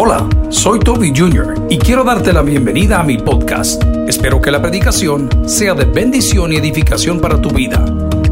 Hola, 0.00 0.28
soy 0.48 0.78
Toby 0.78 1.12
Jr. 1.12 1.66
y 1.68 1.76
quiero 1.76 2.04
darte 2.04 2.32
la 2.32 2.42
bienvenida 2.42 3.00
a 3.00 3.02
mi 3.02 3.18
podcast. 3.18 3.82
Espero 4.06 4.40
que 4.40 4.52
la 4.52 4.62
predicación 4.62 5.28
sea 5.48 5.74
de 5.74 5.86
bendición 5.86 6.52
y 6.52 6.56
edificación 6.56 7.20
para 7.20 7.42
tu 7.42 7.50
vida. 7.50 7.84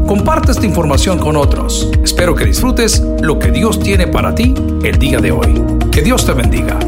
Comparte 0.07 0.53
esta 0.53 0.65
información 0.65 1.19
con 1.19 1.35
otros. 1.35 1.91
Espero 2.01 2.33
que 2.35 2.45
disfrutes 2.45 3.01
lo 3.19 3.37
que 3.37 3.51
Dios 3.51 3.81
tiene 3.81 4.07
para 4.07 4.33
ti 4.33 4.53
el 4.81 4.97
día 4.97 5.19
de 5.19 5.33
hoy. 5.33 5.61
Que 5.91 6.01
Dios 6.01 6.25
te 6.25 6.31
bendiga. 6.31 6.79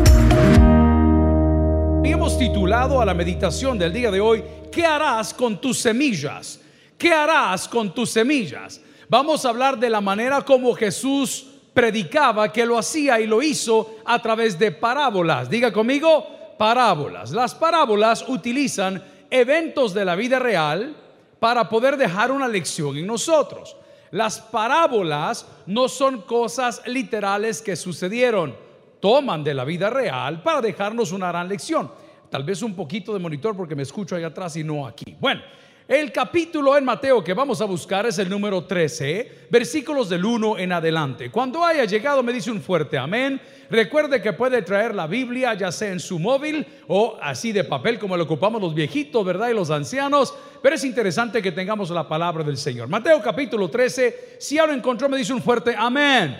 Hemos 2.05 2.39
titulado 2.39 3.01
a 3.01 3.05
la 3.05 3.13
meditación 3.13 3.77
del 3.77 3.91
día 3.91 4.09
de 4.11 4.21
hoy, 4.21 4.41
¿qué 4.71 4.85
harás 4.85 5.33
con 5.33 5.59
tus 5.59 5.77
semillas? 5.77 6.61
¿Qué 6.97 7.11
harás 7.11 7.67
con 7.67 7.93
tus 7.93 8.11
semillas? 8.11 8.79
Vamos 9.09 9.43
a 9.43 9.49
hablar 9.49 9.77
de 9.77 9.89
la 9.89 9.99
manera 9.99 10.39
como 10.39 10.73
Jesús 10.73 11.48
predicaba, 11.79 12.51
que 12.51 12.65
lo 12.65 12.77
hacía 12.77 13.21
y 13.21 13.25
lo 13.25 13.41
hizo 13.41 13.99
a 14.03 14.21
través 14.21 14.59
de 14.59 14.69
parábolas. 14.73 15.49
Diga 15.49 15.71
conmigo, 15.71 16.27
parábolas. 16.57 17.31
Las 17.31 17.55
parábolas 17.55 18.25
utilizan 18.27 19.01
eventos 19.29 19.93
de 19.93 20.03
la 20.03 20.17
vida 20.17 20.39
real 20.39 20.93
para 21.39 21.69
poder 21.69 21.95
dejar 21.95 22.33
una 22.33 22.49
lección 22.49 22.97
en 22.97 23.07
nosotros. 23.07 23.77
Las 24.11 24.41
parábolas 24.41 25.47
no 25.67 25.87
son 25.87 26.23
cosas 26.23 26.81
literales 26.85 27.61
que 27.61 27.77
sucedieron, 27.77 28.57
toman 28.99 29.41
de 29.41 29.53
la 29.53 29.63
vida 29.63 29.89
real 29.89 30.43
para 30.43 30.59
dejarnos 30.59 31.13
una 31.13 31.29
gran 31.29 31.47
lección. 31.47 31.89
Tal 32.29 32.43
vez 32.43 32.61
un 32.61 32.75
poquito 32.75 33.13
de 33.13 33.19
monitor 33.19 33.55
porque 33.55 33.77
me 33.77 33.83
escucho 33.83 34.17
ahí 34.17 34.23
atrás 34.25 34.57
y 34.57 34.65
no 34.65 34.85
aquí. 34.85 35.15
Bueno, 35.17 35.41
el 35.89 36.11
capítulo 36.11 36.77
en 36.77 36.85
Mateo 36.85 37.23
que 37.23 37.33
vamos 37.33 37.61
a 37.61 37.65
buscar 37.65 38.05
es 38.05 38.19
el 38.19 38.29
número 38.29 38.63
13, 38.63 39.47
versículos 39.49 40.07
del 40.07 40.23
1 40.23 40.59
en 40.59 40.71
adelante. 40.71 41.31
Cuando 41.31 41.65
haya 41.65 41.83
llegado 41.85 42.21
me 42.21 42.31
dice 42.31 42.51
un 42.51 42.61
fuerte 42.61 42.95
amén. 42.95 43.41
Recuerde 43.71 44.21
que 44.21 44.33
puede 44.33 44.61
traer 44.61 44.93
la 44.93 45.07
Biblia 45.07 45.55
ya 45.55 45.71
sea 45.71 45.91
en 45.91 45.99
su 45.99 46.19
móvil 46.19 46.63
o 46.87 47.17
así 47.19 47.51
de 47.51 47.63
papel 47.63 47.97
como 47.97 48.15
lo 48.15 48.25
ocupamos 48.25 48.61
los 48.61 48.75
viejitos, 48.75 49.25
¿verdad? 49.25 49.49
Y 49.49 49.55
los 49.55 49.71
ancianos. 49.71 50.35
Pero 50.61 50.75
es 50.75 50.83
interesante 50.83 51.41
que 51.41 51.51
tengamos 51.51 51.89
la 51.89 52.07
palabra 52.07 52.43
del 52.43 52.57
Señor. 52.57 52.87
Mateo 52.87 53.19
capítulo 53.19 53.67
13, 53.67 54.35
si 54.37 54.59
ahora 54.59 54.75
encontró 54.75 55.09
me 55.09 55.17
dice 55.17 55.33
un 55.33 55.41
fuerte 55.41 55.73
amén. 55.75 56.37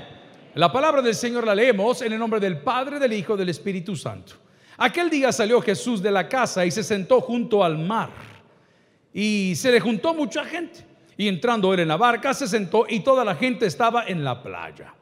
La 0.54 0.72
palabra 0.72 1.02
del 1.02 1.16
Señor 1.16 1.48
la 1.48 1.56
leemos 1.56 2.04
en 2.04 2.14
el 2.14 2.20
nombre 2.20 2.40
del 2.40 2.60
Padre, 2.60 3.00
del 3.00 3.14
Hijo, 3.14 3.36
del 3.36 3.50
Espíritu 3.50 3.96
Santo. 3.96 4.34
Aquel 4.78 5.10
día 5.10 5.32
salió 5.32 5.60
Jesús 5.60 6.04
de 6.04 6.12
la 6.12 6.30
casa 6.30 6.68
y 6.68 6.70
se 6.70 6.84
sentó 6.84 7.20
junto 7.20 7.64
al 7.64 7.80
mar 7.80 8.29
y 9.14 9.54
se 9.56 9.72
le 9.72 9.80
juntó 9.80 10.14
mucha 10.14 10.44
gente. 10.46 10.86
Y 11.18 11.28
entrando 11.28 11.74
él 11.74 11.82
en 11.82 11.90
la 11.90 11.98
barca, 11.98 12.34
se 12.34 12.48
sentó 12.48 12.86
y 12.88 13.02
toda 13.02 13.26
la 13.26 13.36
gente 13.36 13.66
estaba 13.66 14.06
en 14.08 14.24
la 14.24 14.42
playa. 14.42 14.94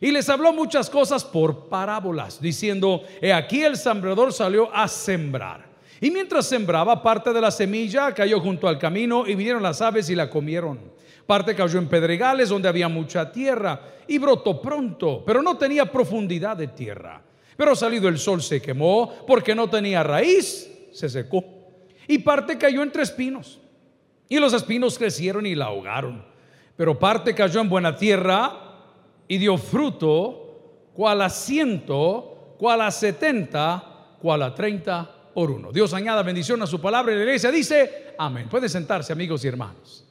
Y 0.00 0.10
les 0.10 0.28
habló 0.28 0.52
muchas 0.52 0.90
cosas 0.90 1.24
por 1.24 1.68
parábolas, 1.68 2.40
diciendo, 2.40 3.02
he 3.20 3.32
aquí 3.32 3.62
el 3.62 3.76
sembrador 3.76 4.32
salió 4.32 4.74
a 4.74 4.88
sembrar. 4.88 5.66
Y 6.00 6.10
mientras 6.10 6.46
sembraba, 6.46 7.02
parte 7.02 7.32
de 7.32 7.40
la 7.40 7.50
semilla 7.50 8.12
cayó 8.12 8.40
junto 8.40 8.68
al 8.68 8.78
camino 8.78 9.26
y 9.26 9.34
vinieron 9.34 9.62
las 9.62 9.80
aves 9.80 10.10
y 10.10 10.14
la 10.14 10.28
comieron. 10.28 10.78
Parte 11.26 11.54
cayó 11.54 11.78
en 11.78 11.88
pedregales 11.88 12.50
donde 12.50 12.68
había 12.68 12.88
mucha 12.88 13.32
tierra 13.32 13.80
y 14.06 14.18
brotó 14.18 14.60
pronto, 14.60 15.24
pero 15.26 15.42
no 15.42 15.56
tenía 15.56 15.90
profundidad 15.90 16.56
de 16.56 16.68
tierra. 16.68 17.22
Pero 17.56 17.74
salido 17.74 18.08
el 18.08 18.18
sol 18.18 18.42
se 18.42 18.60
quemó 18.60 19.12
porque 19.26 19.54
no 19.54 19.68
tenía 19.68 20.02
raíz, 20.02 20.70
se 20.92 21.08
secó. 21.08 21.55
Y 22.08 22.18
parte 22.18 22.58
cayó 22.58 22.82
entre 22.82 23.02
espinos. 23.02 23.58
Y 24.28 24.38
los 24.38 24.52
espinos 24.52 24.98
crecieron 24.98 25.46
y 25.46 25.54
la 25.54 25.66
ahogaron. 25.66 26.24
Pero 26.76 26.98
parte 26.98 27.34
cayó 27.34 27.60
en 27.60 27.68
buena 27.68 27.96
tierra 27.96 28.52
y 29.28 29.38
dio 29.38 29.56
fruto, 29.56 30.90
cual 30.94 31.22
a 31.22 31.30
ciento, 31.30 32.54
cual 32.58 32.80
a 32.82 32.90
setenta, 32.90 34.16
cual 34.20 34.42
a 34.42 34.54
treinta 34.54 35.10
por 35.34 35.50
uno. 35.50 35.72
Dios 35.72 35.92
añada 35.94 36.22
bendición 36.22 36.62
a 36.62 36.66
su 36.66 36.80
palabra 36.80 37.12
y 37.12 37.16
la 37.16 37.22
iglesia 37.22 37.50
dice, 37.50 38.14
amén. 38.18 38.48
Puede 38.48 38.68
sentarse 38.68 39.12
amigos 39.12 39.44
y 39.44 39.48
hermanos. 39.48 40.04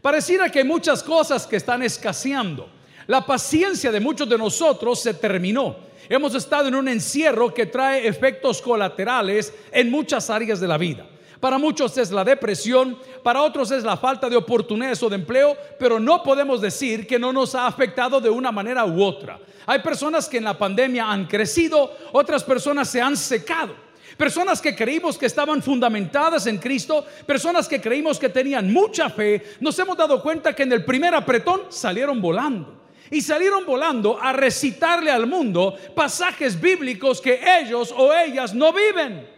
Pareciera 0.00 0.48
que 0.50 0.60
hay 0.60 0.64
muchas 0.64 1.02
cosas 1.02 1.46
que 1.46 1.56
están 1.56 1.82
escaseando. 1.82 2.68
La 3.06 3.24
paciencia 3.24 3.90
de 3.90 4.00
muchos 4.00 4.28
de 4.28 4.38
nosotros 4.38 5.00
se 5.00 5.14
terminó. 5.14 5.76
Hemos 6.08 6.34
estado 6.34 6.68
en 6.68 6.74
un 6.74 6.88
encierro 6.88 7.52
que 7.52 7.66
trae 7.66 8.06
efectos 8.06 8.62
colaterales 8.62 9.52
en 9.72 9.90
muchas 9.90 10.30
áreas 10.30 10.60
de 10.60 10.68
la 10.68 10.78
vida. 10.78 11.06
Para 11.40 11.58
muchos 11.58 11.96
es 11.98 12.10
la 12.10 12.24
depresión, 12.24 12.98
para 13.22 13.42
otros 13.42 13.70
es 13.70 13.84
la 13.84 13.96
falta 13.96 14.28
de 14.28 14.36
oportunidades 14.36 15.02
o 15.02 15.08
de 15.08 15.16
empleo, 15.16 15.56
pero 15.78 16.00
no 16.00 16.22
podemos 16.22 16.60
decir 16.60 17.06
que 17.06 17.18
no 17.18 17.32
nos 17.32 17.54
ha 17.54 17.66
afectado 17.66 18.20
de 18.20 18.28
una 18.28 18.50
manera 18.50 18.84
u 18.84 19.02
otra. 19.02 19.38
Hay 19.66 19.78
personas 19.80 20.28
que 20.28 20.38
en 20.38 20.44
la 20.44 20.58
pandemia 20.58 21.08
han 21.08 21.26
crecido, 21.26 21.92
otras 22.12 22.42
personas 22.42 22.88
se 22.88 23.00
han 23.00 23.16
secado. 23.16 23.74
Personas 24.16 24.60
que 24.60 24.74
creímos 24.74 25.16
que 25.16 25.26
estaban 25.26 25.62
fundamentadas 25.62 26.48
en 26.48 26.58
Cristo, 26.58 27.06
personas 27.24 27.68
que 27.68 27.80
creímos 27.80 28.18
que 28.18 28.30
tenían 28.30 28.72
mucha 28.72 29.08
fe, 29.08 29.54
nos 29.60 29.78
hemos 29.78 29.96
dado 29.96 30.20
cuenta 30.20 30.56
que 30.56 30.64
en 30.64 30.72
el 30.72 30.84
primer 30.84 31.14
apretón 31.14 31.62
salieron 31.68 32.20
volando. 32.20 32.74
Y 33.10 33.20
salieron 33.20 33.64
volando 33.64 34.18
a 34.20 34.32
recitarle 34.32 35.10
al 35.10 35.26
mundo 35.26 35.76
pasajes 35.94 36.60
bíblicos 36.60 37.20
que 37.20 37.40
ellos 37.60 37.94
o 37.96 38.12
ellas 38.12 38.52
no 38.54 38.72
viven. 38.72 39.37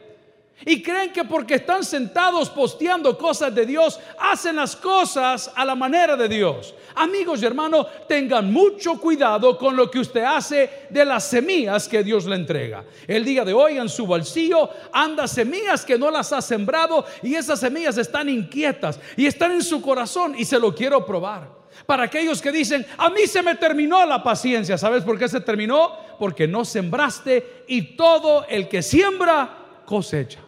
Y 0.66 0.82
creen 0.82 1.12
que 1.12 1.25
porque 1.25 1.54
están 1.54 1.84
sentados 1.84 2.50
posteando 2.50 3.16
cosas 3.16 3.54
de 3.54 3.65
Dios, 3.65 3.98
hacen 4.19 4.56
las 4.56 4.76
cosas 4.76 5.50
a 5.54 5.65
la 5.65 5.75
manera 5.75 6.16
de 6.16 6.28
Dios. 6.28 6.75
Amigos 6.94 7.43
y 7.43 7.47
hermanos, 7.47 7.87
tengan 8.06 8.53
mucho 8.53 9.00
cuidado 9.00 9.56
con 9.56 9.75
lo 9.75 9.91
que 9.91 10.00
usted 10.00 10.22
hace 10.22 10.87
de 10.91 11.04
las 11.04 11.25
semillas 11.25 11.88
que 11.88 12.03
Dios 12.03 12.26
le 12.26 12.37
entrega. 12.37 12.84
El 13.06 13.25
día 13.25 13.44
de 13.44 13.54
hoy 13.54 13.78
en 13.78 13.88
su 13.88 14.06
bolsillo 14.06 14.69
anda 14.93 15.26
semillas 15.26 15.84
que 15.84 15.99
no 15.99 16.10
las 16.10 16.32
ha 16.32 16.43
sembrado 16.43 17.06
y 17.22 17.34
esas 17.34 17.60
semillas 17.60 17.97
están 17.97 18.28
inquietas 18.28 19.00
y 19.16 19.26
están 19.26 19.53
en 19.53 19.62
su 19.62 19.81
corazón 19.81 20.34
y 20.37 20.44
se 20.44 20.59
lo 20.59 20.75
quiero 20.75 21.06
probar. 21.06 21.60
Para 21.87 22.04
aquellos 22.04 22.43
que 22.43 22.53
dicen, 22.53 22.84
a 22.99 23.09
mí 23.09 23.26
se 23.26 23.43
me 23.43 23.54
terminó 23.54 24.04
la 24.04 24.22
paciencia. 24.22 24.76
¿Sabes 24.76 25.03
por 25.04 25.19
qué 25.19 25.28
se 25.28 25.41
terminó? 25.41 25.93
Porque 26.19 26.47
no 26.47 26.65
sembraste 26.65 27.65
y 27.66 27.97
todo 27.97 28.44
el 28.49 28.69
que 28.69 28.82
siembra 28.82 29.82
cosecha. 29.87 30.41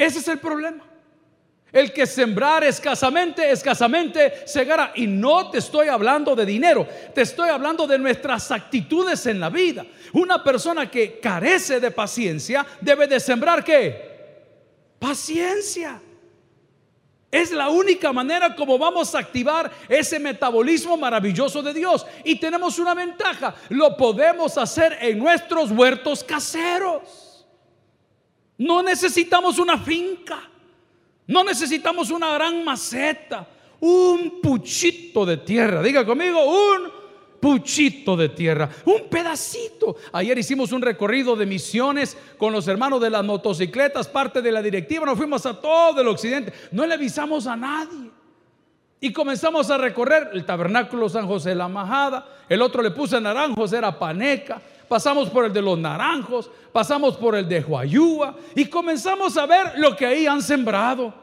Ese 0.00 0.20
es 0.20 0.28
el 0.28 0.38
problema. 0.38 0.82
El 1.70 1.92
que 1.92 2.06
sembrar 2.06 2.64
escasamente, 2.64 3.50
escasamente 3.50 4.46
segará. 4.46 4.92
Y 4.94 5.06
no 5.06 5.50
te 5.50 5.58
estoy 5.58 5.88
hablando 5.88 6.34
de 6.34 6.46
dinero, 6.46 6.88
te 7.14 7.20
estoy 7.20 7.50
hablando 7.50 7.86
de 7.86 7.98
nuestras 7.98 8.50
actitudes 8.50 9.26
en 9.26 9.38
la 9.38 9.50
vida. 9.50 9.84
Una 10.14 10.42
persona 10.42 10.90
que 10.90 11.20
carece 11.20 11.80
de 11.80 11.90
paciencia 11.90 12.66
debe 12.80 13.06
de 13.06 13.20
sembrar 13.20 13.62
qué? 13.62 14.48
Paciencia. 14.98 16.00
Es 17.30 17.52
la 17.52 17.68
única 17.68 18.10
manera 18.10 18.56
como 18.56 18.78
vamos 18.78 19.14
a 19.14 19.18
activar 19.18 19.70
ese 19.86 20.18
metabolismo 20.18 20.96
maravilloso 20.96 21.62
de 21.62 21.74
Dios. 21.74 22.06
Y 22.24 22.36
tenemos 22.36 22.78
una 22.78 22.94
ventaja, 22.94 23.54
lo 23.68 23.98
podemos 23.98 24.56
hacer 24.56 24.96
en 25.02 25.18
nuestros 25.18 25.70
huertos 25.70 26.24
caseros. 26.24 27.29
No 28.60 28.82
necesitamos 28.82 29.58
una 29.58 29.78
finca. 29.78 30.38
No 31.26 31.42
necesitamos 31.42 32.10
una 32.10 32.34
gran 32.34 32.62
maceta. 32.62 33.48
Un 33.80 34.38
puchito 34.42 35.24
de 35.24 35.38
tierra. 35.38 35.82
Diga 35.82 36.04
conmigo, 36.04 36.44
un 36.44 36.90
puchito 37.40 38.14
de 38.18 38.28
tierra. 38.28 38.68
Un 38.84 39.08
pedacito. 39.08 39.96
Ayer 40.12 40.36
hicimos 40.36 40.72
un 40.72 40.82
recorrido 40.82 41.36
de 41.36 41.46
misiones 41.46 42.18
con 42.36 42.52
los 42.52 42.68
hermanos 42.68 43.00
de 43.00 43.08
las 43.08 43.24
motocicletas, 43.24 44.08
parte 44.08 44.42
de 44.42 44.52
la 44.52 44.60
directiva. 44.60 45.06
Nos 45.06 45.16
fuimos 45.16 45.46
a 45.46 45.58
todo 45.58 46.02
el 46.02 46.08
occidente. 46.08 46.52
No 46.70 46.84
le 46.84 46.92
avisamos 46.92 47.46
a 47.46 47.56
nadie. 47.56 48.10
Y 49.00 49.10
comenzamos 49.10 49.70
a 49.70 49.78
recorrer 49.78 50.32
el 50.34 50.44
tabernáculo 50.44 51.08
San 51.08 51.26
José 51.26 51.50
de 51.50 51.54
la 51.54 51.68
Majada. 51.68 52.28
El 52.46 52.60
otro 52.60 52.82
le 52.82 52.90
puse 52.90 53.18
naranjos, 53.18 53.72
era 53.72 53.98
Paneca 53.98 54.60
pasamos 54.90 55.30
por 55.30 55.44
el 55.44 55.52
de 55.52 55.62
los 55.62 55.78
naranjos, 55.78 56.50
pasamos 56.72 57.16
por 57.16 57.36
el 57.36 57.48
de 57.48 57.60
Huayúa 57.60 58.34
y 58.56 58.64
comenzamos 58.64 59.36
a 59.36 59.46
ver 59.46 59.78
lo 59.78 59.94
que 59.94 60.04
ahí 60.04 60.26
han 60.26 60.42
sembrado. 60.42 61.14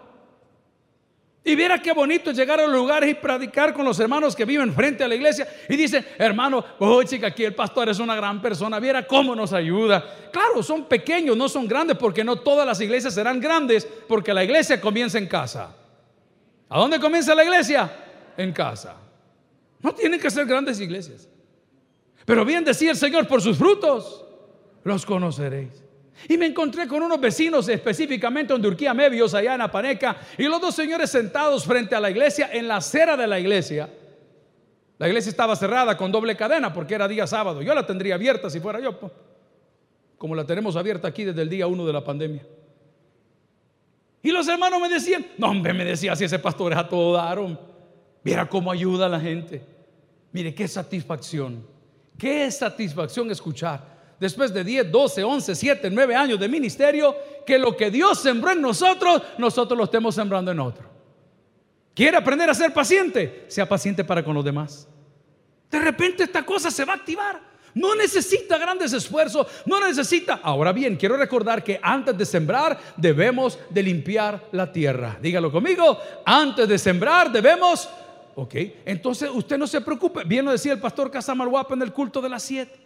Y 1.44 1.54
viera 1.54 1.82
qué 1.82 1.92
bonito 1.92 2.32
llegar 2.32 2.62
a 2.62 2.64
los 2.64 2.72
lugares 2.74 3.10
y 3.10 3.16
predicar 3.16 3.74
con 3.74 3.84
los 3.84 4.00
hermanos 4.00 4.38
que 4.38 4.46
viven 4.46 4.74
frente 4.74 5.04
a 5.04 5.08
la 5.10 5.16
iglesia 5.16 5.46
y 5.68 5.76
dicen, 5.76 6.06
hermano, 6.18 6.64
oh 6.80 7.04
chica, 7.04 7.28
aquí 7.28 7.44
el 7.44 7.54
pastor 7.56 7.90
es 7.90 8.00
una 8.00 8.16
gran 8.16 8.42
persona, 8.42 8.80
viera 8.80 9.06
cómo 9.06 9.36
nos 9.36 9.52
ayuda. 9.52 10.30
Claro, 10.32 10.64
son 10.64 10.86
pequeños, 10.86 11.36
no 11.36 11.50
son 11.50 11.68
grandes, 11.68 11.98
porque 11.98 12.24
no 12.24 12.38
todas 12.38 12.66
las 12.66 12.80
iglesias 12.80 13.16
serán 13.16 13.42
grandes, 13.42 13.86
porque 14.08 14.34
la 14.34 14.46
iglesia 14.46 14.80
comienza 14.80 15.18
en 15.18 15.28
casa. 15.28 15.76
¿A 16.70 16.80
dónde 16.80 17.02
comienza 17.02 17.36
la 17.36 17.44
iglesia? 17.44 17.92
En 18.38 18.54
casa. 18.54 18.96
No 19.82 19.94
tienen 19.94 20.22
que 20.22 20.32
ser 20.32 20.46
grandes 20.46 20.80
iglesias. 20.80 21.28
Pero 22.28 22.44
bien 22.44 22.66
decía 22.66 22.92
el 22.92 22.98
Señor, 22.98 23.26
por 23.26 23.42
sus 23.42 23.58
frutos 23.58 24.26
los 24.84 25.06
conoceréis. 25.06 25.82
Y 26.28 26.38
me 26.38 26.48
encontré 26.48 26.86
con 26.86 27.02
unos 27.02 27.22
vecinos 27.22 27.70
específicamente 27.70 28.54
en 28.54 28.62
Turquía 28.62 28.94
Mebios, 28.94 29.34
allá 29.34 29.56
en 29.56 29.62
Apaneca, 29.62 30.18
y 30.38 30.44
los 30.44 30.60
dos 30.60 30.76
señores 30.76 31.10
sentados 31.10 31.64
frente 31.64 31.96
a 31.96 32.02
la 32.02 32.10
iglesia, 32.10 32.50
en 32.52 32.68
la 32.68 32.76
acera 32.76 33.16
de 33.16 33.28
la 33.28 33.40
iglesia. 33.40 33.90
La 34.98 35.08
iglesia 35.08 35.30
estaba 35.30 35.56
cerrada 35.56 35.96
con 35.96 36.12
doble 36.12 36.36
cadena 36.36 36.74
porque 36.74 36.96
era 36.96 37.08
día 37.08 37.26
sábado. 37.26 37.62
Yo 37.62 37.74
la 37.74 37.86
tendría 37.86 38.16
abierta 38.16 38.50
si 38.50 38.60
fuera 38.60 38.82
yo, 38.82 39.00
como 40.18 40.36
la 40.36 40.46
tenemos 40.46 40.76
abierta 40.76 41.08
aquí 41.08 41.24
desde 41.24 41.44
el 41.44 41.50
día 41.50 41.66
uno 41.68 41.86
de 41.86 41.94
la 41.94 42.04
pandemia. 42.04 42.46
Y 44.22 44.32
los 44.32 44.46
hermanos 44.50 44.82
me 44.82 44.90
decían, 44.90 45.26
no 45.38 45.48
hombre, 45.48 45.74
me 45.74 45.86
decía, 45.86 46.14
si 46.18 46.26
ese 46.26 46.40
pastor 46.40 46.74
es 46.74 46.78
a 46.78 46.90
todo 46.90 47.14
dar, 47.14 47.40
mira 48.22 48.50
cómo 48.50 48.70
ayuda 48.70 49.06
a 49.06 49.10
la 49.10 49.22
gente. 49.22 49.64
Mire, 50.34 50.54
qué 50.54 50.68
satisfacción, 50.68 51.77
qué 52.18 52.50
satisfacción 52.52 53.30
escuchar 53.32 53.98
después 54.20 54.54
de 54.54 54.64
10, 54.64 54.92
12, 54.92 55.24
11, 55.24 55.56
7, 55.56 55.90
9 55.92 56.16
años 56.16 56.40
de 56.40 56.50
ministerio, 56.50 57.16
que 57.46 57.58
lo 57.58 57.76
que 57.76 57.92
Dios 57.92 58.20
sembró 58.20 58.52
en 58.52 58.62
nosotros, 58.62 59.22
nosotros 59.38 59.78
lo 59.78 59.84
estemos 59.86 60.16
sembrando 60.16 60.52
en 60.52 60.60
otro. 60.60 60.90
¿Quiere 61.94 62.18
aprender 62.18 62.50
a 62.50 62.54
ser 62.54 62.74
paciente? 62.74 63.46
Sea 63.48 63.68
paciente 63.68 64.04
para 64.04 64.24
con 64.24 64.36
los 64.36 64.46
demás. 64.46 64.88
De 65.70 65.80
repente 65.80 66.24
esta 66.24 66.46
cosa 66.46 66.70
se 66.72 66.86
va 66.86 66.94
a 66.94 66.98
activar. 66.98 67.42
No 67.74 67.96
necesita 67.96 68.58
grandes 68.58 68.92
esfuerzos, 68.94 69.46
no 69.66 69.80
necesita. 69.80 70.40
Ahora 70.42 70.72
bien, 70.72 70.96
quiero 70.96 71.16
recordar 71.16 71.64
que 71.64 71.80
antes 71.82 72.18
de 72.18 72.26
sembrar 72.26 72.80
debemos 72.96 73.60
de 73.70 73.84
limpiar 73.84 74.48
la 74.52 74.72
tierra. 74.72 75.18
Dígalo 75.22 75.52
conmigo, 75.52 76.00
antes 76.26 76.68
de 76.68 76.80
sembrar 76.80 77.32
debemos, 77.32 77.88
ok, 78.38 78.56
entonces 78.86 79.32
usted 79.34 79.58
no 79.58 79.66
se 79.66 79.82
preocupe. 79.82 80.24
Bien 80.24 80.46
lo 80.46 80.52
decía 80.52 80.72
el 80.72 80.80
pastor 80.80 81.10
Casamalhuapa 81.10 81.74
en 81.74 81.82
el 81.82 81.92
culto 81.92 82.22
de 82.22 82.30
las 82.30 82.44
siete. 82.44 82.80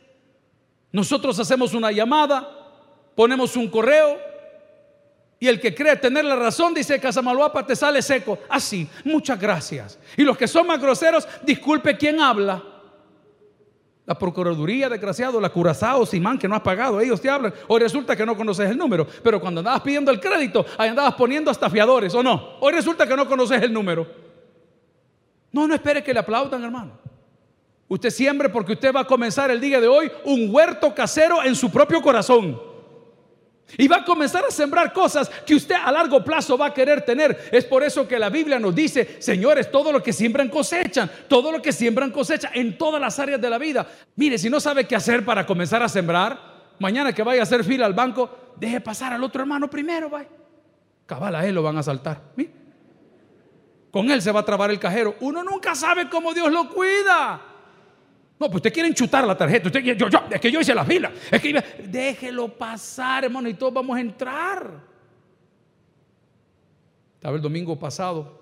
Nosotros 0.94 1.38
hacemos 1.40 1.74
una 1.74 1.92
llamada, 1.92 2.48
ponemos 3.16 3.58
un 3.58 3.68
correo 3.68 4.18
y 5.40 5.50
el 5.50 5.60
que 5.60 5.76
cree 5.76 5.98
tener 5.98 6.24
la 6.24 6.38
razón 6.38 6.74
dice 6.74 7.02
Casamalhuapa 7.02 7.66
te 7.66 7.76
sale 7.76 8.02
seco. 8.02 8.40
Así, 8.48 8.90
muchas 9.04 9.38
gracias. 9.38 10.00
Y 10.16 10.24
los 10.24 10.38
que 10.38 10.48
son 10.48 10.66
más 10.68 10.80
groseros, 10.80 11.28
disculpe 11.44 11.98
quién 11.98 12.22
habla. 12.22 12.64
La 14.06 14.18
Procuraduría, 14.18 14.88
desgraciado, 14.88 15.42
la 15.42 15.50
Curazao, 15.50 16.06
Simán, 16.06 16.40
que 16.40 16.48
no 16.48 16.56
has 16.56 16.62
pagado, 16.62 17.02
ellos 17.02 17.20
te 17.20 17.30
hablan. 17.30 17.54
Hoy 17.68 17.82
resulta 17.82 18.16
que 18.16 18.26
no 18.26 18.38
conoces 18.38 18.70
el 18.70 18.78
número, 18.78 19.06
pero 19.22 19.42
cuando 19.42 19.60
andabas 19.60 19.82
pidiendo 19.82 20.12
el 20.12 20.20
crédito, 20.22 20.66
ahí 20.78 20.88
andabas 20.88 21.16
poniendo 21.16 21.52
hasta 21.52 21.70
fiadores, 21.70 22.16
¿o 22.16 22.24
no? 22.24 22.56
Hoy 22.62 22.72
resulta 22.72 23.06
que 23.06 23.18
no 23.18 23.28
conoces 23.28 23.62
el 23.62 23.74
número. 23.74 24.31
No, 25.52 25.68
no 25.68 25.76
espere 25.76 26.04
que 26.04 26.14
le 26.14 26.20
aplaudan, 26.20 26.64
hermano. 26.64 27.00
Usted 27.88 28.10
siembre 28.10 28.48
porque 28.48 28.74
usted 28.74 28.94
va 28.94 29.02
a 29.02 29.08
comenzar 29.08 29.52
el 29.52 29.60
día 29.60 29.82
de 29.82 29.88
hoy 29.88 30.10
un 30.24 30.54
huerto 30.54 30.96
casero 30.96 31.44
en 31.44 31.56
su 31.56 31.70
propio 31.70 32.02
corazón. 32.02 32.72
Y 33.78 33.88
va 33.88 33.98
a 33.98 34.06
comenzar 34.06 34.44
a 34.46 34.52
sembrar 34.52 34.92
cosas 34.92 35.30
que 35.46 35.56
usted 35.56 35.76
a 35.76 35.92
largo 35.92 36.24
plazo 36.24 36.58
va 36.58 36.68
a 36.68 36.74
querer 36.74 37.02
tener. 37.04 37.50
Es 37.52 37.66
por 37.66 37.84
eso 37.84 38.08
que 38.08 38.20
la 38.20 38.30
Biblia 38.30 38.60
nos 38.60 38.76
dice, 38.76 39.18
señores, 39.20 39.72
todo 39.72 39.92
lo 39.92 40.04
que 40.04 40.14
siembran 40.14 40.50
cosechan, 40.50 41.10
todo 41.28 41.52
lo 41.52 41.62
que 41.62 41.72
siembran 41.72 42.12
cosecha 42.12 42.52
en 42.54 42.78
todas 42.78 43.00
las 43.00 43.18
áreas 43.20 43.40
de 43.40 43.50
la 43.50 43.58
vida. 43.58 43.88
Mire, 44.16 44.38
si 44.38 44.50
no 44.50 44.60
sabe 44.60 44.86
qué 44.86 44.96
hacer 44.96 45.24
para 45.24 45.46
comenzar 45.46 45.84
a 45.84 45.90
sembrar, 45.90 46.40
mañana 46.80 47.14
que 47.14 47.24
vaya 47.24 47.42
a 47.42 47.44
hacer 47.44 47.64
fila 47.64 47.86
al 47.86 47.94
banco, 47.94 48.54
deje 48.58 48.82
pasar 48.82 49.14
al 49.14 49.24
otro 49.24 49.42
hermano 49.42 49.70
primero, 49.70 50.10
vaya. 50.10 50.30
Cabal, 51.06 51.36
a 51.36 51.46
él 51.46 51.56
lo 51.56 51.64
van 51.64 51.78
a 51.78 51.84
saltar. 51.84 52.22
Con 53.92 54.10
él 54.10 54.22
se 54.22 54.32
va 54.32 54.40
a 54.40 54.46
trabar 54.46 54.72
el 54.72 54.80
cajero. 54.80 55.16
Uno 55.20 55.44
nunca 55.44 55.76
sabe 55.76 56.10
cómo 56.10 56.34
Dios 56.34 56.52
lo 56.52 56.70
cuida. 56.70 57.42
No, 58.40 58.48
pues 58.48 58.56
usted 58.56 58.74
quieren 58.74 58.94
chutar 58.94 59.28
la 59.28 59.38
tarjeta. 59.38 59.68
Usted, 59.68 59.82
yo, 59.82 60.08
yo, 60.08 60.20
es 60.32 60.42
que 60.42 60.52
yo 60.52 60.62
hice 60.62 60.74
la 60.74 60.86
fila. 60.86 61.12
Es 61.30 61.42
que 61.42 61.54
déjelo 61.88 62.48
pasar, 62.58 63.26
hermano, 63.26 63.50
y 63.50 63.54
todos 63.54 63.74
vamos 63.74 63.98
a 63.98 64.00
entrar. 64.00 64.82
Estaba 67.16 67.36
el 67.36 67.42
domingo 67.42 67.78
pasado 67.78 68.40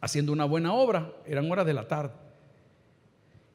haciendo 0.00 0.32
una 0.32 0.44
buena 0.44 0.74
obra. 0.74 1.12
Eran 1.24 1.50
horas 1.50 1.64
de 1.64 1.72
la 1.72 1.86
tarde. 1.86 2.12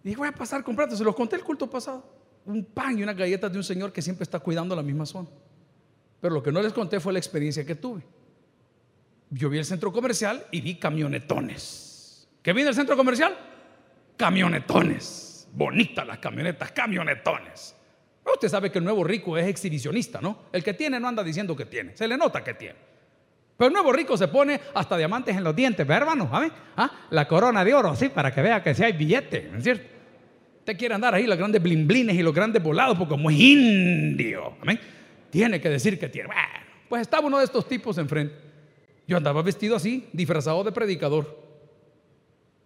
Dije, 0.01 0.17
voy 0.17 0.29
a 0.29 0.31
pasar 0.31 0.63
comprando. 0.63 0.95
Se 0.95 1.03
los 1.03 1.13
conté 1.13 1.35
el 1.35 1.43
culto 1.43 1.69
pasado. 1.69 2.03
Un 2.45 2.65
pan 2.65 2.97
y 2.97 3.03
unas 3.03 3.15
galletas 3.15 3.51
de 3.51 3.57
un 3.57 3.63
señor 3.63 3.91
que 3.91 4.01
siempre 4.01 4.23
está 4.23 4.39
cuidando 4.39 4.75
la 4.75 4.81
misma 4.81 5.05
zona. 5.05 5.27
Pero 6.21 6.33
lo 6.33 6.41
que 6.41 6.51
no 6.51 6.61
les 6.61 6.73
conté 6.73 6.99
fue 6.99 7.13
la 7.13 7.19
experiencia 7.19 7.65
que 7.65 7.75
tuve. 7.75 8.01
Yo 9.31 9.49
vi 9.49 9.57
el 9.57 9.65
centro 9.65 9.91
comercial 9.91 10.45
y 10.51 10.61
vi 10.61 10.75
camionetones. 10.75 12.29
¿Qué 12.43 12.53
vi 12.53 12.61
en 12.61 12.67
el 12.67 12.75
centro 12.75 12.95
comercial? 12.95 13.35
Camionetones 14.15 15.31
bonitas 15.53 16.05
las 16.05 16.19
camionetas, 16.19 16.71
camionetones. 16.71 17.75
Usted 18.23 18.49
sabe 18.49 18.71
que 18.71 18.77
el 18.79 18.83
nuevo 18.83 19.03
rico 19.03 19.37
es 19.37 19.47
exhibicionista, 19.47 20.19
¿no? 20.21 20.43
El 20.51 20.63
que 20.63 20.73
tiene 20.73 20.99
no 20.99 21.07
anda 21.07 21.23
diciendo 21.23 21.55
que 21.55 21.65
tiene, 21.65 21.95
se 21.95 22.07
le 22.07 22.17
nota 22.17 22.43
que 22.43 22.53
tiene. 22.53 22.75
Pero 23.57 23.67
el 23.67 23.73
nuevo 23.73 23.91
rico 23.91 24.17
se 24.17 24.27
pone 24.27 24.59
hasta 24.73 24.97
diamantes 24.97 25.35
en 25.35 25.43
los 25.43 25.55
dientes, 25.55 25.85
¿verdad, 25.85 26.13
hermano? 26.13 26.29
¿Ah? 26.77 26.91
La 27.09 27.27
corona 27.27 27.63
de 27.63 27.73
oro, 27.73 27.95
sí, 27.95 28.09
para 28.09 28.33
que 28.33 28.41
vea 28.41 28.63
que 28.63 28.73
si 28.73 28.83
hay 28.83 28.93
billete, 28.93 29.49
¿no 29.51 29.57
es 29.57 29.63
cierto? 29.63 29.85
Usted 30.59 30.77
quiere 30.77 30.95
andar 30.95 31.13
ahí 31.13 31.25
los 31.25 31.37
grandes 31.37 31.61
blimblines 31.61 32.15
y 32.15 32.23
los 32.23 32.33
grandes 32.33 32.63
volados, 32.63 32.97
porque 32.97 33.11
como 33.11 33.29
es 33.29 33.37
indio, 33.37 34.55
¿amén? 34.61 34.79
Tiene 35.29 35.59
que 35.59 35.69
decir 35.69 35.99
que 35.99 36.07
tiene. 36.09 36.27
Bueno, 36.27 36.41
pues 36.87 37.01
estaba 37.01 37.27
uno 37.27 37.37
de 37.39 37.45
estos 37.45 37.67
tipos 37.67 37.97
enfrente. 37.97 38.50
Yo 39.07 39.17
andaba 39.17 39.41
vestido 39.41 39.75
así, 39.75 40.07
disfrazado 40.13 40.63
de 40.63 40.71
predicador. 40.71 41.37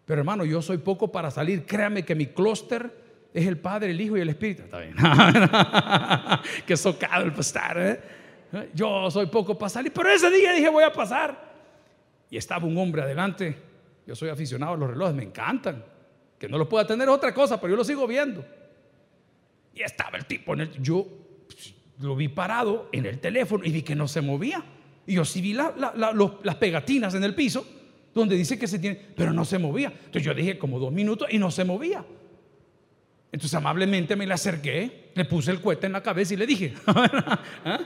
Pero 0.05 0.21
hermano, 0.21 0.45
yo 0.45 0.61
soy 0.61 0.77
poco 0.77 1.11
para 1.11 1.31
salir. 1.31 1.65
Créame 1.65 2.05
que 2.05 2.13
mi 2.13 2.27
clúster 2.27 2.91
es 3.33 3.47
el 3.47 3.57
Padre, 3.57 3.91
el 3.91 3.99
Hijo 3.99 4.17
y 4.17 4.21
el 4.21 4.29
Espíritu. 4.29 4.63
Está 4.63 4.79
bien. 4.79 4.95
Qué 6.65 6.77
socado 6.77 7.25
el 7.25 7.33
pastor. 7.33 7.77
¿eh? 7.77 7.99
Yo 8.73 9.09
soy 9.09 9.25
poco 9.25 9.57
para 9.57 9.69
salir. 9.69 9.91
Pero 9.91 10.09
ese 10.09 10.29
día 10.29 10.53
dije, 10.53 10.69
voy 10.69 10.83
a 10.83 10.93
pasar. 10.93 11.53
Y 12.29 12.37
estaba 12.37 12.65
un 12.65 12.77
hombre 12.77 13.01
adelante. 13.01 13.57
Yo 14.05 14.15
soy 14.15 14.29
aficionado 14.29 14.73
a 14.73 14.77
los 14.77 14.89
relojes, 14.89 15.15
me 15.15 15.23
encantan. 15.23 15.83
Que 16.37 16.47
no 16.47 16.57
los 16.57 16.67
pueda 16.67 16.85
tener 16.85 17.09
otra 17.09 17.33
cosa, 17.33 17.59
pero 17.59 17.71
yo 17.71 17.77
lo 17.77 17.83
sigo 17.83 18.05
viendo. 18.05 18.45
Y 19.73 19.81
estaba 19.81 20.17
el 20.17 20.25
tipo 20.25 20.53
en 20.53 20.61
el. 20.61 20.81
Yo 20.81 21.05
pues, 21.47 21.73
lo 21.99 22.15
vi 22.15 22.27
parado 22.27 22.89
en 22.91 23.05
el 23.05 23.19
teléfono 23.19 23.65
y 23.65 23.71
vi 23.71 23.81
que 23.81 23.95
no 23.95 24.07
se 24.07 24.21
movía. 24.21 24.63
Y 25.07 25.13
yo 25.13 25.25
sí 25.25 25.41
vi 25.41 25.53
las 25.53 26.55
pegatinas 26.59 27.13
en 27.13 27.23
el 27.23 27.35
piso 27.35 27.65
donde 28.15 28.35
dice 28.35 28.57
que 28.57 28.67
se 28.67 28.79
tiene, 28.79 28.99
pero 29.15 29.33
no 29.33 29.43
se 29.43 29.59
movía. 29.59 29.87
Entonces 29.87 30.23
yo 30.23 30.33
dije 30.33 30.57
como 30.57 30.79
dos 30.79 30.91
minutos 30.91 31.27
y 31.29 31.37
no 31.37 31.51
se 31.51 31.65
movía. 31.65 32.03
Entonces 33.31 33.53
amablemente 33.53 34.15
me 34.15 34.25
le 34.25 34.33
acerqué, 34.33 35.11
le 35.13 35.25
puse 35.25 35.51
el 35.51 35.59
cohete 35.59 35.87
en 35.87 35.91
la 35.91 36.01
cabeza 36.01 36.33
y 36.33 36.37
le 36.37 36.47
dije, 36.47 36.73
¿Ah? 36.85 37.81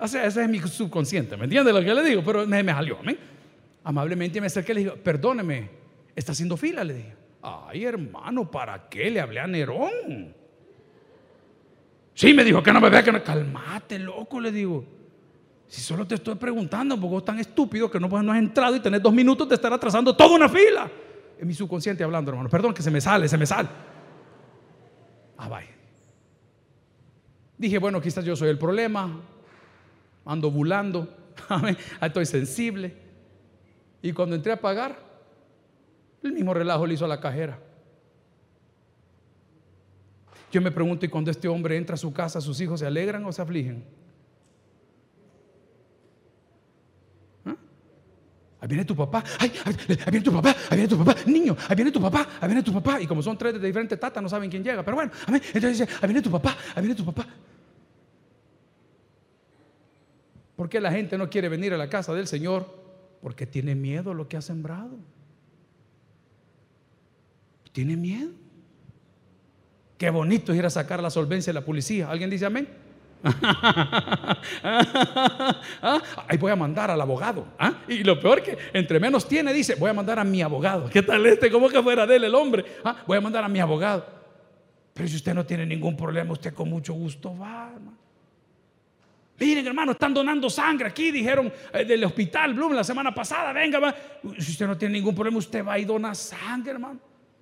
o 0.00 0.08
sea, 0.08 0.24
ese 0.24 0.42
es 0.42 0.48
mi 0.48 0.58
subconsciente, 0.60 1.36
¿me 1.36 1.44
entiende 1.44 1.70
lo 1.72 1.80
que 1.80 1.92
le 1.92 2.02
digo? 2.02 2.22
Pero 2.24 2.46
me, 2.46 2.62
me 2.62 2.72
salió, 2.72 2.98
Amablemente 3.84 4.40
me 4.40 4.46
acerqué 4.46 4.72
y 4.72 4.74
le 4.76 4.84
dije, 4.84 4.96
perdóneme, 4.96 5.68
está 6.16 6.32
haciendo 6.32 6.56
fila, 6.56 6.82
le 6.82 6.94
dije. 6.94 7.14
Ay, 7.42 7.84
hermano, 7.84 8.50
¿para 8.50 8.88
qué 8.88 9.10
le 9.10 9.20
hablé 9.20 9.40
a 9.40 9.46
Nerón? 9.46 10.34
Sí, 12.14 12.34
me 12.34 12.44
dijo 12.44 12.62
que 12.62 12.72
no 12.72 12.80
me 12.80 12.90
vea, 12.90 13.02
que 13.02 13.12
no. 13.12 13.22
Calmate, 13.22 13.98
loco, 13.98 14.40
le 14.40 14.52
digo. 14.52 14.99
Si 15.70 15.80
solo 15.80 16.04
te 16.04 16.16
estoy 16.16 16.34
preguntando, 16.34 16.96
porque 16.96 17.12
vos 17.12 17.24
tan 17.24 17.38
estúpido 17.38 17.88
que 17.88 18.00
no, 18.00 18.08
no 18.08 18.32
has 18.32 18.38
entrado 18.40 18.74
y 18.74 18.80
tenés 18.80 19.00
dos 19.00 19.12
minutos 19.14 19.48
de 19.48 19.54
estar 19.54 19.72
atrasando 19.72 20.16
toda 20.16 20.34
una 20.34 20.48
fila. 20.48 20.90
Es 21.38 21.46
mi 21.46 21.54
subconsciente 21.54 22.02
hablando, 22.02 22.32
hermano. 22.32 22.48
Perdón 22.48 22.74
que 22.74 22.82
se 22.82 22.90
me 22.90 23.00
sale, 23.00 23.28
se 23.28 23.38
me 23.38 23.46
sale. 23.46 23.68
Ah, 25.38 25.48
vaya. 25.48 25.70
Dije, 27.56 27.78
bueno, 27.78 28.00
quizás 28.00 28.24
yo 28.24 28.34
soy 28.34 28.48
el 28.48 28.58
problema. 28.58 29.20
Ando 30.24 30.50
bulando. 30.50 31.08
Estoy 32.02 32.26
sensible. 32.26 32.92
Y 34.02 34.12
cuando 34.12 34.34
entré 34.34 34.50
a 34.50 34.60
pagar, 34.60 34.98
el 36.24 36.32
mismo 36.32 36.52
relajo 36.52 36.84
le 36.84 36.94
hizo 36.94 37.04
a 37.04 37.08
la 37.08 37.20
cajera. 37.20 37.60
Yo 40.50 40.60
me 40.60 40.72
pregunto, 40.72 41.06
¿y 41.06 41.08
cuando 41.08 41.30
este 41.30 41.46
hombre 41.46 41.76
entra 41.76 41.94
a 41.94 41.96
su 41.96 42.12
casa, 42.12 42.40
sus 42.40 42.60
hijos 42.60 42.80
se 42.80 42.86
alegran 42.86 43.24
o 43.24 43.30
se 43.30 43.40
afligen? 43.40 43.99
Ahí 48.60 48.68
viene 48.68 48.84
tu 48.84 48.94
papá, 48.94 49.24
ay, 49.38 49.52
ahí 49.64 49.74
viene 50.10 50.20
tu 50.20 50.32
papá, 50.32 50.54
ahí 50.68 50.76
viene 50.76 50.88
tu 50.88 50.98
papá, 50.98 51.16
niño, 51.26 51.56
ahí 51.66 51.74
viene 51.76 51.90
tu 51.90 52.00
papá, 52.00 52.28
ahí 52.40 52.46
viene 52.46 52.62
tu 52.62 52.74
papá. 52.74 53.00
Y 53.00 53.06
como 53.06 53.22
son 53.22 53.38
tres 53.38 53.54
de 53.54 53.66
diferentes 53.66 53.98
tatas, 53.98 54.22
no 54.22 54.28
saben 54.28 54.50
quién 54.50 54.62
llega. 54.62 54.82
Pero 54.84 54.96
bueno. 54.96 55.10
Entonces 55.26 55.78
dice, 55.78 55.88
ahí 56.02 56.08
viene 56.08 56.20
tu 56.20 56.30
papá, 56.30 56.56
ahí 56.74 56.82
viene 56.82 56.94
tu 56.94 57.04
papá. 57.04 57.26
¿Por 60.56 60.68
qué 60.68 60.78
la 60.78 60.92
gente 60.92 61.16
no 61.16 61.30
quiere 61.30 61.48
venir 61.48 61.72
a 61.72 61.78
la 61.78 61.88
casa 61.88 62.12
del 62.12 62.26
Señor? 62.26 62.68
Porque 63.22 63.46
tiene 63.46 63.74
miedo 63.74 64.10
a 64.10 64.14
lo 64.14 64.28
que 64.28 64.36
ha 64.36 64.42
sembrado. 64.42 64.98
Tiene 67.72 67.96
miedo. 67.96 68.30
Qué 69.96 70.10
bonito 70.10 70.52
es 70.52 70.58
ir 70.58 70.66
a 70.66 70.70
sacar 70.70 71.02
la 71.02 71.08
solvencia 71.08 71.50
de 71.50 71.60
la 71.60 71.64
policía. 71.64 72.10
¿Alguien 72.10 72.28
dice 72.28 72.44
amén? 72.44 72.68
Ahí 76.26 76.38
voy 76.38 76.52
a 76.52 76.56
mandar 76.56 76.90
al 76.90 77.00
abogado. 77.00 77.46
¿ah? 77.58 77.74
Y 77.88 78.02
lo 78.02 78.18
peor 78.18 78.42
que 78.42 78.56
entre 78.72 78.98
menos 78.98 79.28
tiene, 79.28 79.52
dice, 79.52 79.74
voy 79.74 79.90
a 79.90 79.94
mandar 79.94 80.18
a 80.18 80.24
mi 80.24 80.40
abogado. 80.42 80.88
¿Qué 80.88 81.02
tal 81.02 81.26
este? 81.26 81.50
¿Cómo 81.50 81.68
que 81.68 81.82
fuera 81.82 82.06
de 82.06 82.16
él 82.16 82.24
el 82.24 82.34
hombre? 82.34 82.64
¿Ah? 82.84 82.96
Voy 83.06 83.18
a 83.18 83.20
mandar 83.20 83.44
a 83.44 83.48
mi 83.48 83.60
abogado. 83.60 84.06
Pero 84.94 85.08
si 85.08 85.16
usted 85.16 85.34
no 85.34 85.44
tiene 85.44 85.66
ningún 85.66 85.96
problema, 85.96 86.32
usted 86.32 86.54
con 86.54 86.68
mucho 86.68 86.94
gusto 86.94 87.36
va, 87.36 87.72
Miren, 89.38 89.66
hermano, 89.66 89.92
están 89.92 90.12
donando 90.12 90.50
sangre 90.50 90.88
aquí, 90.88 91.10
dijeron 91.10 91.50
eh, 91.72 91.86
del 91.86 92.04
hospital 92.04 92.52
Bloom 92.52 92.74
la 92.74 92.84
semana 92.84 93.14
pasada. 93.14 93.54
Venga, 93.54 93.78
va. 93.78 93.94
Si 94.38 94.52
usted 94.52 94.66
no 94.66 94.76
tiene 94.76 94.98
ningún 94.98 95.14
problema, 95.14 95.38
usted 95.38 95.64
va 95.64 95.78
y 95.78 95.86
dona 95.86 96.14
sangre, 96.14 96.72
hermano. 96.72 97.00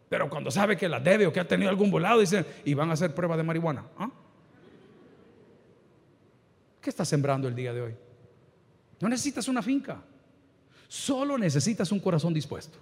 Pero 0.08 0.30
cuando 0.30 0.48
sabe 0.48 0.76
que 0.76 0.88
la 0.88 1.00
debe 1.00 1.26
o 1.26 1.32
que 1.32 1.40
ha 1.40 1.48
tenido 1.48 1.68
algún 1.68 1.90
volado, 1.90 2.20
dicen, 2.20 2.46
y 2.64 2.74
van 2.74 2.90
a 2.90 2.92
hacer 2.92 3.12
prueba 3.12 3.36
de 3.36 3.42
marihuana. 3.42 3.84
¿ah? 3.98 4.08
¿Qué 6.80 6.90
estás 6.90 7.08
sembrando 7.08 7.48
el 7.48 7.54
día 7.54 7.72
de 7.72 7.82
hoy? 7.82 7.94
No 9.00 9.08
necesitas 9.08 9.48
una 9.48 9.62
finca, 9.62 10.02
solo 10.88 11.38
necesitas 11.38 11.90
un 11.92 12.00
corazón 12.00 12.34
dispuesto. 12.34 12.78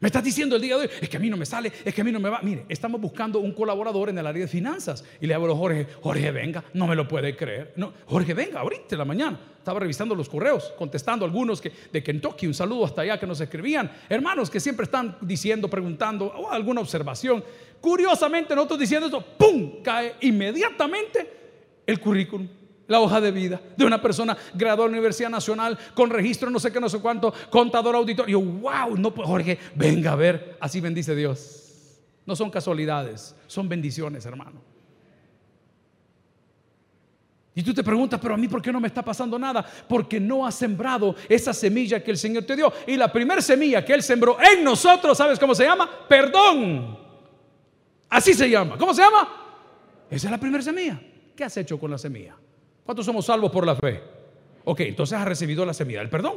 Me 0.00 0.06
estás 0.06 0.24
diciendo 0.24 0.56
el 0.56 0.62
día 0.62 0.78
de 0.78 0.86
hoy, 0.86 0.90
es 0.98 1.10
que 1.10 1.18
a 1.18 1.20
mí 1.20 1.28
no 1.28 1.36
me 1.36 1.44
sale, 1.44 1.70
es 1.84 1.94
que 1.94 2.00
a 2.00 2.04
mí 2.04 2.10
no 2.10 2.18
me 2.18 2.30
va. 2.30 2.40
Mire, 2.42 2.64
estamos 2.70 2.98
buscando 2.98 3.38
un 3.38 3.52
colaborador 3.52 4.08
en 4.08 4.16
el 4.16 4.26
área 4.26 4.40
de 4.40 4.48
finanzas. 4.48 5.04
Y 5.20 5.26
le 5.26 5.34
hablo 5.34 5.52
a 5.52 5.56
Jorge, 5.56 5.86
Jorge, 6.00 6.30
venga, 6.30 6.64
no 6.72 6.86
me 6.86 6.96
lo 6.96 7.06
puede 7.06 7.36
creer. 7.36 7.74
No, 7.76 7.92
Jorge, 8.06 8.32
venga, 8.32 8.60
ahorita 8.60 8.94
en 8.94 8.98
la 8.98 9.04
mañana. 9.04 9.38
Estaba 9.58 9.78
revisando 9.78 10.14
los 10.14 10.26
correos, 10.26 10.72
contestando 10.78 11.26
algunos 11.26 11.60
que, 11.60 11.70
de 11.92 12.02
Kentucky, 12.02 12.46
un 12.46 12.54
saludo 12.54 12.86
hasta 12.86 13.02
allá 13.02 13.20
que 13.20 13.26
nos 13.26 13.42
escribían. 13.42 13.92
Hermanos 14.08 14.48
que 14.48 14.58
siempre 14.58 14.84
están 14.84 15.18
diciendo, 15.20 15.68
preguntando, 15.68 16.28
o 16.28 16.50
alguna 16.50 16.80
observación. 16.80 17.44
Curiosamente, 17.78 18.54
nosotros 18.54 18.80
diciendo 18.80 19.06
eso, 19.06 19.22
¡pum! 19.36 19.82
cae 19.82 20.14
inmediatamente 20.22 21.39
el 21.90 22.00
currículum 22.00 22.48
la 22.90 23.00
hoja 23.00 23.20
de 23.20 23.30
vida 23.30 23.60
de 23.76 23.84
una 23.84 24.02
persona 24.02 24.36
graduada 24.52 24.88
de 24.88 24.92
la 24.92 24.98
Universidad 24.98 25.30
Nacional 25.30 25.78
con 25.94 26.10
registro 26.10 26.50
no 26.50 26.58
sé 26.58 26.72
qué, 26.72 26.80
no 26.80 26.88
sé 26.88 26.98
cuánto, 26.98 27.32
contador 27.48 27.94
auditor. 27.94 28.26
Yo, 28.26 28.40
wow, 28.40 28.96
no, 28.96 29.12
Jorge, 29.12 29.58
venga 29.76 30.12
a 30.12 30.16
ver, 30.16 30.56
así 30.60 30.80
bendice 30.80 31.14
Dios. 31.14 32.00
No 32.26 32.34
son 32.34 32.50
casualidades, 32.50 33.34
son 33.46 33.68
bendiciones, 33.68 34.26
hermano. 34.26 34.60
Y 37.54 37.62
tú 37.62 37.72
te 37.72 37.84
preguntas, 37.84 38.18
pero 38.20 38.34
a 38.34 38.36
mí, 38.36 38.48
¿por 38.48 38.60
qué 38.60 38.72
no 38.72 38.80
me 38.80 38.88
está 38.88 39.04
pasando 39.04 39.38
nada? 39.38 39.64
Porque 39.88 40.18
no 40.18 40.44
has 40.44 40.56
sembrado 40.56 41.14
esa 41.28 41.52
semilla 41.52 42.02
que 42.02 42.10
el 42.10 42.16
Señor 42.16 42.44
te 42.44 42.56
dio. 42.56 42.72
Y 42.86 42.96
la 42.96 43.12
primera 43.12 43.40
semilla 43.40 43.84
que 43.84 43.92
Él 43.92 44.02
sembró 44.02 44.36
en 44.40 44.64
nosotros, 44.64 45.16
¿sabes 45.16 45.38
cómo 45.38 45.54
se 45.54 45.64
llama? 45.64 45.88
Perdón. 46.08 46.98
Así 48.08 48.34
se 48.34 48.48
llama. 48.48 48.76
¿Cómo 48.76 48.94
se 48.94 49.02
llama? 49.02 49.28
Esa 50.10 50.26
es 50.26 50.30
la 50.30 50.38
primera 50.38 50.62
semilla. 50.62 51.00
¿Qué 51.40 51.44
has 51.44 51.56
hecho 51.56 51.80
con 51.80 51.90
la 51.90 51.96
semilla? 51.96 52.36
¿Cuántos 52.84 53.06
somos 53.06 53.24
salvos 53.24 53.50
por 53.50 53.64
la 53.64 53.74
fe? 53.74 53.98
Ok, 54.62 54.80
entonces 54.80 55.16
has 55.16 55.24
recibido 55.24 55.64
la 55.64 55.72
semilla 55.72 56.00
del 56.00 56.10
perdón. 56.10 56.34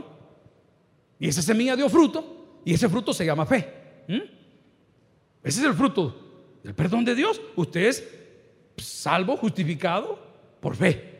Y 1.19 1.27
esa 1.27 1.41
semilla 1.41 1.75
dio 1.75 1.89
fruto 1.89 2.61
y 2.63 2.73
ese 2.73 2.87
fruto 2.87 3.13
se 3.13 3.25
llama 3.25 3.45
fe. 3.45 3.69
Ese 5.43 5.59
es 5.59 5.65
el 5.65 5.73
fruto 5.73 6.55
del 6.63 6.73
perdón 6.73 7.03
de 7.03 7.15
Dios. 7.15 7.41
Usted 7.57 7.81
es 7.81 8.09
salvo, 8.77 9.35
justificado 9.35 10.17
por 10.61 10.73
fe. 10.77 11.17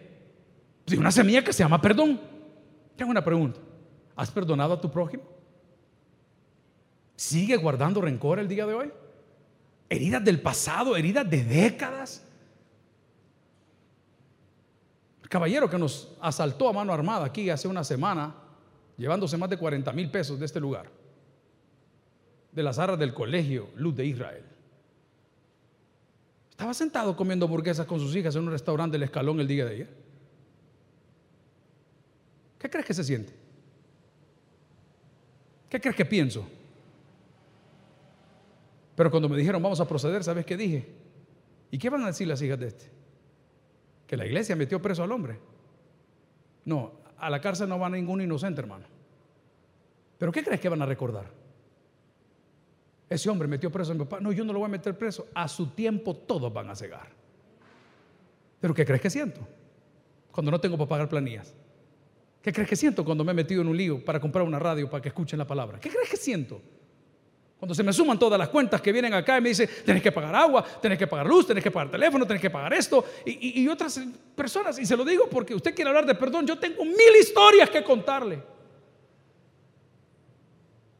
De 0.86 0.98
una 0.98 1.12
semilla 1.12 1.44
que 1.44 1.52
se 1.52 1.62
llama 1.62 1.82
perdón. 1.82 2.22
Tengo 2.96 3.12
una 3.12 3.26
pregunta. 3.26 3.60
¿Has 4.16 4.32
perdonado 4.32 4.76
a 4.76 4.80
tu 4.80 4.90
prójimo? 4.90 5.24
¿Sigue 7.18 7.58
guardando 7.58 8.00
rencor 8.00 8.40
el 8.40 8.48
día 8.48 8.66
de 8.66 8.76
hoy? 8.76 8.92
Heridas 9.90 10.24
del 10.24 10.40
pasado, 10.40 10.96
heridas 10.96 11.30
de 11.30 11.44
décadas 11.44 12.26
caballero 15.34 15.68
que 15.68 15.80
nos 15.80 16.16
asaltó 16.22 16.70
a 16.70 16.74
mano 16.74 16.94
armada 16.94 17.26
aquí 17.26 17.50
hace 17.50 17.68
una 17.68 17.84
semana, 17.84 18.36
llevándose 18.96 19.36
más 19.36 19.50
de 19.50 19.58
40 19.58 19.92
mil 19.92 20.12
pesos 20.12 20.40
de 20.40 20.46
este 20.46 20.60
lugar, 20.60 20.92
de 22.52 22.62
las 22.62 22.78
arras 22.78 23.00
del 23.00 23.16
colegio 23.16 23.70
Luz 23.76 23.96
de 23.96 24.06
Israel. 24.06 24.44
Estaba 26.52 26.72
sentado 26.76 27.16
comiendo 27.16 27.48
hamburguesas 27.48 27.88
con 27.88 28.00
sus 28.00 28.16
hijas 28.16 28.36
en 28.36 28.44
un 28.44 28.52
restaurante 28.52 28.94
del 28.94 29.02
Escalón 29.02 29.40
el 29.40 29.48
día 29.48 29.66
de 29.66 29.72
ayer. 29.72 29.90
¿Qué 32.60 32.70
crees 32.70 32.86
que 32.86 32.94
se 32.94 33.04
siente? 33.04 33.34
¿Qué 35.68 35.82
crees 35.82 35.96
que 35.96 36.06
pienso? 36.06 36.48
Pero 38.96 39.10
cuando 39.10 39.28
me 39.28 39.36
dijeron 39.36 39.64
vamos 39.64 39.80
a 39.80 39.88
proceder, 39.88 40.24
¿sabes 40.24 40.46
qué 40.46 40.56
dije? 40.56 40.94
¿Y 41.72 41.80
qué 41.80 41.90
van 41.90 42.04
a 42.04 42.08
decir 42.08 42.28
las 42.28 42.40
hijas 42.44 42.60
de 42.60 42.68
este? 42.68 43.03
Que 44.08 44.18
la 44.18 44.26
iglesia 44.26 44.56
metió 44.56 44.82
preso 44.82 45.04
al 45.04 45.12
hombre. 45.12 45.40
No, 46.66 46.92
a 47.18 47.30
la 47.30 47.40
cárcel 47.42 47.70
no 47.70 47.80
va 47.80 47.90
ningún 47.90 48.22
inocente, 48.22 48.62
hermano. 48.62 48.86
¿Pero 50.18 50.32
qué 50.32 50.44
crees 50.44 50.60
que 50.60 50.70
van 50.70 50.82
a 50.82 50.86
recordar? 50.86 51.26
Ese 53.10 53.30
hombre 53.30 53.48
metió 53.48 53.72
preso 53.72 53.92
a 53.92 53.96
mi 53.96 54.00
papá. 54.00 54.20
No, 54.20 54.32
yo 54.32 54.44
no 54.44 54.54
lo 54.54 54.60
voy 54.60 54.68
a 54.68 54.70
meter 54.70 54.98
preso. 54.98 55.28
A 55.34 55.48
su 55.48 55.68
tiempo 55.68 56.16
todos 56.16 56.52
van 56.52 56.70
a 56.70 56.76
cegar. 56.76 57.10
¿Pero 58.60 58.74
qué 58.74 58.86
crees 58.86 59.02
que 59.02 59.10
siento? 59.10 59.42
Cuando 60.32 60.52
no 60.52 60.60
tengo 60.60 60.78
para 60.78 60.90
pagar 60.90 61.10
planillas. 61.10 61.54
¿Qué 62.42 62.52
crees 62.52 62.70
que 62.70 62.76
siento 62.76 63.06
cuando 63.06 63.24
me 63.24 63.32
he 63.32 63.36
metido 63.36 63.62
en 63.62 63.68
un 63.68 63.78
lío 63.78 64.04
para 64.04 64.20
comprar 64.20 64.46
una 64.46 64.60
radio 64.60 64.90
para 64.90 65.02
que 65.02 65.10
escuchen 65.10 65.40
la 65.40 65.48
palabra? 65.48 65.80
¿Qué 65.80 65.90
crees 65.90 66.10
que 66.10 66.18
siento? 66.18 66.62
Cuando 67.64 67.76
se 67.76 67.84
me 67.84 67.94
suman 67.94 68.20
todas 68.20 68.38
las 68.38 68.50
cuentas 68.50 68.82
que 68.82 68.92
vienen 68.92 69.14
acá 69.14 69.38
y 69.38 69.42
me 69.42 69.48
dicen, 69.48 69.70
tenés 69.86 70.04
que 70.04 70.12
pagar 70.12 70.36
agua, 70.36 70.66
tenés 70.82 70.98
que 70.98 71.08
pagar 71.08 71.26
luz, 71.26 71.48
tenés 71.48 71.64
que 71.64 71.72
pagar 71.72 71.90
teléfono, 71.90 72.28
tenés 72.28 72.42
que 72.42 72.50
pagar 72.50 72.74
esto, 72.74 73.06
y, 73.26 73.66
otras 73.70 74.02
personas, 74.36 74.78
y 74.80 74.86
se 74.86 74.98
lo 74.98 75.06
digo 75.06 75.30
porque 75.30 75.56
usted 75.56 75.74
quiere 75.74 75.88
hablar 75.88 76.06
de 76.06 76.14
perdón, 76.14 76.46
yo 76.46 76.60
tengo 76.60 76.84
mil 76.84 77.16
historias 77.18 77.70
que 77.70 77.82
contarle. 77.82 78.44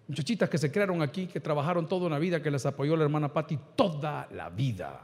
Muchachitas 0.08 0.50
que 0.50 0.58
se 0.58 0.72
crearon 0.72 1.02
aquí, 1.02 1.28
que 1.28 1.42
trabajaron 1.42 1.86
toda 1.86 2.08
una 2.08 2.18
vida, 2.18 2.42
que 2.42 2.50
les 2.50 2.66
apoyó 2.66 2.96
la 2.96 3.04
hermana 3.04 3.34
Patti 3.34 3.60
toda 3.76 4.30
la 4.32 4.50
vida. 4.50 5.02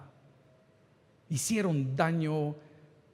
Hicieron 1.27 1.93
daño. 1.93 2.55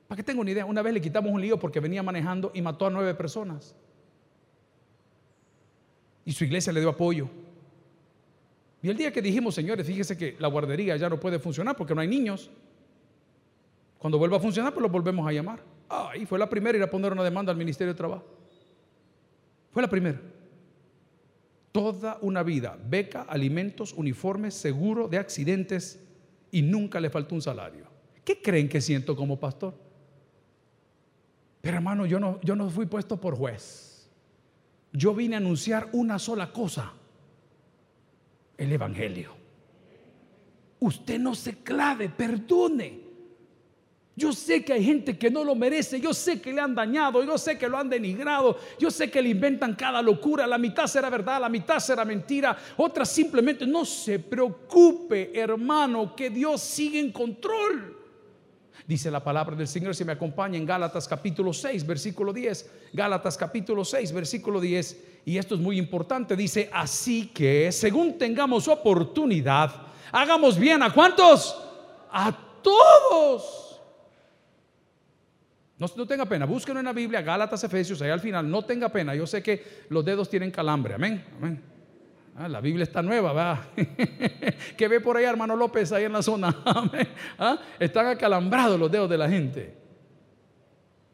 Para 0.08 0.18
que 0.18 0.24
tenga 0.24 0.42
una 0.42 0.52
idea, 0.52 0.68
una 0.68 0.84
vez 0.84 0.94
le 0.94 1.02
quitamos 1.02 1.32
un 1.32 1.42
lío 1.42 1.58
porque 1.58 1.80
venía 1.80 2.04
manejando 2.04 2.52
y 2.54 2.62
mató 2.62 2.86
a 2.86 2.92
nueve 2.92 3.16
personas. 3.16 3.76
Y 6.24 6.32
su 6.32 6.44
iglesia 6.44 6.72
le 6.72 6.82
dio 6.82 6.90
apoyo. 6.90 7.28
Y 8.86 8.90
el 8.90 8.98
día 8.98 9.12
que 9.12 9.20
dijimos, 9.20 9.56
señores, 9.56 9.88
fíjese 9.88 10.16
que 10.16 10.36
la 10.38 10.48
guardería 10.48 10.96
ya 10.96 11.10
no 11.10 11.20
puede 11.20 11.40
funcionar 11.40 11.76
porque 11.76 11.96
no 11.96 12.02
hay 12.02 12.08
niños. 12.08 12.52
Cuando 13.98 14.20
vuelva 14.20 14.38
a 14.38 14.40
funcionar, 14.40 14.76
pues 14.76 14.84
lo 14.84 14.90
volvemos 14.90 15.28
a 15.28 15.32
llamar. 15.32 15.60
Ahí 15.90 16.28
fue 16.28 16.38
la 16.38 16.48
primera 16.48 16.78
ir 16.78 16.84
a 16.84 16.90
poner 16.92 17.12
una 17.12 17.24
demanda 17.24 17.52
al 17.52 17.58
Ministerio 17.58 17.94
de 17.94 17.98
Trabajo. 17.98 18.26
Fue 19.72 19.82
la 19.82 19.90
primera. 19.90 20.22
Toda 21.72 22.20
una 22.22 22.44
vida, 22.44 22.78
beca, 22.88 23.24
alimentos, 23.24 23.92
uniformes, 23.92 24.54
seguro 24.54 25.08
de 25.08 25.18
accidentes 25.18 26.00
y 26.52 26.62
nunca 26.62 27.00
le 27.00 27.10
faltó 27.10 27.34
un 27.34 27.42
salario. 27.42 27.88
¿Qué 28.24 28.40
creen 28.40 28.70
que 28.70 28.82
siento 28.82 29.16
como 29.16 29.40
pastor? 29.40 29.74
Pero 31.62 31.78
hermano, 31.78 32.06
yo 32.06 32.20
no, 32.20 32.40
yo 32.44 32.56
no 32.56 32.70
fui 32.70 32.86
puesto 32.86 33.20
por 33.20 33.36
juez. 33.36 34.08
Yo 34.94 35.16
vine 35.16 35.34
a 35.34 35.40
anunciar 35.40 35.90
una 35.92 36.20
sola 36.20 36.54
cosa 36.54 36.94
el 38.58 38.72
Evangelio. 38.72 39.32
Usted 40.80 41.20
no 41.20 41.36
se 41.36 41.58
clave, 41.64 42.10
perdone. 42.10 43.06
Yo 44.18 44.32
sé 44.32 44.64
que 44.64 44.72
hay 44.72 44.84
gente 44.84 45.18
que 45.18 45.30
no 45.30 45.44
lo 45.44 45.56
merece, 45.56 46.00
yo 46.00 46.14
sé 46.14 46.40
que 46.40 46.54
le 46.54 46.62
han 46.62 46.74
dañado, 46.74 47.22
yo 47.24 47.38
sé 47.38 47.58
que 47.58 47.68
lo 47.68 47.78
han 47.78 47.90
denigrado, 47.90 48.58
yo 48.80 48.90
sé 48.90 49.12
que 49.12 49.22
le 49.22 49.28
inventan 49.30 49.76
cada 49.76 50.02
locura, 50.02 50.48
la 50.48 50.58
mitad 50.58 50.88
será 50.88 51.10
verdad, 51.10 51.42
la 51.42 51.50
mitad 51.50 51.80
será 51.80 52.06
mentira, 52.06 52.58
otra 52.78 53.04
simplemente 53.04 53.68
no 53.68 53.84
se 53.84 54.20
preocupe, 54.20 55.38
hermano, 55.38 56.16
que 56.16 56.30
Dios 56.30 56.62
sigue 56.62 56.98
en 57.02 57.12
control. 57.12 57.96
Dice 58.88 59.12
la 59.12 59.24
palabra 59.24 59.56
del 59.56 59.68
Señor, 59.68 59.96
si 59.96 60.06
me 60.06 60.14
acompaña 60.14 60.58
en 60.58 60.66
Gálatas 60.66 61.08
capítulo 61.08 61.52
6, 61.52 61.86
versículo 61.86 62.32
10. 62.32 62.70
Gálatas 62.94 63.36
capítulo 63.36 63.84
6, 63.84 64.14
versículo 64.14 64.62
10. 64.62 65.15
Y 65.26 65.40
esto 65.40 65.56
es 65.56 65.62
muy 65.62 65.80
importante. 65.80 66.36
Dice, 66.36 66.70
así 66.72 67.28
que 67.28 67.72
según 67.72 68.18
tengamos 68.18 68.68
oportunidad, 68.68 69.72
hagamos 70.12 70.58
bien 70.58 70.84
a 70.84 70.94
cuántos? 70.94 71.60
A 72.12 72.32
todos. 72.62 73.82
No, 75.78 75.88
no, 75.98 76.06
tenga 76.06 76.26
pena, 76.26 76.46
búsquenlo 76.46 76.80
en 76.80 76.86
la 76.86 76.94
Biblia, 76.94 77.22
Gálatas, 77.22 77.62
Efesios, 77.64 78.02
ahí 78.02 78.10
al 78.10 78.22
final, 78.22 78.50
no 78.50 78.64
tenga 78.64 78.88
pena. 78.88 79.14
Yo 79.14 79.28
sé 79.28 79.44
que 79.44 79.84
los 79.90 80.06
dedos 80.06 80.30
tienen 80.30 80.52
calambre, 80.52 80.94
amén, 80.94 81.26
amén. 81.38 81.62
Ah, 82.38 82.48
la 82.48 82.62
Biblia 82.62 82.84
está 82.84 83.02
nueva, 83.02 83.34
¿verdad? 83.34 83.60
que 84.78 84.88
ve 84.88 85.02
por 85.02 85.18
ahí, 85.18 85.26
hermano 85.26 85.56
López, 85.56 85.92
ahí 85.92 86.04
en 86.04 86.14
la 86.14 86.22
zona. 86.22 86.56
¿Ah? 87.40 87.60
Están 87.80 88.08
acalambrados 88.08 88.80
los 88.80 88.92
dedos 88.92 89.10
de 89.10 89.18
la 89.18 89.28
gente. 89.28 89.74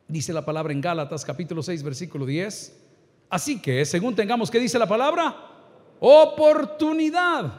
Dice 0.08 0.34
la 0.34 0.44
palabra 0.44 0.74
en 0.74 0.82
Gálatas 0.82 1.24
capítulo 1.24 1.63
6, 1.63 1.82
versículo 1.84 2.25
10. 2.25 2.80
Así 3.31 3.61
que, 3.61 3.85
según 3.85 4.13
tengamos 4.13 4.51
que 4.51 4.59
dice 4.59 4.77
la 4.77 4.85
palabra, 4.85 5.33
oportunidad. 6.01 7.51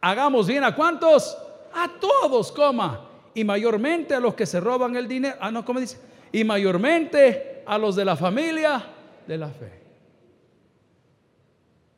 Hagamos 0.00 0.46
bien 0.46 0.64
a 0.64 0.74
cuántos? 0.74 1.36
A 1.74 1.88
todos, 2.00 2.50
coma. 2.50 3.06
Y 3.34 3.44
mayormente 3.44 4.14
a 4.14 4.20
los 4.20 4.34
que 4.34 4.46
se 4.46 4.58
roban 4.58 4.96
el 4.96 5.06
dinero. 5.06 5.36
Ah, 5.38 5.50
no, 5.50 5.64
¿cómo 5.64 5.78
dice? 5.78 6.00
Y 6.32 6.42
mayormente 6.42 7.62
a 7.66 7.76
los 7.76 7.94
de 7.94 8.04
la 8.04 8.16
familia 8.16 8.82
de 9.26 9.38
la 9.38 9.48
fe 9.48 9.80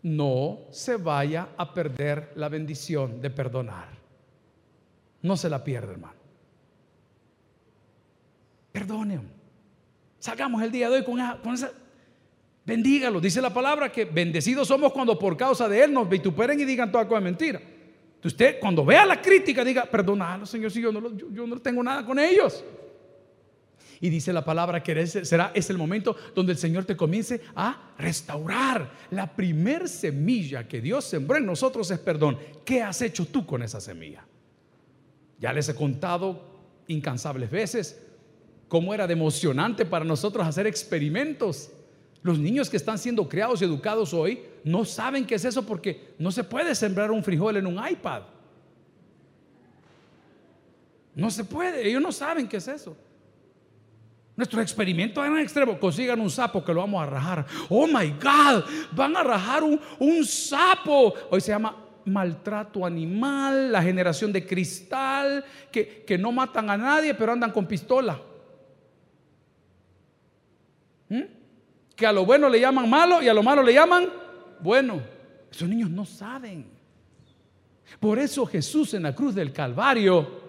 no 0.02 0.58
se 0.70 0.96
vaya 0.96 1.50
a 1.56 1.72
perder 1.72 2.32
la 2.34 2.48
bendición 2.48 3.20
de 3.20 3.30
perdonar. 3.30 3.88
No 5.22 5.36
se 5.36 5.48
la 5.48 5.62
pierda, 5.62 5.92
hermano. 5.92 6.20
Perdone. 8.72 9.20
Salgamos 10.18 10.60
el 10.62 10.72
día 10.72 10.90
de 10.90 10.96
hoy 10.96 11.04
con 11.04 11.54
esa, 11.54 11.70
Bendígalo. 12.64 13.20
Dice 13.20 13.40
la 13.40 13.52
palabra 13.52 13.90
que 13.90 14.04
bendecidos 14.04 14.68
somos 14.68 14.92
cuando 14.92 15.18
por 15.18 15.36
causa 15.36 15.68
de 15.68 15.82
Él 15.82 15.92
nos 15.92 16.08
vituperen 16.08 16.60
y 16.60 16.64
digan 16.64 16.92
toda 16.92 17.08
cosa 17.08 17.20
mentira. 17.20 17.60
Usted 18.24 18.60
cuando 18.60 18.84
vea 18.84 19.04
la 19.04 19.20
crítica 19.20 19.64
diga, 19.64 19.84
perdónalo 19.84 20.46
Señor, 20.46 20.70
si 20.70 20.80
yo 20.80 20.92
no, 20.92 21.16
yo, 21.16 21.46
no 21.46 21.58
tengo 21.58 21.82
nada 21.82 22.04
con 22.04 22.18
ellos. 22.18 22.64
Y 24.00 24.10
dice 24.10 24.32
la 24.32 24.44
palabra 24.44 24.82
que 24.82 25.06
será 25.06 25.52
es 25.54 25.70
el 25.70 25.78
momento 25.78 26.16
donde 26.34 26.52
el 26.52 26.58
Señor 26.58 26.84
te 26.84 26.96
comience 26.96 27.40
a 27.54 27.94
restaurar. 27.98 28.92
La 29.10 29.34
primer 29.34 29.88
semilla 29.88 30.66
que 30.66 30.80
Dios 30.80 31.04
sembró 31.04 31.36
en 31.36 31.46
nosotros 31.46 31.90
es 31.90 32.00
perdón. 32.00 32.38
¿Qué 32.64 32.82
has 32.82 33.00
hecho 33.02 33.26
tú 33.26 33.46
con 33.46 33.62
esa 33.62 33.80
semilla? 33.80 34.24
Ya 35.38 35.52
les 35.52 35.68
he 35.68 35.74
contado 35.74 36.52
incansables 36.88 37.50
veces 37.50 38.00
cómo 38.66 38.92
era 38.92 39.06
de 39.06 39.12
emocionante 39.12 39.84
para 39.84 40.04
nosotros 40.04 40.46
hacer 40.46 40.66
experimentos. 40.66 41.70
Los 42.22 42.38
niños 42.38 42.70
que 42.70 42.76
están 42.76 42.98
siendo 42.98 43.28
criados 43.28 43.60
y 43.60 43.64
educados 43.64 44.14
hoy 44.14 44.42
no 44.62 44.84
saben 44.84 45.26
qué 45.26 45.34
es 45.34 45.44
eso 45.44 45.66
porque 45.66 46.14
no 46.18 46.30
se 46.30 46.44
puede 46.44 46.74
sembrar 46.74 47.10
un 47.10 47.24
frijol 47.24 47.56
en 47.56 47.66
un 47.66 47.80
iPad. 47.84 48.22
No 51.14 51.30
se 51.30 51.44
puede, 51.44 51.86
ellos 51.86 52.00
no 52.00 52.12
saben 52.12 52.48
qué 52.48 52.58
es 52.58 52.68
eso. 52.68 52.96
Nuestro 54.36 54.62
experimento 54.62 55.22
es 55.22 55.30
en 55.30 55.38
extremo. 55.38 55.78
Consigan 55.78 56.20
un 56.20 56.30
sapo 56.30 56.64
que 56.64 56.72
lo 56.72 56.80
vamos 56.80 57.02
a 57.02 57.06
rajar. 57.06 57.46
Oh 57.68 57.86
my 57.86 58.08
God, 58.10 58.64
van 58.92 59.16
a 59.16 59.22
rajar 59.22 59.62
un, 59.62 59.78
un 59.98 60.24
sapo. 60.24 61.12
Hoy 61.30 61.40
se 61.40 61.52
llama 61.52 61.76
maltrato 62.04 62.86
animal, 62.86 63.70
la 63.70 63.82
generación 63.82 64.32
de 64.32 64.46
cristal, 64.46 65.44
que, 65.70 66.04
que 66.06 66.16
no 66.16 66.32
matan 66.32 66.70
a 66.70 66.76
nadie, 66.78 67.14
pero 67.14 67.32
andan 67.32 67.52
con 67.52 67.66
pistola. 67.66 68.20
¿Mm? 71.08 71.41
Que 71.96 72.06
a 72.06 72.12
lo 72.12 72.24
bueno 72.24 72.48
le 72.48 72.60
llaman 72.60 72.88
malo 72.88 73.22
y 73.22 73.28
a 73.28 73.34
lo 73.34 73.42
malo 73.42 73.62
le 73.62 73.74
llaman 73.74 74.08
bueno. 74.60 75.02
Esos 75.50 75.68
niños 75.68 75.90
no 75.90 76.04
saben. 76.04 76.66
Por 78.00 78.18
eso 78.18 78.46
Jesús 78.46 78.94
en 78.94 79.02
la 79.02 79.14
cruz 79.14 79.34
del 79.34 79.52
Calvario 79.52 80.42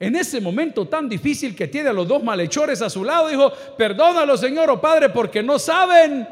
en 0.00 0.14
ese 0.14 0.40
momento 0.40 0.86
tan 0.86 1.08
difícil 1.08 1.56
que 1.56 1.66
tiene 1.66 1.88
a 1.88 1.92
los 1.92 2.06
dos 2.06 2.22
malhechores 2.22 2.80
a 2.82 2.90
su 2.90 3.02
lado, 3.02 3.28
dijo, 3.28 3.50
perdónalo 3.76 4.36
Señor 4.36 4.70
o 4.70 4.74
oh 4.74 4.80
Padre 4.80 5.08
porque 5.08 5.42
no 5.42 5.58
saben. 5.58 6.26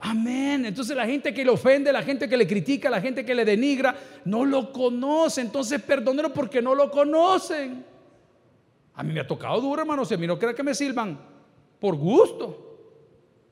Amén. 0.00 0.64
Entonces 0.64 0.96
la 0.96 1.06
gente 1.06 1.34
que 1.34 1.44
le 1.44 1.50
ofende, 1.50 1.92
la 1.92 2.02
gente 2.02 2.28
que 2.28 2.36
le 2.36 2.46
critica, 2.46 2.88
la 2.88 3.00
gente 3.00 3.24
que 3.24 3.34
le 3.34 3.44
denigra, 3.44 3.96
no 4.24 4.44
lo 4.44 4.72
conoce. 4.72 5.40
Entonces 5.40 5.82
perdónelo 5.82 6.32
porque 6.32 6.62
no 6.62 6.74
lo 6.74 6.90
conocen. 6.90 7.84
A 8.94 9.02
mí 9.02 9.12
me 9.12 9.20
ha 9.20 9.26
tocado 9.26 9.60
duro, 9.60 9.82
hermano. 9.82 10.04
Si 10.04 10.14
a 10.14 10.18
mí 10.18 10.26
no 10.26 10.38
cree 10.38 10.54
que 10.54 10.62
me 10.62 10.74
sirvan 10.74 11.18
por 11.80 11.96
gusto. 11.96 12.69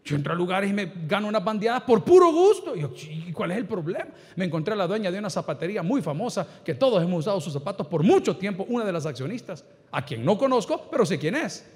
Yo 0.05 0.17
entro 0.17 0.33
a 0.33 0.37
lugares 0.37 0.71
y 0.71 0.73
me 0.73 0.91
gano 1.07 1.29
unas 1.29 1.45
bandeadas 1.45 1.83
por 1.83 2.03
puro 2.03 2.33
gusto. 2.33 2.75
Y 2.75 3.33
cuál 3.33 3.51
es 3.51 3.59
el 3.59 3.67
problema? 3.67 4.07
Me 4.37 4.47
encontré 4.47 4.73
a 4.73 4.77
la 4.77 4.87
dueña 4.87 5.11
de 5.11 5.19
una 5.19 5.29
zapatería 5.29 5.83
muy 5.83 6.01
famosa 6.01 6.47
que 6.65 6.75
todos 6.75 7.03
hemos 7.03 7.21
usado 7.21 7.41
sus 7.41 7.53
zapatos 7.53 7.87
por 7.87 8.03
mucho 8.03 8.37
tiempo, 8.37 8.65
una 8.69 8.85
de 8.85 8.93
las 8.93 9.05
accionistas, 9.05 9.65
a 9.91 10.05
quien 10.05 10.25
no 10.25 10.39
conozco, 10.39 10.89
pero 10.91 11.05
sé 11.05 11.19
quién 11.19 11.35
es. 11.35 11.69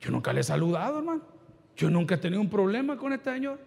Yo 0.00 0.10
nunca 0.10 0.32
le 0.32 0.40
he 0.40 0.44
saludado, 0.44 0.98
hermano. 0.98 1.22
Yo 1.76 1.90
nunca 1.90 2.14
he 2.16 2.18
tenido 2.18 2.40
un 2.40 2.50
problema 2.50 2.96
con 2.96 3.12
este 3.12 3.32
señor. 3.32 3.58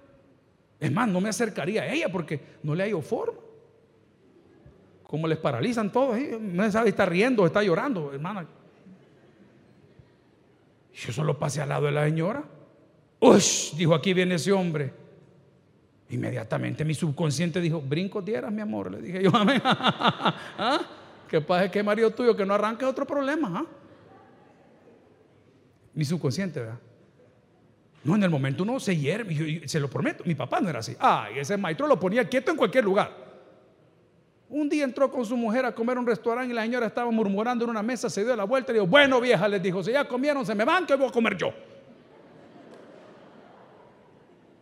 Es 0.80 0.92
más, 0.92 1.08
no 1.08 1.22
me 1.22 1.30
acercaría 1.30 1.84
a 1.84 1.92
ella 1.92 2.10
porque 2.12 2.40
no 2.64 2.76
le 2.76 2.84
hallo 2.84 3.02
forma. 3.02 3.40
Como 5.04 5.28
les 5.28 5.38
paralizan 5.38 5.92
todos, 5.92 6.18
no 6.40 6.72
sabe 6.72 6.86
si 6.86 6.90
está 6.92 7.06
riendo 7.06 7.44
o 7.44 7.46
está 7.46 7.62
llorando, 7.62 8.14
hermana. 8.14 8.48
Yo 10.94 11.12
solo 11.12 11.38
pasé 11.38 11.62
al 11.62 11.70
lado 11.70 11.86
de 11.86 11.92
la 11.92 12.06
señora. 12.06 12.44
¡Ush! 13.22 13.76
Dijo, 13.76 13.94
aquí 13.94 14.14
viene 14.14 14.36
ese 14.36 14.52
hombre. 14.52 14.92
Inmediatamente 16.10 16.84
mi 16.84 16.94
subconsciente 16.94 17.62
dijo, 17.62 17.80
brinco 17.80 18.22
dieras, 18.22 18.52
mi 18.52 18.62
amor. 18.62 18.92
Le 18.92 19.02
dije 19.02 19.24
yo, 19.24 19.30
amén. 19.34 19.62
¿Ah? 19.64 20.82
¿Qué 21.30 21.40
pasa 21.40 21.72
que 21.72 21.82
marido 21.82 22.12
tuyo 22.12 22.36
que 22.36 22.46
no 22.46 22.54
arranque 22.54 22.84
otro 22.84 23.06
problema? 23.06 23.60
¿ah? 23.60 23.66
Mi 25.94 26.04
subconsciente, 26.04 26.60
¿verdad? 26.60 26.80
No, 28.04 28.16
en 28.16 28.24
el 28.24 28.30
momento 28.32 28.64
uno 28.64 28.80
se 28.80 28.98
hierve, 28.98 29.68
se 29.68 29.80
lo 29.80 29.88
prometo, 29.88 30.24
mi 30.26 30.34
papá 30.34 30.60
no 30.60 30.70
era 30.70 30.80
así. 30.80 30.96
Ah, 31.00 31.30
ese 31.36 31.56
maestro 31.56 31.88
lo 31.88 32.00
ponía 32.00 32.28
quieto 32.28 32.50
en 32.50 32.58
cualquier 32.58 32.84
lugar. 32.84 33.16
Un 34.50 34.68
día 34.68 34.84
entró 34.84 35.12
con 35.12 35.24
su 35.24 35.38
mujer 35.38 35.66
a 35.66 35.74
comer 35.74 35.98
a 35.98 36.00
un 36.00 36.08
restaurante 36.08 36.52
y 36.52 36.56
la 36.56 36.64
señora 36.64 36.88
estaba 36.88 37.12
murmurando 37.12 37.64
en 37.64 37.70
una 37.70 37.84
mesa, 37.84 38.10
se 38.10 38.26
dio 38.26 38.36
la 38.36 38.44
vuelta 38.44 38.72
y 38.72 38.76
dijo, 38.76 38.88
bueno 38.88 39.22
vieja, 39.22 39.48
les 39.48 39.62
dijo, 39.62 39.84
si 39.84 39.92
ya 39.92 40.08
comieron, 40.08 40.44
se 40.46 40.56
me 40.56 40.66
van, 40.66 40.88
que 40.88 40.96
voy 40.96 41.08
a 41.08 41.12
comer 41.12 41.38
yo. 41.38 41.54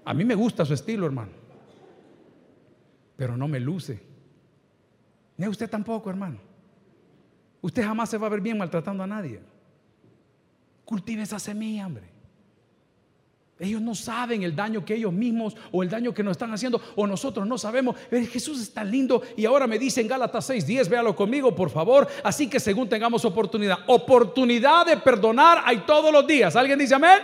A 0.05 0.13
mí 0.13 0.25
me 0.25 0.35
gusta 0.35 0.65
su 0.65 0.73
estilo, 0.73 1.05
hermano. 1.05 1.31
Pero 3.15 3.35
no 3.35 3.47
me 3.47 3.59
luce. 3.59 4.01
Ni 5.38 5.45
a 5.45 5.49
usted 5.49 5.69
tampoco, 5.69 6.09
hermano. 6.09 6.38
Usted 7.62 7.83
jamás 7.83 8.09
se 8.09 8.17
va 8.17 8.27
a 8.27 8.29
ver 8.29 8.41
bien 8.41 8.57
maltratando 8.57 9.03
a 9.03 9.07
nadie. 9.07 9.41
Cultive 10.85 11.23
esa 11.23 11.39
semilla, 11.39 11.85
hombre. 11.85 12.19
Ellos 13.59 13.81
no 13.81 13.93
saben 13.93 14.43
el 14.43 14.55
daño 14.55 14.85
que 14.85 14.95
ellos 14.95 15.12
mismos 15.12 15.53
o 15.73 15.83
el 15.83 15.89
daño 15.89 16.13
que 16.13 16.23
nos 16.23 16.31
están 16.31 16.53
haciendo 16.53 16.81
o 16.95 17.05
nosotros 17.05 17.45
no 17.45 17.57
sabemos. 17.57 17.97
Jesús 18.09 18.62
es 18.62 18.73
tan 18.73 18.89
lindo 18.89 19.21
y 19.35 19.45
ahora 19.45 19.67
me 19.67 19.77
dice 19.77 19.99
en 19.99 20.07
Gálatas 20.07 20.49
6:10, 20.49 20.88
véalo 20.88 21.13
conmigo 21.13 21.53
por 21.53 21.69
favor. 21.69 22.07
Así 22.23 22.49
que 22.49 22.59
según 22.62 22.88
tengamos 22.88 23.25
oportunidad, 23.25 23.79
oportunidad 23.88 24.85
de 24.85 24.95
perdonar 24.95 25.62
hay 25.65 25.79
todos 25.79 26.12
los 26.13 26.25
días. 26.25 26.55
¿Alguien 26.55 26.79
dice 26.79 26.95
amén? 26.95 27.19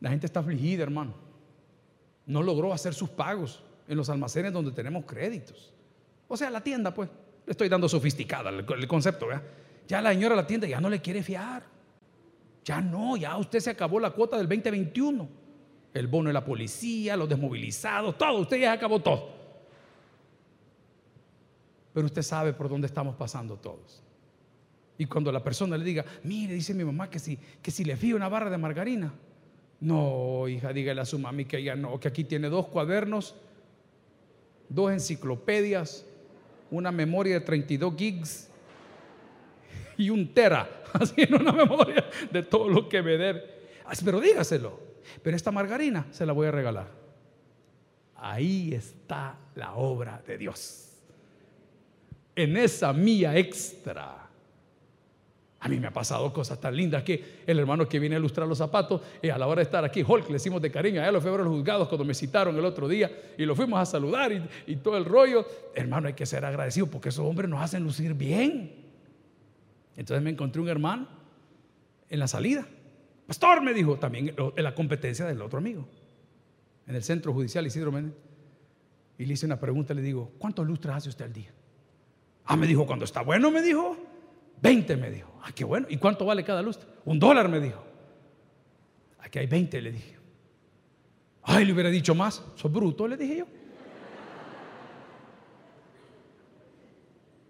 La 0.00 0.10
gente 0.10 0.26
está 0.26 0.40
afligida, 0.40 0.82
hermano. 0.82 1.14
No 2.26 2.42
logró 2.42 2.72
hacer 2.72 2.94
sus 2.94 3.10
pagos 3.10 3.62
en 3.86 3.96
los 3.96 4.08
almacenes 4.08 4.52
donde 4.52 4.72
tenemos 4.72 5.04
créditos. 5.04 5.72
O 6.28 6.36
sea, 6.36 6.48
la 6.50 6.62
tienda, 6.62 6.92
pues, 6.94 7.08
le 7.46 7.50
estoy 7.50 7.68
dando 7.68 7.88
sofisticada 7.88 8.50
el, 8.50 8.88
concepto, 8.88 9.26
¿verdad? 9.26 9.42
Ya 9.86 10.00
la 10.00 10.10
señora 10.10 10.36
la 10.36 10.46
tienda 10.46 10.66
ya 10.66 10.80
no 10.80 10.88
le 10.88 11.00
quiere 11.00 11.22
fiar. 11.22 11.64
Ya 12.64 12.80
no, 12.80 13.16
ya 13.16 13.36
usted 13.36 13.60
se 13.60 13.70
acabó 13.70 13.98
la 13.98 14.10
cuota 14.10 14.36
del 14.36 14.48
2021. 14.48 15.28
El 15.92 16.06
bono 16.06 16.28
de 16.28 16.34
la 16.34 16.44
policía, 16.44 17.16
los 17.16 17.28
desmovilizados, 17.28 18.16
todo, 18.16 18.38
usted 18.38 18.60
ya 18.60 18.72
acabó 18.72 19.00
todo. 19.00 19.40
Pero 21.92 22.06
usted 22.06 22.22
sabe 22.22 22.52
por 22.52 22.68
dónde 22.68 22.86
estamos 22.86 23.16
pasando 23.16 23.56
todos. 23.56 24.02
Y 24.96 25.06
cuando 25.06 25.32
la 25.32 25.42
persona 25.42 25.76
le 25.76 25.84
diga, 25.84 26.04
mire, 26.22 26.54
dice 26.54 26.74
mi 26.74 26.84
mamá 26.84 27.10
que 27.10 27.18
si, 27.18 27.36
que 27.36 27.70
si 27.70 27.84
le 27.84 27.96
fío 27.96 28.14
una 28.14 28.28
barra 28.28 28.50
de 28.50 28.58
margarina, 28.58 29.12
no, 29.80 30.46
hija, 30.46 30.72
dígale 30.72 31.00
a 31.00 31.06
su 31.06 31.18
mami 31.18 31.46
que 31.46 31.58
ella 31.58 31.74
no, 31.74 31.98
que 31.98 32.08
aquí 32.08 32.24
tiene 32.24 32.48
dos 32.48 32.68
cuadernos, 32.68 33.34
dos 34.68 34.92
enciclopedias, 34.92 36.04
una 36.70 36.92
memoria 36.92 37.34
de 37.34 37.40
32 37.40 37.94
gigs 37.96 38.48
y 39.96 40.10
un 40.10 40.32
tera, 40.32 40.68
así 40.92 41.22
en 41.22 41.34
una 41.34 41.52
memoria 41.52 42.04
de 42.30 42.42
todo 42.42 42.68
lo 42.68 42.88
que 42.88 43.02
me 43.02 43.16
debe. 43.16 43.60
Pero 44.04 44.20
dígaselo, 44.20 44.78
pero 45.22 45.36
esta 45.36 45.50
margarina 45.50 46.06
se 46.10 46.24
la 46.26 46.32
voy 46.32 46.46
a 46.46 46.50
regalar. 46.50 46.88
Ahí 48.16 48.74
está 48.74 49.36
la 49.54 49.74
obra 49.74 50.22
de 50.26 50.36
Dios. 50.36 50.90
En 52.36 52.56
esa 52.56 52.92
mía 52.92 53.36
extra 53.36 54.29
a 55.62 55.68
mí 55.68 55.78
me 55.78 55.88
ha 55.88 55.92
pasado 55.92 56.32
cosas 56.32 56.58
tan 56.58 56.74
lindas 56.74 57.02
que 57.02 57.42
el 57.46 57.58
hermano 57.58 57.86
que 57.86 57.98
viene 57.98 58.16
a 58.16 58.18
ilustrar 58.18 58.48
los 58.48 58.56
zapatos, 58.56 59.02
y 59.20 59.28
a 59.28 59.36
la 59.36 59.46
hora 59.46 59.60
de 59.60 59.64
estar 59.64 59.84
aquí, 59.84 60.02
Hulk, 60.02 60.26
le 60.28 60.34
decimos 60.34 60.62
de 60.62 60.70
cariño, 60.70 61.02
a 61.02 61.12
los 61.12 61.22
fue 61.22 61.36
los 61.36 61.46
juzgados 61.48 61.86
cuando 61.86 62.04
me 62.04 62.14
citaron 62.14 62.56
el 62.56 62.64
otro 62.64 62.88
día 62.88 63.10
y 63.36 63.44
lo 63.44 63.54
fuimos 63.54 63.78
a 63.78 63.84
saludar 63.84 64.32
y, 64.66 64.76
todo 64.76 64.96
el 64.96 65.04
rollo. 65.04 65.46
Hermano, 65.74 66.08
hay 66.08 66.14
que 66.14 66.24
ser 66.24 66.46
agradecido 66.46 66.86
porque 66.86 67.10
esos 67.10 67.26
hombres 67.26 67.50
nos 67.50 67.60
hacen 67.60 67.84
lucir 67.84 68.14
bien. 68.14 68.72
Entonces 69.96 70.22
me 70.24 70.30
encontré 70.30 70.62
un 70.62 70.68
hermano 70.70 71.06
en 72.08 72.18
la 72.18 72.26
salida. 72.26 72.66
Pastor, 73.26 73.60
me 73.60 73.74
dijo, 73.74 73.98
también 73.98 74.34
en 74.56 74.64
la 74.64 74.74
competencia 74.74 75.26
del 75.26 75.42
otro 75.42 75.58
amigo, 75.58 75.86
en 76.86 76.94
el 76.94 77.02
centro 77.02 77.34
judicial 77.34 77.66
Isidro 77.66 77.92
Méndez. 77.92 78.14
Y 79.18 79.26
le 79.26 79.34
hice 79.34 79.44
una 79.44 79.60
pregunta, 79.60 79.92
le 79.92 80.00
digo, 80.00 80.32
¿cuántos 80.38 80.66
lustres 80.66 80.94
hace 80.94 81.10
usted 81.10 81.26
al 81.26 81.32
día? 81.34 81.50
Ah, 82.46 82.56
me 82.56 82.66
dijo, 82.66 82.86
cuando 82.86 83.04
está 83.04 83.20
bueno, 83.20 83.50
me 83.50 83.60
dijo, 83.60 83.94
20 84.62 84.96
me 84.96 85.10
dijo. 85.10 85.30
Ah, 85.42 85.52
qué 85.54 85.64
bueno. 85.64 85.86
¿Y 85.88 85.96
cuánto 85.96 86.24
vale 86.24 86.44
cada 86.44 86.62
lustre? 86.62 86.88
Un 87.04 87.18
dólar 87.18 87.48
me 87.48 87.60
dijo. 87.60 87.82
Aquí 89.18 89.38
hay 89.38 89.46
20, 89.46 89.80
le 89.82 89.92
dije. 89.92 90.16
Ay, 91.42 91.64
le 91.64 91.72
hubiera 91.72 91.90
dicho 91.90 92.14
más. 92.14 92.44
Sos 92.54 92.70
bruto, 92.70 93.08
le 93.08 93.16
dije 93.16 93.38
yo. 93.38 93.46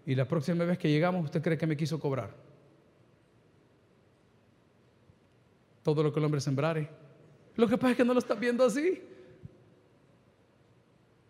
Y 0.05 0.15
la 0.15 0.27
próxima 0.27 0.65
vez 0.65 0.77
que 0.77 0.89
llegamos, 0.89 1.25
¿usted 1.25 1.41
cree 1.41 1.57
que 1.57 1.67
me 1.67 1.77
quiso 1.77 1.99
cobrar? 1.99 2.35
Todo 5.83 6.03
lo 6.03 6.11
que 6.11 6.19
el 6.19 6.25
hombre 6.25 6.41
sembrare. 6.41 6.89
Lo 7.55 7.67
que 7.67 7.77
pasa 7.77 7.91
es 7.91 7.97
que 7.97 8.05
no 8.05 8.13
lo 8.13 8.19
está 8.19 8.33
viendo 8.33 8.63
así. 8.63 9.01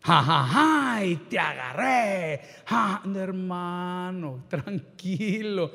Ja, 0.03 0.23
ja, 0.23 0.43
ja, 0.47 1.05
y 1.05 1.15
te 1.15 1.37
agarré. 1.37 2.41
Ja, 2.65 3.03
hermano, 3.15 4.45
tranquilo. 4.47 5.71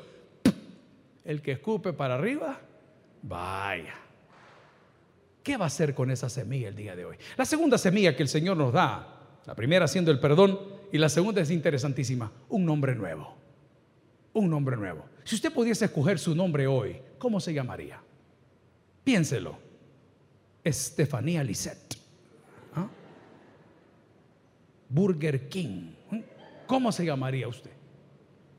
El 1.23 1.41
que 1.41 1.53
escupe 1.53 1.93
para 1.93 2.15
arriba, 2.15 2.59
vaya. 3.21 3.93
¿Qué 5.43 5.55
va 5.55 5.65
a 5.65 5.67
hacer 5.67 5.93
con 5.93 6.11
esa 6.11 6.29
semilla 6.29 6.67
el 6.67 6.75
día 6.75 6.95
de 6.95 7.05
hoy? 7.05 7.15
La 7.37 7.45
segunda 7.45 7.77
semilla 7.77 8.15
que 8.17 8.23
el 8.23 8.29
Señor 8.29 8.57
nos 8.57 8.73
da 8.73 9.13
La 9.45 9.55
primera 9.55 9.87
siendo 9.87 10.11
el 10.11 10.19
perdón 10.19 10.59
y 10.91 10.97
la 10.97 11.07
segunda 11.07 11.41
es 11.41 11.51
interesantísima, 11.51 12.29
un 12.49 12.65
nombre 12.65 12.95
nuevo. 12.95 13.37
Un 14.33 14.49
nombre 14.49 14.75
nuevo. 14.75 15.05
Si 15.23 15.35
usted 15.35 15.53
pudiese 15.53 15.85
escoger 15.85 16.19
su 16.19 16.35
nombre 16.35 16.67
hoy, 16.67 16.97
¿cómo 17.17 17.39
se 17.39 17.53
llamaría? 17.53 18.01
Piénselo. 19.05 19.57
Estefanía 20.63 21.43
Lisette. 21.45 21.96
¿Ah? 24.87 24.93
Burger 24.93 25.49
King. 25.49 25.91
¿Cómo 26.65 26.91
se 26.91 27.05
llamaría 27.05 27.47
usted? 27.47 27.71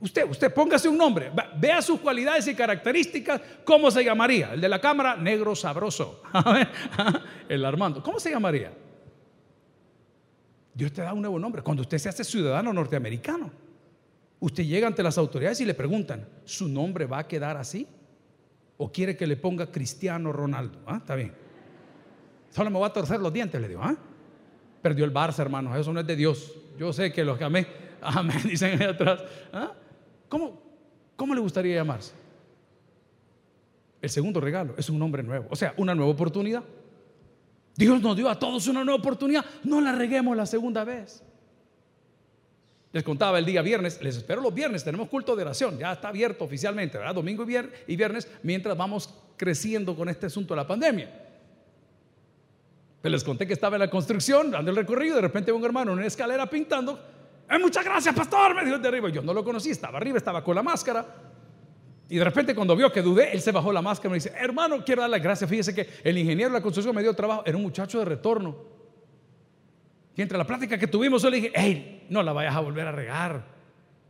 Usted, 0.01 0.31
usted 0.31 0.55
póngase 0.55 0.89
un 0.89 0.97
nombre, 0.97 1.33
vea 1.59 1.83
sus 1.83 1.99
cualidades 1.99 2.47
y 2.47 2.55
características, 2.55 3.41
¿cómo 3.65 3.91
se 3.91 4.05
llamaría? 4.05 4.55
El 4.55 4.61
de 4.61 4.69
la 4.69 4.81
cámara, 4.81 5.17
negro 5.17 5.57
sabroso. 5.57 6.23
El 7.49 7.65
Armando, 7.65 8.01
¿cómo 8.01 8.21
se 8.21 8.31
llamaría? 8.31 8.73
Dios 10.73 10.93
te 10.93 11.03
da 11.03 11.13
un 11.13 11.21
nuevo 11.21 11.41
nombre. 11.41 11.63
Cuando 11.63 11.83
usted 11.83 11.99
se 11.99 12.09
hace 12.09 12.23
ciudadano 12.23 12.73
norteamericano, 12.73 13.51
usted 14.39 14.63
llega 14.63 14.87
ante 14.87 15.03
las 15.03 15.19
autoridades 15.19 15.61
y 15.61 15.65
le 15.65 15.75
preguntan, 15.75 16.29
¿su 16.45 16.69
nombre 16.69 17.05
va 17.07 17.19
a 17.19 17.27
quedar 17.27 17.57
así? 17.57 17.89
¿O 18.77 18.93
quiere 18.93 19.17
que 19.17 19.27
le 19.27 19.37
ponga 19.37 19.73
Cristiano 19.73 20.33
Ronaldo? 20.33 20.79
¿Ah? 20.87 20.99
Está 20.99 21.17
bien. 21.17 21.35
Solo 22.51 22.71
me 22.71 22.79
voy 22.79 22.87
a 22.87 22.93
torcer 22.93 23.19
los 23.19 23.33
dientes, 23.33 23.61
le 23.61 23.67
digo. 23.67 23.81
¿ah? 23.83 23.97
Perdió 24.83 25.05
el 25.05 25.13
Barça, 25.13 25.41
hermanos, 25.41 25.77
eso 25.77 25.93
no 25.93 26.01
es 26.01 26.07
de 26.07 26.17
Dios. 26.17 26.53
Yo 26.79 26.93
sé 26.93 27.13
que 27.13 27.25
los 27.25 27.37
que 27.37 27.45
amé, 27.45 27.67
amén, 28.01 28.41
dicen 28.45 28.81
ahí 28.81 28.89
atrás. 28.89 29.23
¿Ah? 29.53 29.73
¿Cómo, 30.29 30.61
¿Cómo 31.17 31.35
le 31.35 31.41
gustaría 31.41 31.75
llamarse? 31.75 32.13
El 34.01 34.11
segundo 34.11 34.41
regalo 34.41 34.75
es 34.77 34.89
un 34.89 34.99
nombre 34.99 35.23
nuevo, 35.23 35.47
o 35.51 35.57
sea, 35.57 35.75
una 35.77 35.95
nueva 35.95 36.13
oportunidad. 36.13 36.63
Dios 37.77 38.01
nos 38.01 38.17
dio 38.17 38.29
a 38.29 38.39
todos 38.39 38.67
una 38.69 38.85
nueva 38.85 38.99
oportunidad, 38.99 39.45
no 39.65 39.81
la 39.81 39.93
reguemos 39.93 40.37
la 40.37 40.47
segunda 40.47 40.85
vez. 40.85 41.23
Les 42.93 43.03
contaba 43.03 43.39
el 43.39 43.45
día 43.45 43.61
viernes, 43.63 44.01
les 44.03 44.17
espero 44.17 44.41
los 44.41 44.55
viernes, 44.55 44.83
tenemos 44.83 45.09
culto 45.09 45.37
de 45.37 45.43
oración, 45.43 45.79
ya 45.79 45.93
está 45.93 46.09
abierto 46.09 46.45
oficialmente, 46.45 46.99
¿verdad? 46.99 47.15
Domingo 47.15 47.45
y 47.87 47.97
viernes, 47.97 48.29
mientras 48.43 48.77
vamos 48.77 49.13
creciendo 49.37 49.95
con 49.95 50.09
este 50.09 50.27
asunto 50.27 50.55
de 50.55 50.61
la 50.61 50.67
pandemia. 50.67 51.28
Pero 53.01 53.13
les 53.13 53.23
conté 53.23 53.47
que 53.47 53.53
estaba 53.53 53.77
en 53.77 53.81
la 53.81 53.91
construcción, 53.91 54.51
dando 54.51 54.71
el 54.71 54.77
recorrido, 54.77 55.17
de 55.17 55.23
repente 55.23 55.53
un 55.53 55.65
hermano 55.65 55.93
en 55.93 55.99
una 55.99 56.07
escalera 56.07 56.49
pintando, 56.51 56.99
eh, 57.51 57.59
muchas 57.59 57.85
gracias, 57.85 58.15
pastor, 58.15 58.55
me 58.55 58.65
dijo 58.65 58.79
de 58.79 58.89
arriba. 58.89 59.09
Yo 59.09 59.23
no 59.23 59.33
lo 59.33 59.43
conocí, 59.43 59.71
estaba 59.71 59.99
arriba, 59.99 60.19
estaba 60.19 60.45
con 60.45 60.55
la 60.55 60.63
máscara. 60.63 61.07
Y 62.11 62.17
de 62.17 62.25
repente 62.25 62.55
cuando 62.55 62.75
vio 62.75 62.91
que 62.93 63.03
dudé, 63.03 63.33
él 63.33 63.41
se 63.41 63.53
bajó 63.53 63.73
la 63.73 63.83
máscara 63.83 64.09
y 64.09 64.13
me 64.13 64.17
dice, 64.17 64.33
hermano, 64.37 64.83
quiero 64.85 65.03
dar 65.03 65.11
las 65.11 65.23
gracias. 65.23 65.49
Fíjese 65.49 65.75
que 65.75 65.89
el 66.05 66.19
ingeniero 66.19 66.51
de 66.51 66.59
la 66.59 66.63
construcción 66.63 66.95
me 66.95 67.03
dio 67.03 67.15
trabajo, 67.15 67.43
era 67.47 67.57
un 67.57 67.63
muchacho 67.63 67.99
de 67.99 68.05
retorno. 68.05 68.57
Y 70.15 70.23
entre 70.23 70.37
la 70.37 70.47
plática 70.47 70.79
que 70.79 70.87
tuvimos, 70.87 71.23
yo 71.23 71.31
le 71.31 71.37
dije, 71.37 71.53
hey, 71.55 72.07
no 72.11 72.23
la 72.23 72.33
vayas 72.33 72.57
a 72.57 72.61
volver 72.61 72.87
a 72.87 72.93
regar. 72.93 73.58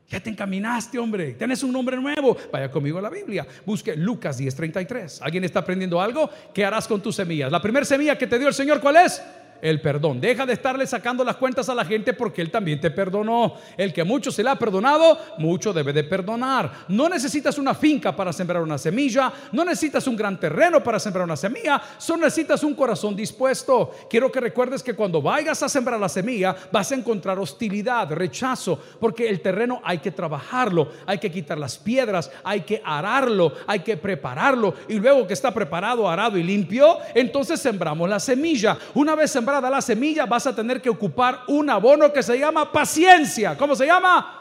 Ya 0.08 0.20
te 0.20 0.30
encaminaste, 0.30 0.98
hombre. 0.98 1.34
Tienes 1.34 1.62
un 1.62 1.70
nombre 1.70 1.96
nuevo. 1.96 2.36
Vaya 2.50 2.70
conmigo 2.70 2.98
a 2.98 3.02
la 3.02 3.10
Biblia. 3.10 3.46
Busque 3.66 3.94
Lucas 3.94 4.38
10:33. 4.38 5.20
¿Alguien 5.20 5.44
está 5.44 5.58
aprendiendo 5.60 6.00
algo? 6.00 6.30
¿Qué 6.54 6.64
harás 6.64 6.88
con 6.88 7.02
tus 7.02 7.16
semillas? 7.16 7.52
La 7.52 7.60
primera 7.60 7.84
semilla 7.84 8.16
que 8.16 8.26
te 8.26 8.38
dio 8.38 8.48
el 8.48 8.54
Señor, 8.54 8.80
¿cuál 8.80 8.96
es? 8.96 9.22
El 9.60 9.80
perdón. 9.80 10.20
Deja 10.20 10.46
de 10.46 10.52
estarle 10.52 10.86
sacando 10.86 11.24
las 11.24 11.36
cuentas 11.36 11.68
a 11.68 11.74
la 11.74 11.84
gente 11.84 12.12
porque 12.12 12.42
Él 12.42 12.50
también 12.50 12.80
te 12.80 12.90
perdonó. 12.90 13.54
El 13.76 13.92
que 13.92 14.04
mucho 14.04 14.30
se 14.30 14.42
le 14.42 14.50
ha 14.50 14.56
perdonado, 14.56 15.18
mucho 15.38 15.72
debe 15.72 15.92
de 15.92 16.04
perdonar. 16.04 16.84
No 16.88 17.08
necesitas 17.08 17.58
una 17.58 17.74
finca 17.74 18.14
para 18.14 18.32
sembrar 18.32 18.62
una 18.62 18.78
semilla, 18.78 19.32
no 19.52 19.64
necesitas 19.64 20.06
un 20.06 20.16
gran 20.16 20.38
terreno 20.38 20.82
para 20.82 20.98
sembrar 20.98 21.24
una 21.24 21.36
semilla, 21.36 21.80
solo 21.98 22.24
necesitas 22.24 22.62
un 22.62 22.74
corazón 22.74 23.16
dispuesto. 23.16 23.90
Quiero 24.08 24.30
que 24.30 24.40
recuerdes 24.40 24.82
que 24.82 24.94
cuando 24.94 25.20
vayas 25.20 25.62
a 25.62 25.68
sembrar 25.68 25.98
la 25.98 26.08
semilla 26.08 26.54
vas 26.70 26.92
a 26.92 26.94
encontrar 26.94 27.38
hostilidad, 27.38 28.10
rechazo, 28.12 28.78
porque 29.00 29.28
el 29.28 29.40
terreno 29.40 29.80
hay 29.84 29.98
que 29.98 30.12
trabajarlo, 30.12 30.88
hay 31.06 31.18
que 31.18 31.30
quitar 31.30 31.58
las 31.58 31.78
piedras, 31.78 32.30
hay 32.44 32.60
que 32.60 32.80
ararlo, 32.84 33.52
hay 33.66 33.80
que 33.80 33.96
prepararlo 33.96 34.74
y 34.88 34.98
luego 34.98 35.26
que 35.26 35.34
está 35.34 35.52
preparado, 35.52 36.08
arado 36.08 36.36
y 36.36 36.42
limpio, 36.42 36.98
entonces 37.14 37.60
sembramos 37.60 38.08
la 38.08 38.20
semilla. 38.20 38.78
Una 38.94 39.14
vez 39.14 39.30
sembramos 39.30 39.47
la 39.70 39.80
semilla, 39.82 40.26
vas 40.26 40.46
a 40.46 40.54
tener 40.54 40.80
que 40.80 40.88
ocupar 40.88 41.40
un 41.48 41.68
abono 41.70 42.12
que 42.12 42.22
se 42.22 42.38
llama 42.38 42.70
paciencia. 42.70 43.56
¿Cómo 43.56 43.74
se 43.74 43.86
llama? 43.86 44.34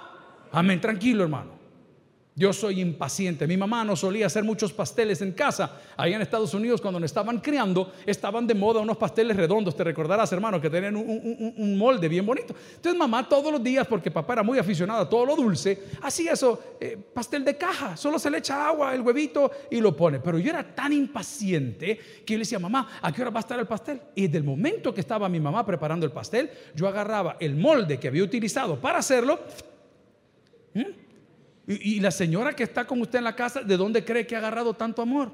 Amén, 0.52 0.80
tranquilo 0.80 1.24
hermano. 1.24 1.57
Yo 2.39 2.54
soy 2.54 2.82
impaciente. 2.82 3.47
Mi 3.47 3.58
mamá 3.58 3.84
no 3.84 3.95
solía 3.95 4.28
hacer 4.28 4.43
muchos 4.43 4.71
pasteles 4.71 5.23
en 5.23 5.32
casa. 5.32 5.82
Allá 5.97 6.17
en 6.17 6.21
Estados 6.21 6.54
Unidos, 6.54 6.80
cuando 6.80 7.00
nos 7.00 7.10
estaban 7.10 7.39
criando, 7.39 7.91
estaban 8.06 8.45
de 8.45 8.54
moda 8.54 8.80
unos 8.80 8.95
pasteles 8.95 9.36
redondos. 9.36 9.76
Te 9.76 9.84
recordarás, 9.84 10.32
hermano, 10.32 10.62
que 10.62 10.69
tenían 10.69 10.95
un, 10.97 11.78
molde 11.80 12.08
bien 12.08 12.28
bonito. 12.28 12.54
Entonces, 12.76 12.95
mamá 12.95 13.28
todos 13.28 13.52
los 13.52 13.63
días, 13.63 13.88
porque 13.88 14.12
papá 14.12 14.34
era 14.34 14.43
muy 14.43 14.60
aficionado 14.60 15.02
a 15.02 15.10
todo 15.10 15.26
lo 15.26 15.36
dulce, 15.36 15.86
hacía 16.04 16.34
eso, 16.34 16.78
eh, 16.80 16.95
pastel 17.12 17.43
de 17.43 17.58
caja. 17.58 17.97
Solo 17.97 18.19
se 18.19 18.30
le 18.30 18.38
echa 18.38 18.67
agua, 18.67 18.93
el 18.93 19.02
huevito 19.02 19.50
y 19.71 19.82
lo 19.82 19.95
pone. 19.95 20.19
Pero 20.19 20.38
yo 20.38 20.52
era 20.52 20.76
tan 20.76 20.93
impaciente 20.93 21.97
que 22.23 22.34
yo 22.34 22.38
le 22.38 22.43
decía, 22.43 22.60
mamá, 22.60 23.00
¿a 23.02 23.12
qué 23.12 23.23
hora 23.23 23.32
va 23.32 23.39
a 23.39 23.41
estar 23.41 23.58
el 23.60 23.65
pastel? 23.65 24.00
Y 24.13 24.28
desde 24.28 24.38
el 24.38 24.43
momento 24.43 24.93
que 24.93 25.02
estaba 25.02 25.28
mi 25.28 25.39
mamá 25.39 25.65
preparando 25.65 26.06
el 26.06 26.12
pastel, 26.12 26.52
yo 26.76 26.88
agarraba 26.88 27.38
el 27.39 27.56
molde 27.56 28.00
que 28.00 28.10
había 28.10 28.23
utilizado 28.23 28.80
para 28.80 29.00
hacerlo. 29.00 29.39
Y, 31.67 31.99
la 31.99 32.12
señora 32.12 32.53
que 32.53 32.63
está 32.63 32.88
con 32.88 33.01
usted 33.01 33.17
en 33.17 33.25
la 33.25 33.36
casa, 33.36 33.62
¿de 33.62 33.75
dónde 33.75 34.06
cree 34.06 34.25
que 34.25 34.36
ha 34.36 34.39
agarrado 34.39 34.73
tanto 34.73 35.01
amor? 35.01 35.34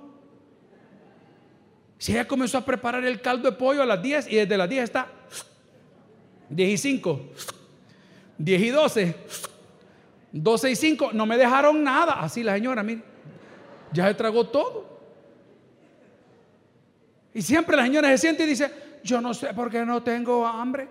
Si 2.00 2.12
ella 2.12 2.28
comenzó 2.28 2.58
a 2.58 2.66
preparar 2.66 3.06
el 3.06 3.22
caldo 3.22 3.52
de 3.52 3.56
pollo 3.56 3.84
a 3.84 3.86
las 3.86 4.02
10 4.02 4.32
y 4.32 4.38
desde 4.38 4.58
las 4.58 4.68
10 4.68 4.84
está 4.84 5.08
10 6.50 6.70
y 6.72 6.78
5, 6.78 7.22
10 8.40 8.62
y 8.62 8.70
12, 8.70 9.16
12 10.32 10.72
y 10.72 10.76
5, 10.76 11.12
no 11.14 11.28
me 11.28 11.38
dejaron 11.38 11.84
nada. 11.84 12.14
Así 12.14 12.42
la 12.42 12.56
señora, 12.56 12.82
mire, 12.82 13.04
ya 13.92 14.08
se 14.08 14.16
tragó 14.16 14.48
todo. 14.48 15.00
Y 17.32 17.44
siempre 17.44 17.78
la 17.78 17.84
señora 17.84 18.10
se 18.10 18.18
siente 18.18 18.44
y 18.44 18.48
dice, 18.48 18.72
yo 19.04 19.22
no 19.22 19.36
sé 19.36 19.54
por 19.54 19.70
qué 19.70 19.86
no 19.86 20.02
tengo 20.02 20.48
hambre. 20.48 20.88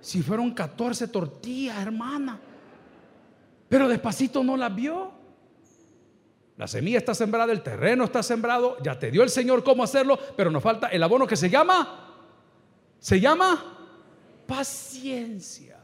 Si 0.00 0.22
fueron 0.22 0.52
14 0.52 1.08
tortillas, 1.08 1.76
hermana. 1.82 2.38
Pero 3.72 3.88
despacito 3.88 4.44
no 4.44 4.54
la 4.54 4.68
vio. 4.68 5.10
La 6.58 6.68
semilla 6.68 6.98
está 6.98 7.14
sembrada, 7.14 7.50
el 7.54 7.62
terreno 7.62 8.04
está 8.04 8.22
sembrado, 8.22 8.76
ya 8.82 8.98
te 8.98 9.10
dio 9.10 9.22
el 9.22 9.30
Señor 9.30 9.64
cómo 9.64 9.82
hacerlo, 9.82 10.18
pero 10.36 10.50
nos 10.50 10.62
falta 10.62 10.88
el 10.88 11.02
abono 11.02 11.26
que 11.26 11.36
se 11.36 11.48
llama, 11.48 12.20
se 12.98 13.18
llama 13.18 14.04
paciencia. 14.46 15.80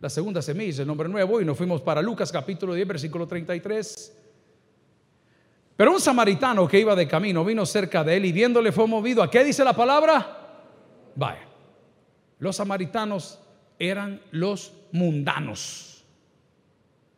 La 0.00 0.08
segunda 0.08 0.40
semilla 0.40 0.70
es 0.70 0.78
el 0.78 0.86
nombre 0.86 1.06
nuevo 1.10 1.42
y 1.42 1.44
nos 1.44 1.58
fuimos 1.58 1.82
para 1.82 2.00
Lucas 2.00 2.32
capítulo 2.32 2.72
10, 2.72 2.88
versículo 2.88 3.28
33. 3.28 4.16
Pero 5.76 5.92
un 5.92 6.00
samaritano 6.00 6.66
que 6.66 6.80
iba 6.80 6.96
de 6.96 7.06
camino 7.06 7.44
vino 7.44 7.66
cerca 7.66 8.02
de 8.02 8.16
él 8.16 8.24
y 8.24 8.32
viéndole 8.32 8.72
fue 8.72 8.86
movido. 8.86 9.22
¿A 9.22 9.30
qué 9.30 9.44
dice 9.44 9.62
la 9.62 9.76
palabra? 9.76 10.62
Vaya, 11.14 11.46
los 12.38 12.56
samaritanos 12.56 13.40
eran 13.78 14.22
los 14.30 14.72
mundanos 14.90 15.93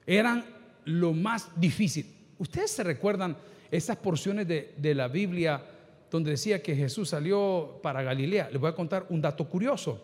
eran 0.06 0.44
lo 0.84 1.12
más 1.12 1.50
difícil. 1.60 2.06
¿Ustedes 2.38 2.70
se 2.70 2.84
recuerdan 2.84 3.36
esas 3.70 3.96
porciones 3.96 4.46
de, 4.46 4.94
la 4.94 5.08
Biblia 5.08 5.62
donde 6.10 6.30
decía 6.30 6.62
que 6.62 6.76
Jesús 6.76 7.08
salió 7.08 7.80
para 7.82 8.02
Galilea? 8.02 8.50
Les 8.50 8.60
voy 8.60 8.70
a 8.70 8.74
contar 8.74 9.06
un 9.08 9.20
dato 9.20 9.48
curioso. 9.48 10.00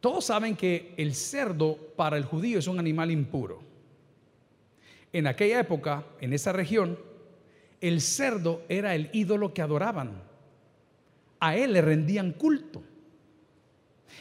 Todos 0.00 0.24
saben 0.24 0.56
que 0.56 0.94
el 0.96 1.14
cerdo 1.14 1.76
para 1.96 2.16
el 2.16 2.24
judío 2.24 2.58
es 2.58 2.66
un 2.66 2.78
animal 2.78 3.10
impuro. 3.10 3.60
En 5.12 5.26
aquella 5.26 5.60
época, 5.60 6.04
en 6.20 6.32
esa 6.32 6.52
región, 6.52 6.98
el 7.80 8.00
cerdo 8.00 8.62
era 8.68 8.94
el 8.94 9.10
ídolo 9.12 9.52
que 9.52 9.62
adoraban. 9.62 10.22
A 11.40 11.56
él 11.56 11.72
le 11.72 11.82
rendían 11.82 12.32
culto. 12.32 12.82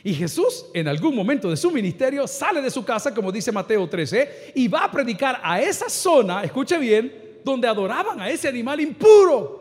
Y 0.04 0.14
Jesús 0.14 0.66
en 0.74 0.88
algún 0.88 1.16
momento 1.16 1.50
de 1.50 1.58
su 1.58 1.72
ministerio 1.72 2.28
sale 2.28 2.62
de 2.62 2.72
su 2.72 2.86
casa, 2.86 3.14
como 3.14 3.32
dice 3.32 3.52
Mateo 3.52 3.88
13, 3.88 4.54
y 4.56 4.68
va 4.68 4.86
a 4.86 4.92
predicar 4.92 5.40
a 5.44 5.62
esa 5.62 5.90
zona, 5.90 6.44
escuche 6.44 6.78
bien, 6.78 7.42
donde 7.44 7.68
adoraban 7.68 8.20
a 8.20 8.30
ese 8.30 8.48
animal 8.48 8.80
impuro. 8.80 9.60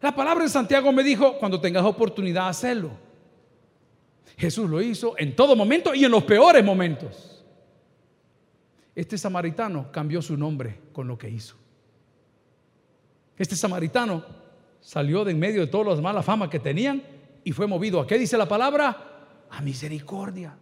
La 0.00 0.14
palabra 0.14 0.44
en 0.44 0.50
Santiago 0.50 0.92
me 0.92 1.02
dijo, 1.02 1.38
cuando 1.38 1.60
tengas 1.60 1.84
oportunidad, 1.84 2.48
hacerlo. 2.48 2.90
Jesús 4.36 4.68
lo 4.68 4.82
hizo 4.82 5.14
en 5.18 5.34
todo 5.34 5.56
momento 5.56 5.94
y 5.94 6.04
en 6.04 6.10
los 6.10 6.24
peores 6.24 6.62
momentos. 6.62 7.44
Este 8.94 9.16
samaritano 9.16 9.90
cambió 9.90 10.20
su 10.20 10.36
nombre 10.36 10.78
con 10.92 11.08
lo 11.08 11.16
que 11.16 11.30
hizo. 11.30 11.56
Este 13.38 13.56
samaritano 13.56 14.24
salió 14.80 15.24
de 15.24 15.32
en 15.32 15.38
medio 15.38 15.62
de 15.62 15.66
todas 15.66 15.86
las 15.86 16.00
malas 16.00 16.24
famas 16.24 16.48
que 16.48 16.58
tenían 16.58 17.02
y 17.46 17.52
fue 17.52 17.68
movido. 17.68 18.00
¿A 18.00 18.06
qué 18.08 18.18
dice 18.18 18.36
la 18.36 18.48
palabra? 18.48 19.46
A 19.50 19.62
misericordia. 19.62 20.58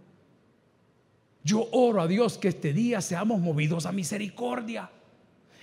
Yo 1.42 1.66
oro 1.72 2.02
a 2.02 2.06
Dios 2.06 2.36
que 2.36 2.48
este 2.48 2.74
día 2.74 3.00
seamos 3.00 3.40
movidos 3.40 3.86
a 3.86 3.92
misericordia. 3.92 4.90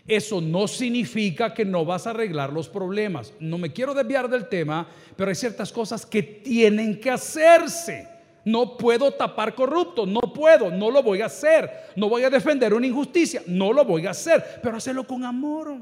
Eso 0.08 0.42
no 0.42 0.68
significa 0.68 1.54
que 1.54 1.64
no 1.64 1.86
vas 1.86 2.08
a 2.08 2.10
arreglar 2.10 2.52
los 2.52 2.68
problemas. 2.68 3.36
No 3.40 3.60
me 3.60 3.72
quiero 3.72 3.94
desviar 3.94 4.32
del 4.32 4.50
tema, 4.50 4.88
pero 5.16 5.30
hay 5.30 5.36
ciertas 5.36 5.72
cosas 5.72 6.08
que 6.08 6.24
tienen 6.24 7.00
que 7.00 7.12
hacerse. 7.12 8.08
No 8.44 8.76
puedo 8.76 9.12
tapar 9.12 9.54
corrupto, 9.54 10.08
no 10.08 10.22
puedo, 10.22 10.72
no 10.72 10.90
lo 10.90 11.04
voy 11.04 11.22
a 11.22 11.28
hacer. 11.28 11.70
No 11.96 12.10
voy 12.10 12.24
a 12.24 12.32
defender 12.32 12.74
una 12.74 12.88
injusticia, 12.88 13.44
no 13.46 13.72
lo 13.72 13.86
voy 13.86 14.08
a 14.08 14.10
hacer, 14.10 14.60
pero 14.64 14.78
hacerlo 14.78 15.06
con 15.06 15.24
amor. 15.24 15.78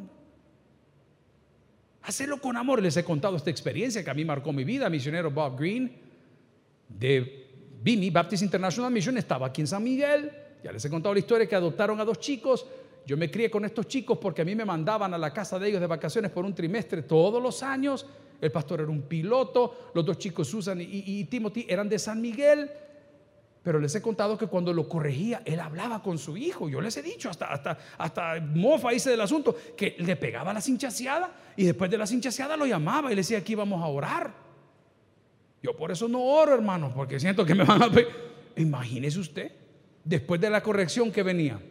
Hacerlo 2.09 2.41
con 2.41 2.57
amor. 2.57 2.81
Les 2.81 2.97
he 2.97 3.03
contado 3.03 3.35
esta 3.35 3.51
experiencia 3.51 4.03
que 4.03 4.09
a 4.09 4.15
mí 4.15 4.25
marcó 4.25 4.51
mi 4.51 4.63
vida. 4.63 4.89
Misionero 4.89 5.29
Bob 5.29 5.59
Green 5.59 5.91
de 6.87 7.45
BIMI, 7.83 8.09
Baptist 8.09 8.41
International 8.41 8.91
Mission, 8.91 9.15
estaba 9.19 9.45
aquí 9.45 9.61
en 9.61 9.67
San 9.67 9.83
Miguel. 9.83 10.31
Ya 10.63 10.71
les 10.71 10.83
he 10.83 10.89
contado 10.89 11.13
la 11.13 11.19
historia 11.19 11.47
que 11.47 11.55
adoptaron 11.55 11.99
a 11.99 12.03
dos 12.03 12.19
chicos. 12.19 12.65
Yo 13.05 13.15
me 13.15 13.29
crié 13.29 13.51
con 13.51 13.63
estos 13.63 13.87
chicos 13.87 14.17
porque 14.17 14.41
a 14.41 14.45
mí 14.45 14.55
me 14.55 14.65
mandaban 14.65 15.13
a 15.13 15.19
la 15.19 15.31
casa 15.31 15.59
de 15.59 15.69
ellos 15.69 15.81
de 15.81 15.85
vacaciones 15.85 16.31
por 16.31 16.45
un 16.45 16.55
trimestre 16.55 17.03
todos 17.03 17.43
los 17.43 17.61
años. 17.61 18.07
El 18.41 18.51
pastor 18.51 18.81
era 18.81 18.89
un 18.89 19.03
piloto, 19.03 19.91
los 19.93 20.03
dos 20.03 20.17
chicos 20.17 20.47
Susan 20.47 20.79
y, 20.81 21.23
Timothy 21.25 21.67
eran 21.69 21.87
de 21.87 21.99
San 21.99 22.19
Miguel. 22.19 22.71
Pero 23.63 23.79
les 23.79 23.93
he 23.95 24.01
contado 24.01 24.37
que 24.37 24.47
cuando 24.47 24.73
lo 24.73 24.87
corregía, 24.87 25.41
él 25.45 25.59
hablaba 25.59 26.01
con 26.01 26.17
su 26.17 26.37
hijo. 26.37 26.69
Yo 26.69 26.79
les 26.79 26.95
he 26.97 27.01
dicho, 27.01 27.29
hasta, 27.29 27.47
hasta, 27.47 27.77
hasta 27.97 28.39
mofa 28.39 28.93
hice 28.93 29.09
del 29.09 29.21
asunto, 29.21 29.55
que 29.75 29.95
le 29.99 30.15
pegaba 30.15 30.53
la 30.53 30.61
cinchaseada 30.61 31.31
y 31.57 31.65
después 31.65 31.91
de 31.91 31.97
la 31.97 32.07
cinchaseada 32.07 32.55
lo 32.55 32.65
llamaba 32.65 33.11
y 33.11 33.15
le 33.15 33.21
decía, 33.21 33.39
aquí 33.39 33.55
vamos 33.55 33.83
a 33.83 33.87
orar. 33.87 34.33
Yo 35.61 35.75
por 35.75 35.91
eso 35.91 36.07
no 36.07 36.23
oro, 36.23 36.53
hermano, 36.53 36.93
porque 36.95 37.19
siento 37.19 37.45
que 37.45 37.53
me 37.53 37.65
van 37.65 37.83
a... 37.83 37.91
Imagínese 38.55 39.19
usted, 39.19 39.51
después 40.03 40.39
de 40.39 40.49
la 40.49 40.63
corrección 40.63 41.11
que 41.11 41.21
venía, 41.21 41.61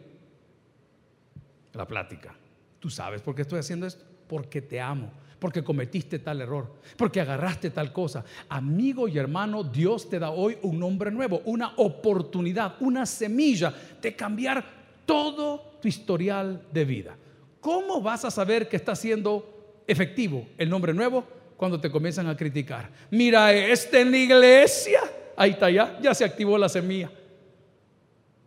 la 1.73 1.87
plática. 1.87 2.35
¿Tú 2.79 2.89
sabes 2.89 3.21
por 3.21 3.33
qué 3.33 3.41
estoy 3.41 3.59
haciendo 3.59 3.87
esto? 3.87 4.05
Porque 4.27 4.61
te 4.61 4.79
amo 4.79 5.11
porque 5.39 5.63
cometiste 5.63 6.19
tal 6.19 6.41
error, 6.41 6.67
porque 6.97 7.21
agarraste 7.21 7.69
tal 7.69 7.93
cosa. 7.93 8.23
Amigo 8.49 9.07
y 9.07 9.17
hermano, 9.17 9.63
Dios 9.63 10.09
te 10.09 10.19
da 10.19 10.31
hoy 10.31 10.57
un 10.61 10.77
nombre 10.77 11.11
nuevo, 11.11 11.41
una 11.45 11.73
oportunidad, 11.77 12.75
una 12.81 13.05
semilla 13.05 13.73
de 14.01 14.15
cambiar 14.15 14.63
todo 15.05 15.77
tu 15.81 15.87
historial 15.87 16.61
de 16.71 16.85
vida. 16.85 17.15
¿Cómo 17.61 18.01
vas 18.01 18.25
a 18.25 18.31
saber 18.31 18.67
que 18.67 18.75
está 18.75 18.95
siendo 18.95 19.81
efectivo 19.87 20.45
el 20.57 20.69
nombre 20.69 20.93
nuevo 20.93 21.23
cuando 21.57 21.79
te 21.79 21.89
comienzan 21.89 22.27
a 22.27 22.35
criticar? 22.35 22.89
Mira, 23.09 23.53
este 23.53 24.01
en 24.01 24.11
la 24.11 24.17
iglesia, 24.17 24.99
ahí 25.35 25.51
está 25.51 25.69
ya, 25.69 25.97
ya 26.01 26.13
se 26.13 26.25
activó 26.25 26.57
la 26.57 26.69
semilla. 26.69 27.09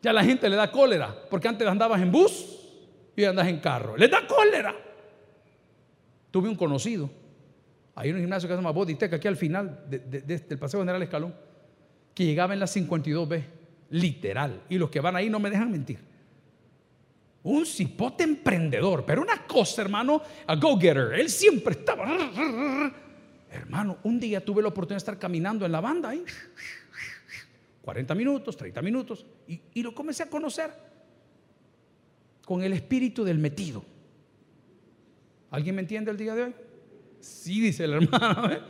Ya 0.02 0.12
la 0.12 0.24
gente 0.24 0.48
le 0.48 0.57
da 0.57 0.70
cólera, 0.70 1.14
porque 1.31 1.48
antes 1.48 1.66
andabas 1.66 2.02
en 2.02 2.11
bus 2.11 2.59
y 3.14 3.24
andas 3.24 3.46
en 3.48 3.61
carro. 3.61 3.96
Le 3.96 4.09
da 4.09 4.26
cólera. 4.26 4.74
Tuve 6.33 6.49
un 6.49 6.57
conocido, 6.57 7.09
hay 7.95 8.11
un 8.11 8.18
gimnasio 8.18 8.49
que 8.49 8.55
se 8.55 8.57
llama 8.57 8.73
Boditec, 8.73 9.12
aquí 9.12 9.29
al 9.29 9.37
final 9.37 9.85
del 9.88 10.59
Paseo 10.59 10.81
General 10.81 11.03
Escalón, 11.03 11.35
que 12.14 12.25
llegaba 12.25 12.55
en 12.55 12.61
la 12.61 12.66
52B, 12.66 13.45
literal. 13.90 14.62
Y 14.68 14.79
los 14.79 14.90
que 14.90 15.01
van 15.01 15.14
ahí 15.14 15.29
no 15.29 15.38
me 15.38 15.51
dejan 15.51 15.71
mentir. 15.71 15.99
Un 17.42 17.66
cipote 17.66 18.25
emprendedor, 18.25 19.05
pero 19.05 19.21
una 19.21 19.47
cosa, 19.47 19.83
hermano, 19.83 20.23
a 20.47 20.57
go-getter. 20.57 21.12
Él 21.21 21.29
siempre 21.29 21.75
estaba. 21.75 22.09
Hermano, 23.51 23.99
un 24.05 24.18
día 24.18 24.42
tuve 24.42 24.62
la 24.62 24.68
oportunidad 24.68 24.97
de 24.97 24.99
estar 24.99 25.18
caminando 25.18 25.66
en 25.66 25.73
la 25.73 25.81
banda 25.83 26.09
ahí. 26.09 26.25
40 27.83 28.14
minutos, 28.14 28.57
30 28.57 28.81
minutos. 28.81 29.27
Y 29.47 29.83
lo 29.83 29.95
comencé 29.95 30.23
a 30.23 30.31
conocer 30.31 30.71
con 32.47 32.62
el 32.62 32.73
espíritu 32.73 33.23
del 33.23 33.38
metido. 33.38 33.85
¿Alguien 35.53 35.75
me 35.77 35.83
entiende 35.83 36.11
el 36.11 36.17
día 36.17 36.35
de 36.35 36.45
hoy? 36.45 36.55
Sí, 37.21 37.61
dice 37.61 37.85
el 37.85 37.93
hermano. 38.03 38.51
¿eh? 38.51 38.61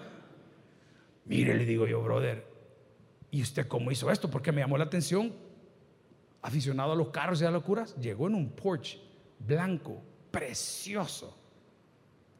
Mire, 1.25 1.55
le 1.55 1.65
digo 1.65 1.87
yo, 1.87 2.03
brother, 2.03 2.45
¿y 3.31 3.41
usted 3.41 3.69
cómo 3.69 3.91
hizo 3.91 4.11
esto? 4.11 4.29
Porque 4.29 4.53
me 4.53 4.61
llamó 4.61 4.77
la 4.77 4.85
atención. 4.85 5.33
Aficionado 6.43 6.93
a 6.93 6.97
los 6.97 7.09
carros 7.11 7.41
y 7.41 7.45
a 7.45 7.47
las 7.47 7.55
locuras, 7.55 7.97
llegó 7.97 8.27
en 8.27 8.35
un 8.35 8.51
Porsche 8.51 8.99
blanco, 9.39 10.03
precioso, 10.31 11.39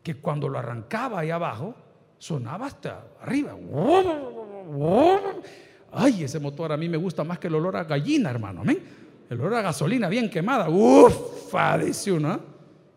que 0.03 0.17
cuando 0.17 0.49
lo 0.49 0.59
arrancaba 0.59 1.21
ahí 1.21 1.31
abajo, 1.31 1.77
sonaba 2.19 2.67
hasta 2.67 3.07
arriba. 3.21 3.57
Ay, 5.93 6.25
ese 6.25 6.41
motor 6.41 6.73
a 6.73 6.77
mí 6.77 6.89
me 6.89 6.97
gusta 6.97 7.23
más 7.23 7.39
que 7.39 7.47
el 7.47 7.55
olor 7.55 7.77
a 7.77 7.85
gallina, 7.85 8.31
hermano. 8.31 8.63
Amén. 8.63 8.83
El 9.31 9.41
olor 9.41 9.55
a 9.55 9.63
gasolina 9.63 10.09
bien 10.09 10.29
quemada. 10.29 10.69
Ufa, 10.69 11.79
dice 11.79 12.11
uno. 12.11 12.35
¿eh? 12.35 12.39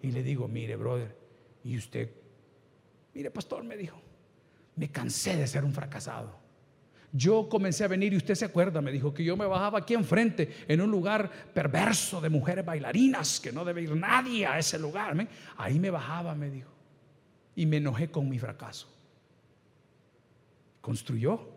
Y 0.01 0.11
le 0.11 0.23
digo, 0.23 0.47
mire, 0.47 0.75
brother, 0.75 1.24
y 1.65 1.75
usted, 1.75 2.11
mire, 3.15 3.31
pastor, 3.31 3.63
me 3.63 3.75
dijo, 3.75 3.99
me 4.75 4.91
cansé 4.91 5.35
de 5.35 5.47
ser 5.47 5.65
un 5.65 5.73
fracasado. 5.73 6.45
Yo 7.11 7.49
comencé 7.49 7.83
a 7.83 7.87
venir 7.87 8.13
y 8.13 8.17
usted 8.17 8.35
se 8.35 8.45
acuerda, 8.45 8.81
me 8.81 8.91
dijo 8.91 9.11
que 9.11 9.23
yo 9.23 9.35
me 9.35 9.47
bajaba 9.47 9.79
aquí 9.79 9.95
enfrente 9.95 10.57
en 10.67 10.79
un 10.79 10.91
lugar 10.91 11.31
perverso 11.53 12.21
de 12.21 12.29
mujeres 12.29 12.63
bailarinas, 12.63 13.39
que 13.39 13.51
no 13.51 13.65
debe 13.65 13.81
ir 13.81 13.95
nadie 13.95 14.45
a 14.45 14.59
ese 14.59 14.77
lugar. 14.77 15.27
Ahí 15.57 15.79
me 15.79 15.89
bajaba, 15.89 16.35
me 16.35 16.51
dijo. 16.51 16.69
Y 17.55 17.65
me 17.65 17.77
enojé 17.77 18.11
con 18.11 18.29
mi 18.29 18.37
fracaso. 18.37 18.87
Construyó, 20.81 21.49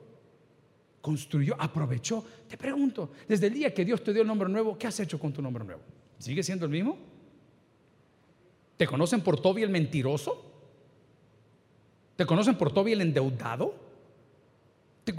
construyó, 1.02 1.54
aprovechó. 1.58 2.24
Te 2.48 2.56
pregunto, 2.56 3.12
desde 3.28 3.48
el 3.48 3.52
día 3.52 3.74
que 3.74 3.84
Dios 3.84 4.02
te 4.02 4.14
dio 4.14 4.22
el 4.22 4.28
nombre 4.28 4.48
nuevo, 4.48 4.78
¿qué 4.78 4.86
has 4.86 4.98
hecho 5.00 5.18
con 5.18 5.34
tu 5.34 5.42
nombre 5.42 5.64
nuevo? 5.64 5.82
¿Sigue 6.18 6.42
siendo 6.42 6.64
el 6.64 6.70
mismo? 6.70 7.17
¿Te 8.78 8.86
conocen 8.86 9.20
por 9.20 9.40
Toby 9.40 9.64
el 9.64 9.70
mentiroso? 9.70 10.40
¿Te 12.16 12.24
conocen 12.24 12.56
por 12.56 12.72
Toby 12.72 12.92
el 12.92 13.02
endeudado? 13.02 13.74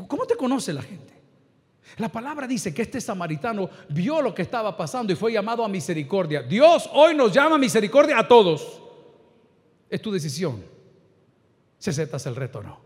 ¿Cómo 0.07 0.25
te 0.25 0.35
conoce 0.35 0.71
la 0.73 0.81
gente? 0.81 1.13
La 1.97 2.09
palabra 2.09 2.47
dice 2.47 2.73
que 2.73 2.83
este 2.83 3.01
samaritano 3.01 3.69
vio 3.89 4.21
lo 4.21 4.33
que 4.33 4.43
estaba 4.43 4.77
pasando 4.77 5.11
y 5.11 5.15
fue 5.17 5.33
llamado 5.33 5.65
a 5.65 5.67
misericordia. 5.67 6.41
Dios 6.41 6.89
hoy 6.93 7.13
nos 7.13 7.33
llama 7.33 7.55
a 7.55 7.59
misericordia 7.59 8.17
a 8.17 8.27
todos. 8.27 8.81
Es 9.89 10.01
tu 10.01 10.11
decisión 10.11 10.63
si 11.77 11.89
aceptas 11.89 12.25
el 12.27 12.37
reto 12.37 12.59
o 12.59 12.63
no. 12.63 12.79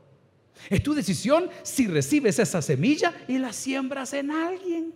Es 0.70 0.82
tu 0.82 0.96
decisión 0.96 1.50
si 1.62 1.88
recibes 1.88 2.40
esa 2.40 2.64
semilla 2.64 3.14
y 3.28 3.38
la 3.38 3.54
siembras 3.54 4.14
en 4.14 4.32
alguien. 4.32 4.96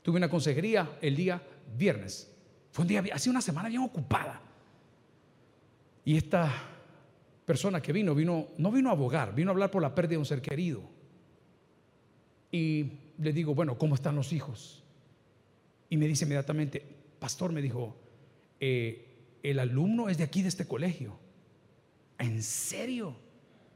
Tuve 0.00 0.16
una 0.16 0.30
consejería 0.30 0.96
el 1.02 1.14
día 1.16 1.42
viernes 1.76 2.30
fue 2.78 2.84
un 2.84 2.88
día, 2.88 3.02
hace 3.12 3.28
una 3.28 3.40
semana 3.40 3.68
bien 3.68 3.82
ocupada. 3.82 4.40
Y 6.04 6.16
esta 6.16 6.48
persona 7.44 7.82
que 7.82 7.92
vino, 7.92 8.14
vino, 8.14 8.50
no 8.56 8.70
vino 8.70 8.88
a 8.88 8.92
abogar, 8.92 9.34
vino 9.34 9.50
a 9.50 9.52
hablar 9.52 9.68
por 9.72 9.82
la 9.82 9.92
pérdida 9.92 10.12
de 10.12 10.18
un 10.18 10.24
ser 10.24 10.40
querido. 10.40 10.82
Y 12.52 12.92
le 13.18 13.32
digo, 13.32 13.52
bueno, 13.52 13.76
¿cómo 13.76 13.96
están 13.96 14.14
los 14.14 14.32
hijos? 14.32 14.84
Y 15.90 15.96
me 15.96 16.06
dice 16.06 16.24
inmediatamente, 16.24 16.80
pastor, 17.18 17.50
me 17.50 17.62
dijo, 17.62 17.96
eh, 18.60 19.38
el 19.42 19.58
alumno 19.58 20.08
es 20.08 20.16
de 20.16 20.22
aquí, 20.22 20.42
de 20.42 20.48
este 20.48 20.68
colegio. 20.68 21.18
¿En 22.16 22.40
serio? 22.44 23.16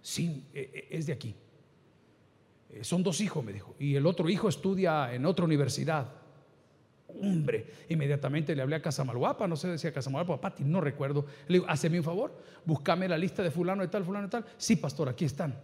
Sí, 0.00 0.44
eh, 0.54 0.70
eh, 0.72 0.88
es 0.92 1.06
de 1.06 1.12
aquí. 1.12 1.34
son 2.82 3.02
dos 3.02 3.20
hijos, 3.20 3.44
me 3.44 3.52
dijo. 3.52 3.74
Y 3.80 3.96
el 3.96 4.06
otro 4.06 4.30
hijo 4.30 4.48
estudia 4.48 5.12
en 5.12 5.26
otra 5.26 5.44
universidad 5.44 6.21
hombre, 7.20 7.66
inmediatamente 7.88 8.54
le 8.54 8.62
hablé 8.62 8.76
a 8.76 8.82
Casamalguapa, 8.82 9.46
no 9.46 9.56
sé 9.56 9.66
si 9.68 9.72
decía 9.72 9.92
Casamalguapa, 9.92 10.40
Pati, 10.40 10.64
no 10.64 10.80
recuerdo. 10.80 11.26
Le 11.48 11.58
digo, 11.58 11.66
hazme 11.68 11.98
un 11.98 12.04
favor, 12.04 12.36
búscame 12.64 13.08
la 13.08 13.18
lista 13.18 13.42
de 13.42 13.50
fulano 13.50 13.82
de 13.82 13.88
tal, 13.88 14.04
fulano 14.04 14.26
de 14.26 14.30
tal. 14.30 14.44
Sí, 14.56 14.76
pastor, 14.76 15.08
aquí 15.08 15.24
están. 15.24 15.54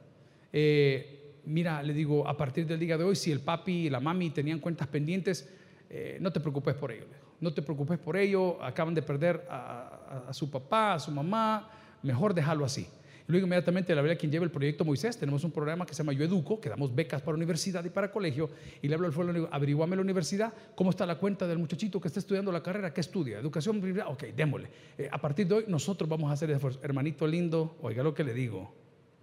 Eh, 0.52 1.40
mira, 1.46 1.82
le 1.82 1.92
digo, 1.92 2.26
a 2.26 2.36
partir 2.36 2.66
del 2.66 2.78
día 2.78 2.98
de 2.98 3.04
hoy, 3.04 3.16
si 3.16 3.32
el 3.32 3.40
papi 3.40 3.86
y 3.86 3.90
la 3.90 4.00
mami 4.00 4.30
tenían 4.30 4.58
cuentas 4.58 4.88
pendientes, 4.88 5.48
eh, 5.90 6.18
no 6.20 6.32
te 6.32 6.40
preocupes 6.40 6.74
por 6.74 6.92
ello. 6.92 7.06
No 7.40 7.52
te 7.52 7.62
preocupes 7.62 7.98
por 7.98 8.16
ello, 8.16 8.62
acaban 8.62 8.94
de 8.94 9.02
perder 9.02 9.46
a 9.48 10.30
su 10.32 10.50
papá, 10.50 10.94
a 10.94 10.98
su 10.98 11.12
mamá, 11.12 11.70
mejor 12.02 12.34
dejarlo 12.34 12.64
así. 12.64 12.88
Luego 13.28 13.46
inmediatamente 13.46 13.94
le 13.94 14.00
hablé 14.00 14.12
a 14.14 14.16
quien 14.16 14.32
lleva 14.32 14.46
el 14.46 14.50
proyecto 14.50 14.86
Moisés. 14.86 15.18
Tenemos 15.18 15.44
un 15.44 15.52
programa 15.52 15.84
que 15.84 15.92
se 15.92 15.98
llama 15.98 16.14
Yo 16.14 16.24
Educo, 16.24 16.58
que 16.58 16.70
damos 16.70 16.94
becas 16.94 17.20
para 17.20 17.36
universidad 17.36 17.84
y 17.84 17.90
para 17.90 18.10
colegio. 18.10 18.48
Y 18.80 18.88
le 18.88 18.94
hablo 18.94 19.06
al 19.06 19.12
pueblo, 19.12 19.32
le 19.34 19.46
averiguame 19.50 19.96
la 19.96 20.02
universidad, 20.02 20.50
cómo 20.74 20.88
está 20.88 21.04
la 21.04 21.18
cuenta 21.18 21.46
del 21.46 21.58
muchachito 21.58 22.00
que 22.00 22.08
está 22.08 22.20
estudiando 22.20 22.50
la 22.50 22.62
carrera, 22.62 22.92
qué 22.92 23.02
estudia, 23.02 23.38
educación, 23.38 23.82
ok, 24.06 24.24
démosle. 24.34 24.70
Eh, 24.96 25.10
a 25.12 25.20
partir 25.20 25.46
de 25.46 25.56
hoy 25.56 25.64
nosotros 25.68 26.08
vamos 26.08 26.30
a 26.30 26.32
hacer 26.32 26.50
esfuerzo. 26.50 26.80
Hermanito 26.82 27.26
lindo, 27.26 27.76
oiga 27.82 28.02
lo 28.02 28.14
que 28.14 28.24
le 28.24 28.32
digo. 28.32 28.72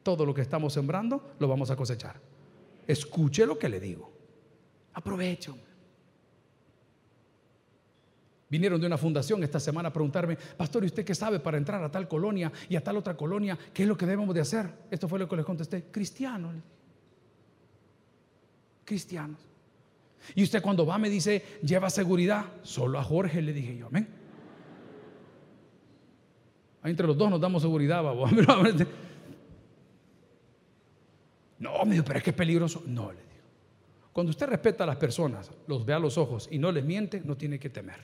Todo 0.03 0.23
lo 0.23 0.35
que 0.35 0.41
estamos 0.41 0.73
sembrando 0.73 1.33
lo 1.39 1.47
vamos 1.47 1.71
a 1.71 1.75
cosechar. 1.75 2.21
Escuche 2.85 3.43
lo 3.47 3.57
que 3.57 3.69
le 3.69 3.79
digo. 3.79 4.13
Aprovecho. 4.93 5.57
Vinieron 8.47 8.79
de 8.79 8.85
una 8.85 8.97
fundación 8.97 9.43
esta 9.43 9.59
semana 9.59 9.89
a 9.89 9.93
preguntarme, 9.93 10.37
pastor, 10.57 10.83
¿y 10.83 10.87
usted 10.87 11.03
qué 11.03 11.15
sabe 11.15 11.39
para 11.39 11.57
entrar 11.57 11.83
a 11.83 11.89
tal 11.89 12.07
colonia 12.07 12.51
y 12.69 12.75
a 12.75 12.83
tal 12.83 12.97
otra 12.97 13.17
colonia? 13.17 13.57
¿Qué 13.73 13.83
es 13.83 13.89
lo 13.89 13.97
que 13.97 14.05
debemos 14.05 14.33
de 14.35 14.41
hacer? 14.41 14.71
Esto 14.91 15.07
fue 15.07 15.17
lo 15.17 15.27
que 15.27 15.35
les 15.35 15.45
contesté, 15.45 15.85
cristianos. 15.91 16.53
Cristianos. 18.83 19.39
Y 20.35 20.43
usted 20.43 20.61
cuando 20.61 20.85
va 20.85 20.97
me 20.97 21.09
dice, 21.09 21.59
lleva 21.63 21.89
seguridad. 21.89 22.45
Solo 22.61 22.99
a 22.99 23.03
Jorge 23.03 23.41
le 23.41 23.51
dije 23.51 23.77
yo, 23.77 23.87
amén. 23.87 24.07
Entre 26.83 27.07
los 27.07 27.17
dos 27.17 27.31
nos 27.31 27.41
damos 27.41 27.61
seguridad, 27.61 28.03
babo. 28.03 28.27
No, 31.57 31.85
me 31.85 31.93
dijo, 31.93 32.03
pero 32.03 32.17
es 32.17 32.23
que 32.23 32.31
es 32.31 32.35
peligroso. 32.35 32.83
No, 32.85 33.11
le 33.13 33.19
digo. 33.19 33.31
Cuando 34.11 34.29
usted 34.29 34.47
respeta 34.47 34.83
a 34.83 34.87
las 34.87 34.97
personas, 34.97 35.49
los 35.67 35.85
ve 35.85 35.93
a 35.93 35.99
los 35.99 36.17
ojos 36.17 36.49
y 36.51 36.59
no 36.59 36.71
les 36.71 36.83
miente, 36.83 37.21
no 37.23 37.37
tiene 37.37 37.57
que 37.57 37.69
temer. 37.69 38.01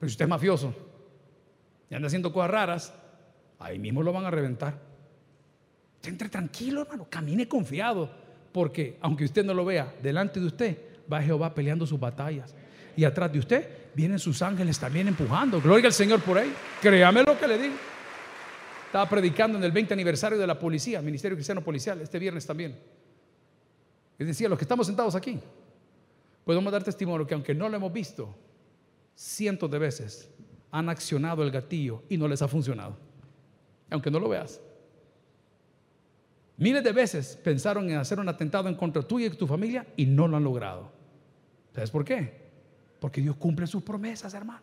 Pero 0.00 0.08
si 0.08 0.14
usted 0.14 0.24
es 0.24 0.28
mafioso 0.30 0.74
y 1.90 1.94
anda 1.94 2.06
haciendo 2.06 2.32
cosas 2.32 2.50
raras, 2.50 2.94
ahí 3.58 3.78
mismo 3.78 4.02
lo 4.02 4.12
van 4.14 4.24
a 4.24 4.30
reventar. 4.30 4.80
Entre 6.02 6.30
tranquilo, 6.30 6.80
hermano, 6.82 7.06
camine 7.10 7.46
confiado, 7.46 8.10
porque 8.50 8.96
aunque 9.02 9.26
usted 9.26 9.44
no 9.44 9.52
lo 9.52 9.66
vea, 9.66 9.94
delante 10.02 10.40
de 10.40 10.46
usted 10.46 10.78
va 11.12 11.22
Jehová 11.22 11.54
peleando 11.54 11.86
sus 11.86 12.00
batallas. 12.00 12.54
Y 12.96 13.04
atrás 13.04 13.30
de 13.30 13.40
usted 13.40 13.68
vienen 13.94 14.18
sus 14.18 14.40
ángeles 14.40 14.78
también 14.78 15.06
empujando. 15.08 15.60
Gloria 15.60 15.88
al 15.88 15.92
Señor 15.92 16.22
por 16.22 16.38
ahí. 16.38 16.50
Créame 16.80 17.22
lo 17.22 17.38
que 17.38 17.46
le 17.46 17.58
digo. 17.58 17.74
Estaba 18.86 19.06
predicando 19.06 19.58
en 19.58 19.64
el 19.64 19.70
20 19.70 19.92
aniversario 19.92 20.38
de 20.38 20.46
la 20.46 20.58
policía, 20.58 21.02
Ministerio 21.02 21.36
Cristiano 21.36 21.62
Policial, 21.62 22.00
este 22.00 22.18
viernes 22.18 22.46
también. 22.46 22.76
Y 24.18 24.24
decía, 24.24 24.48
los 24.48 24.58
que 24.58 24.64
estamos 24.64 24.86
sentados 24.86 25.14
aquí, 25.14 25.38
podemos 26.44 26.72
dar 26.72 26.82
testimonio 26.82 27.26
que 27.26 27.34
aunque 27.34 27.54
no 27.54 27.68
lo 27.68 27.76
hemos 27.76 27.92
visto, 27.92 28.34
cientos 29.20 29.70
de 29.70 29.78
veces 29.78 30.30
han 30.70 30.88
accionado 30.88 31.42
el 31.42 31.50
gatillo 31.50 32.02
y 32.08 32.16
no 32.16 32.26
les 32.26 32.40
ha 32.40 32.48
funcionado. 32.48 32.96
Aunque 33.90 34.10
no 34.10 34.18
lo 34.18 34.30
veas. 34.30 34.60
Miles 36.56 36.82
de 36.82 36.92
veces 36.92 37.38
pensaron 37.42 37.90
en 37.90 37.98
hacer 37.98 38.18
un 38.18 38.28
atentado 38.28 38.68
en 38.68 38.74
contra 38.74 39.02
tuya 39.02 39.26
y 39.26 39.30
tu 39.30 39.46
familia 39.46 39.86
y 39.96 40.06
no 40.06 40.26
lo 40.26 40.38
han 40.38 40.44
logrado. 40.44 40.90
¿Sabes 41.74 41.90
por 41.90 42.04
qué? 42.04 42.50
Porque 42.98 43.20
Dios 43.20 43.36
cumple 43.36 43.66
sus 43.66 43.82
promesas, 43.82 44.32
hermano. 44.32 44.62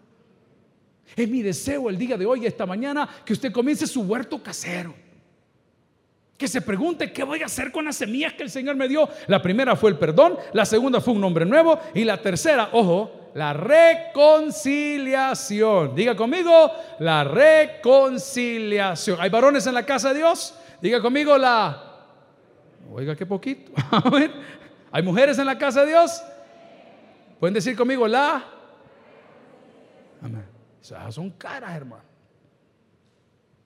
Es 1.15 1.29
mi 1.29 1.43
deseo 1.43 1.89
el 1.89 1.97
día 1.97 2.17
de 2.17 2.25
hoy, 2.25 2.45
esta 2.45 2.65
mañana, 2.65 3.07
que 3.23 3.33
usted 3.33 3.51
comience 3.51 3.85
su 3.85 4.01
huerto 4.01 4.41
casero. 4.41 4.95
Que 6.35 6.47
se 6.47 6.61
pregunte 6.61 7.11
qué 7.11 7.23
voy 7.23 7.41
a 7.43 7.45
hacer 7.45 7.71
con 7.71 7.85
las 7.85 7.95
semillas 7.95 8.33
que 8.33 8.43
el 8.43 8.49
Señor 8.49 8.75
me 8.75 8.87
dio. 8.87 9.07
La 9.27 9.41
primera 9.41 9.75
fue 9.75 9.91
el 9.91 9.97
perdón, 9.97 10.37
la 10.53 10.65
segunda 10.65 10.99
fue 10.99 11.13
un 11.13 11.21
nombre 11.21 11.45
nuevo 11.45 11.79
y 11.93 12.03
la 12.03 12.21
tercera, 12.21 12.69
ojo, 12.73 13.16
la 13.37 13.53
reconciliación. 13.53 15.93
Diga 15.93 16.15
conmigo, 16.15 16.71
la 16.97 17.23
reconciliación. 17.23 19.21
¿Hay 19.21 19.29
varones 19.29 19.67
en 19.67 19.75
la 19.75 19.85
casa 19.85 20.09
de 20.09 20.15
Dios? 20.15 20.57
Diga 20.81 20.99
conmigo 20.99 21.37
la... 21.37 21.83
Oiga, 22.91 23.15
qué 23.15 23.27
poquito. 23.27 23.71
¿Hay 24.91 25.03
mujeres 25.03 25.37
en 25.37 25.45
la 25.45 25.55
casa 25.55 25.81
de 25.81 25.89
Dios? 25.89 26.23
Pueden 27.39 27.53
decir 27.53 27.77
conmigo 27.77 28.07
la... 28.07 28.43
Amén. 30.23 30.47
Esas 30.81 31.13
son 31.13 31.29
caras, 31.29 31.75
hermano. 31.75 32.05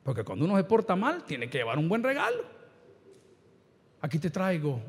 Porque 0.04 0.26
cuando 0.26 0.44
uno 0.44 0.58
se 0.58 0.66
porta 0.66 0.98
mal, 0.98 1.24
tiene 1.24 1.50
que 1.50 1.60
llevar 1.60 1.78
un 1.78 1.88
buen 1.88 2.04
regalo. 2.04 2.44
Aquí 4.02 4.20
te 4.20 4.32
traigo 4.32 4.82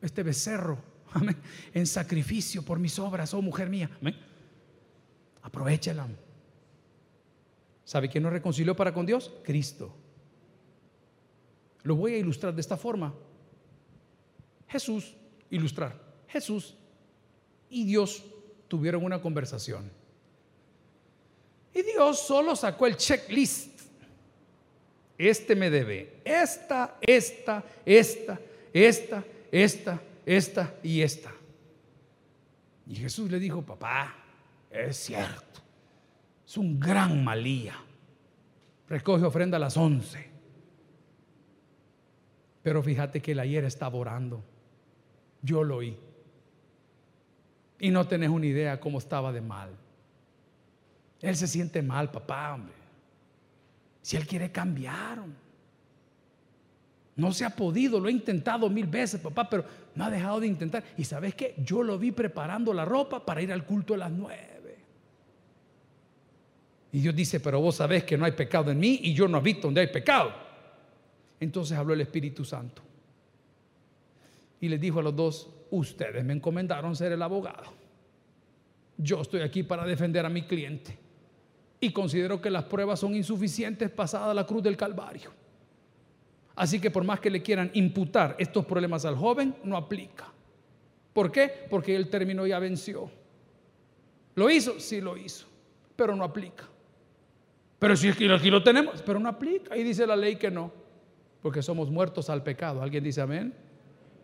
este 0.00 0.22
becerro, 0.22 0.78
en 1.74 1.86
sacrificio 1.86 2.62
por 2.62 2.78
mis 2.78 2.98
obras, 2.98 3.32
oh 3.34 3.42
mujer 3.42 3.68
mía. 3.68 3.90
Aprovechala. 5.42 6.08
¿Sabe 7.84 8.08
quién 8.08 8.24
nos 8.24 8.32
reconcilió 8.32 8.74
para 8.74 8.92
con 8.92 9.06
Dios? 9.06 9.32
Cristo. 9.44 9.94
Lo 11.82 11.94
voy 11.94 12.14
a 12.14 12.18
ilustrar 12.18 12.52
de 12.52 12.60
esta 12.60 12.76
forma. 12.76 13.14
Jesús, 14.66 15.14
ilustrar. 15.50 15.96
Jesús 16.26 16.74
y 17.70 17.84
Dios 17.84 18.24
tuvieron 18.66 19.04
una 19.04 19.20
conversación. 19.20 19.90
Y 21.72 21.82
Dios 21.82 22.20
solo 22.20 22.56
sacó 22.56 22.86
el 22.86 22.96
checklist. 22.96 23.82
Este 25.18 25.54
me 25.54 25.70
debe 25.70 26.20
esta, 26.24 26.98
esta, 27.00 27.64
esta, 27.84 28.40
esta, 28.72 29.24
esta, 29.50 30.02
esta 30.26 30.74
y 30.82 31.00
esta. 31.00 31.32
Y 32.86 32.96
Jesús 32.96 33.30
le 33.30 33.38
dijo, 33.38 33.62
papá, 33.62 34.14
es 34.70 34.96
cierto, 34.96 35.60
es 36.46 36.56
un 36.58 36.78
gran 36.78 37.24
malía. 37.24 37.74
Recoge 38.88 39.24
ofrenda 39.24 39.56
a 39.56 39.60
las 39.60 39.76
once. 39.76 40.28
Pero 42.62 42.82
fíjate 42.82 43.22
que 43.22 43.32
el 43.32 43.40
ayer 43.40 43.64
estaba 43.64 43.96
orando. 43.96 44.42
Yo 45.42 45.62
lo 45.62 45.76
oí. 45.76 45.96
Y 47.78 47.90
no 47.90 48.06
tenés 48.06 48.30
una 48.30 48.46
idea 48.46 48.80
cómo 48.80 48.98
estaba 48.98 49.32
de 49.32 49.40
mal. 49.40 49.70
Él 51.20 51.36
se 51.36 51.46
siente 51.46 51.82
mal, 51.82 52.10
papá, 52.10 52.54
hombre. 52.54 52.74
Si 54.02 54.16
él 54.16 54.26
quiere 54.26 54.50
cambiar, 54.50 55.22
No 57.16 57.32
se 57.32 57.46
ha 57.46 57.50
podido, 57.50 57.98
lo 57.98 58.08
he 58.08 58.12
intentado 58.12 58.68
mil 58.68 58.86
veces, 58.86 59.20
papá, 59.20 59.48
pero 59.48 59.64
no 59.96 60.04
ha 60.04 60.10
dejado 60.10 60.40
de 60.40 60.46
intentar. 60.46 60.84
Y 60.96 61.04
sabes 61.04 61.34
qué? 61.34 61.54
Yo 61.58 61.82
lo 61.82 61.98
vi 61.98 62.12
preparando 62.12 62.72
la 62.72 62.84
ropa 62.84 63.24
para 63.24 63.42
ir 63.42 63.52
al 63.52 63.64
culto 63.64 63.94
a 63.94 63.96
las 63.96 64.12
nueve. 64.12 64.76
Y 66.92 67.00
Dios 67.00 67.14
dice, 67.16 67.40
pero 67.40 67.60
vos 67.60 67.76
sabés 67.76 68.04
que 68.04 68.16
no 68.16 68.24
hay 68.24 68.32
pecado 68.32 68.70
en 68.70 68.78
mí 68.78 69.00
y 69.02 69.14
yo 69.14 69.26
no 69.26 69.38
he 69.38 69.42
visto 69.42 69.66
donde 69.66 69.80
hay 69.80 69.88
pecado. 69.88 70.32
Entonces 71.40 71.76
habló 71.76 71.94
el 71.94 72.00
Espíritu 72.02 72.44
Santo. 72.44 72.82
Y 74.60 74.68
les 74.68 74.80
dijo 74.80 75.00
a 75.00 75.02
los 75.02 75.16
dos, 75.16 75.50
ustedes 75.70 76.24
me 76.24 76.34
encomendaron 76.34 76.94
ser 76.94 77.12
el 77.12 77.22
abogado. 77.22 77.72
Yo 78.98 79.22
estoy 79.22 79.40
aquí 79.40 79.62
para 79.62 79.84
defender 79.84 80.24
a 80.24 80.30
mi 80.30 80.42
cliente. 80.42 80.96
Y 81.80 81.90
considero 81.90 82.40
que 82.40 82.50
las 82.50 82.64
pruebas 82.64 83.00
son 83.00 83.14
insuficientes 83.14 83.90
pasada 83.90 84.32
la 84.32 84.46
cruz 84.46 84.62
del 84.62 84.76
Calvario. 84.76 85.30
Así 86.56 86.80
que 86.80 86.90
por 86.90 87.04
más 87.04 87.20
que 87.20 87.30
le 87.30 87.42
quieran 87.42 87.70
imputar 87.74 88.34
estos 88.38 88.64
problemas 88.64 89.04
al 89.04 89.14
joven, 89.14 89.54
no 89.62 89.76
aplica. 89.76 90.32
¿Por 91.12 91.30
qué? 91.30 91.66
Porque 91.70 91.94
el 91.94 92.08
término 92.08 92.46
ya 92.46 92.58
venció. 92.58 93.10
¿Lo 94.34 94.50
hizo? 94.50 94.80
Sí 94.80 95.00
lo 95.00 95.16
hizo, 95.16 95.46
pero 95.94 96.16
no 96.16 96.24
aplica. 96.24 96.64
Pero 97.78 97.94
si 97.94 98.08
aquí 98.08 98.50
lo 98.50 98.62
tenemos, 98.62 99.02
pero 99.02 99.18
no 99.18 99.28
aplica. 99.28 99.76
Y 99.76 99.82
dice 99.82 100.06
la 100.06 100.16
ley 100.16 100.36
que 100.36 100.50
no, 100.50 100.72
porque 101.42 101.62
somos 101.62 101.90
muertos 101.90 102.30
al 102.30 102.42
pecado. 102.42 102.82
¿Alguien 102.82 103.04
dice 103.04 103.20
amén? 103.20 103.54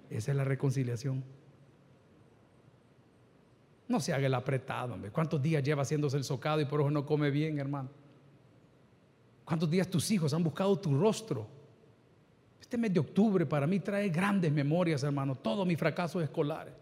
Esa 0.09 0.31
es 0.31 0.37
la 0.37 0.45
reconciliación. 0.45 1.23
No 3.89 4.01
se 4.01 4.15
haga 4.15 4.27
el 4.27 4.35
apretado, 4.35 4.95
hombre. 4.95 5.11
¿Cuántos 5.11 5.43
días 5.43 5.63
lleva 5.63 5.83
haciéndose 5.83 6.17
el 6.17 6.25
socado 6.25 6.63
y 6.63 6.65
por 6.65 6.81
eso 6.81 6.91
no 6.91 7.05
come 7.05 7.31
bien, 7.31 7.59
hermano? 7.59 7.91
¿Cuántos 9.45 9.69
días 9.69 9.89
tus 9.89 10.11
hijos 10.11 10.33
han 10.33 10.43
buscado 10.43 10.79
tu 10.79 10.99
rostro? 10.99 11.47
Este 12.73 12.81
mes 12.81 12.95
de 12.95 13.01
octubre 13.01 13.45
para 13.45 13.67
mí 13.67 13.81
trae 13.81 14.09
grandes 14.09 14.51
memorias, 14.51 15.03
hermano. 15.03 15.35
Todos 15.35 15.67
mis 15.67 15.77
fracasos 15.77 16.23
escolares. 16.23 16.73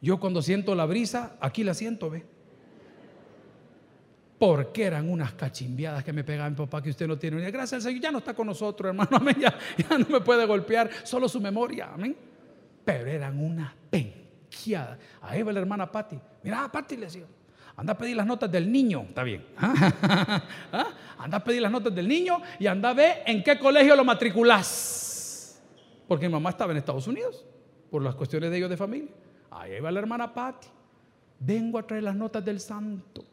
Yo 0.00 0.18
cuando 0.18 0.42
siento 0.42 0.74
la 0.74 0.84
brisa, 0.84 1.36
aquí 1.38 1.62
la 1.62 1.74
siento, 1.74 2.10
ve. 2.10 2.24
Porque 4.36 4.82
eran 4.82 5.08
unas 5.08 5.32
cachimbiadas 5.34 6.02
que 6.02 6.12
me 6.12 6.24
pegaban 6.24 6.54
mi 6.54 6.56
papá 6.56 6.82
que 6.82 6.90
usted 6.90 7.06
no 7.06 7.16
tiene. 7.16 7.48
Gracias 7.52 7.74
al 7.74 7.82
Señor, 7.82 8.02
ya 8.02 8.10
no 8.10 8.18
está 8.18 8.34
con 8.34 8.48
nosotros, 8.48 8.88
hermano. 8.88 9.30
Ya, 9.40 9.56
ya 9.76 9.96
no 9.96 10.06
me 10.08 10.20
puede 10.22 10.44
golpear, 10.44 10.90
solo 11.04 11.28
su 11.28 11.40
memoria. 11.40 11.92
Amén. 11.94 12.16
Pero 12.84 13.06
eran 13.06 13.38
una 13.38 13.72
penquiada. 13.88 14.98
Ahí 15.22 15.40
va 15.44 15.52
la 15.52 15.60
hermana 15.60 15.88
Patti. 15.88 16.18
Mira, 16.42 16.68
Patti 16.68 16.96
le 16.96 17.06
decía, 17.06 17.26
anda 17.78 17.92
a 17.92 17.96
pedir 17.96 18.16
las 18.16 18.26
notas 18.26 18.50
del 18.50 18.70
niño. 18.70 19.06
Está 19.08 19.22
bien. 19.22 19.46
¿Ah? 19.56 20.42
Anda 21.16 21.36
a 21.36 21.44
pedir 21.44 21.62
las 21.62 21.70
notas 21.70 21.94
del 21.94 22.08
niño 22.08 22.42
y 22.58 22.66
anda 22.66 22.90
a 22.90 22.92
ver 22.92 23.22
en 23.24 23.40
qué 23.44 23.56
colegio 23.56 23.94
lo 23.94 24.04
matriculás. 24.04 25.62
Porque 26.08 26.26
mi 26.26 26.32
mamá 26.32 26.50
estaba 26.50 26.72
en 26.72 26.78
Estados 26.78 27.06
Unidos 27.06 27.44
por 27.88 28.02
las 28.02 28.16
cuestiones 28.16 28.50
de 28.50 28.56
ellos 28.56 28.68
de 28.68 28.76
familia. 28.76 29.12
Ahí 29.52 29.78
va 29.78 29.92
la 29.92 30.00
hermana 30.00 30.34
Patti. 30.34 30.66
Vengo 31.38 31.78
a 31.78 31.86
traer 31.86 32.02
las 32.02 32.16
notas 32.16 32.44
del 32.44 32.58
santo. 32.58 33.24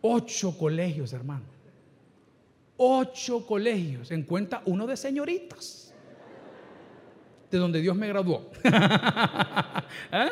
Ocho 0.00 0.58
colegios, 0.58 1.12
hermano. 1.12 1.44
Ocho 2.76 3.46
colegios. 3.46 4.10
En 4.10 4.24
cuenta 4.24 4.62
uno 4.66 4.84
de 4.84 4.96
señoritas. 4.96 5.94
De 7.48 7.58
donde 7.58 7.80
Dios 7.80 7.94
me 7.94 8.08
graduó. 8.08 8.50
¿Eh? 10.10 10.28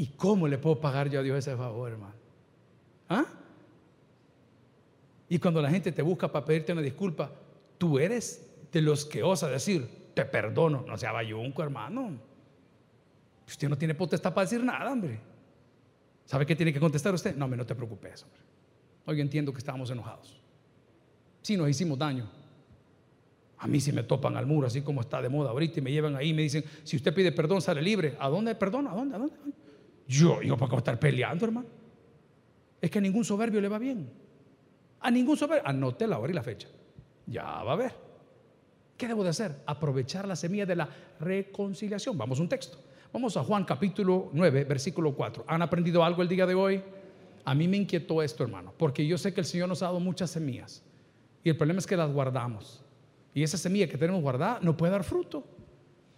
¿Y 0.00 0.06
cómo 0.16 0.48
le 0.48 0.56
puedo 0.56 0.80
pagar 0.80 1.10
yo 1.10 1.20
a 1.20 1.22
Dios 1.22 1.36
ese 1.36 1.54
favor, 1.54 1.92
hermano? 1.92 2.14
¿Ah? 3.10 3.26
Y 5.28 5.38
cuando 5.38 5.60
la 5.60 5.68
gente 5.68 5.92
te 5.92 6.00
busca 6.00 6.32
para 6.32 6.42
pedirte 6.42 6.72
una 6.72 6.80
disculpa, 6.80 7.30
tú 7.76 7.98
eres 7.98 8.50
de 8.72 8.80
los 8.80 9.04
que 9.04 9.22
osa 9.22 9.48
decir, 9.48 9.86
te 10.14 10.24
perdono. 10.24 10.86
No 10.88 10.96
sea 10.96 11.12
bayunco, 11.12 11.62
hermano. 11.62 12.18
Usted 13.46 13.68
no 13.68 13.76
tiene 13.76 13.94
potestad 13.94 14.32
para 14.32 14.46
decir 14.46 14.64
nada, 14.64 14.90
hombre. 14.90 15.20
¿Sabe 16.24 16.46
qué 16.46 16.56
tiene 16.56 16.72
que 16.72 16.80
contestar 16.80 17.12
usted? 17.12 17.36
No, 17.36 17.46
me 17.46 17.58
no 17.58 17.66
te 17.66 17.74
preocupes, 17.74 18.22
hombre. 18.22 18.40
Hoy 19.04 19.20
entiendo 19.20 19.52
que 19.52 19.58
estábamos 19.58 19.90
enojados. 19.90 20.40
Sí, 21.42 21.58
nos 21.58 21.68
hicimos 21.68 21.98
daño. 21.98 22.26
A 23.58 23.66
mí 23.66 23.78
si 23.82 23.92
me 23.92 24.02
topan 24.02 24.34
al 24.38 24.46
muro, 24.46 24.66
así 24.66 24.80
como 24.80 25.02
está 25.02 25.20
de 25.20 25.28
moda 25.28 25.50
ahorita, 25.50 25.80
y 25.80 25.82
me 25.82 25.92
llevan 25.92 26.16
ahí 26.16 26.30
y 26.30 26.32
me 26.32 26.40
dicen, 26.40 26.64
si 26.84 26.96
usted 26.96 27.12
pide 27.12 27.32
perdón, 27.32 27.60
sale 27.60 27.82
libre. 27.82 28.16
¿A 28.18 28.30
dónde 28.30 28.54
perdón? 28.54 28.86
¿A 28.86 28.94
dónde? 28.94 29.16
¿A 29.16 29.18
dónde? 29.18 29.34
Yo, 30.10 30.42
yo 30.42 30.56
para 30.56 30.76
estar 30.76 30.98
peleando, 30.98 31.44
hermano. 31.44 31.68
Es 32.80 32.90
que 32.90 32.98
a 32.98 33.00
ningún 33.00 33.24
soberbio 33.24 33.60
le 33.60 33.68
va 33.68 33.78
bien. 33.78 34.10
A 34.98 35.08
ningún 35.08 35.36
soberbio. 35.36 35.68
Anote 35.68 36.04
la 36.08 36.18
hora 36.18 36.32
y 36.32 36.34
la 36.34 36.42
fecha. 36.42 36.66
Ya 37.26 37.44
va 37.44 37.74
a 37.74 37.76
ver. 37.76 37.92
¿Qué 38.96 39.06
debo 39.06 39.22
de 39.22 39.30
hacer? 39.30 39.62
Aprovechar 39.66 40.26
la 40.26 40.34
semilla 40.34 40.66
de 40.66 40.74
la 40.74 40.88
reconciliación. 41.20 42.18
Vamos 42.18 42.40
a 42.40 42.42
un 42.42 42.48
texto. 42.48 42.78
Vamos 43.12 43.36
a 43.36 43.44
Juan 43.44 43.64
capítulo 43.64 44.30
9, 44.32 44.64
versículo 44.64 45.14
4. 45.14 45.44
¿Han 45.46 45.62
aprendido 45.62 46.02
algo 46.02 46.22
el 46.22 46.28
día 46.28 46.44
de 46.44 46.56
hoy? 46.56 46.82
A 47.44 47.54
mí 47.54 47.68
me 47.68 47.76
inquietó 47.76 48.20
esto, 48.20 48.42
hermano, 48.42 48.74
porque 48.76 49.06
yo 49.06 49.16
sé 49.16 49.32
que 49.32 49.40
el 49.40 49.46
Señor 49.46 49.68
nos 49.68 49.80
ha 49.82 49.86
dado 49.86 50.00
muchas 50.00 50.30
semillas. 50.30 50.82
Y 51.44 51.50
el 51.50 51.56
problema 51.56 51.78
es 51.78 51.86
que 51.86 51.96
las 51.96 52.10
guardamos. 52.10 52.82
Y 53.32 53.44
esa 53.44 53.56
semilla 53.56 53.88
que 53.88 53.96
tenemos 53.96 54.20
guardada 54.22 54.58
no 54.60 54.76
puede 54.76 54.90
dar 54.90 55.04
fruto. 55.04 55.44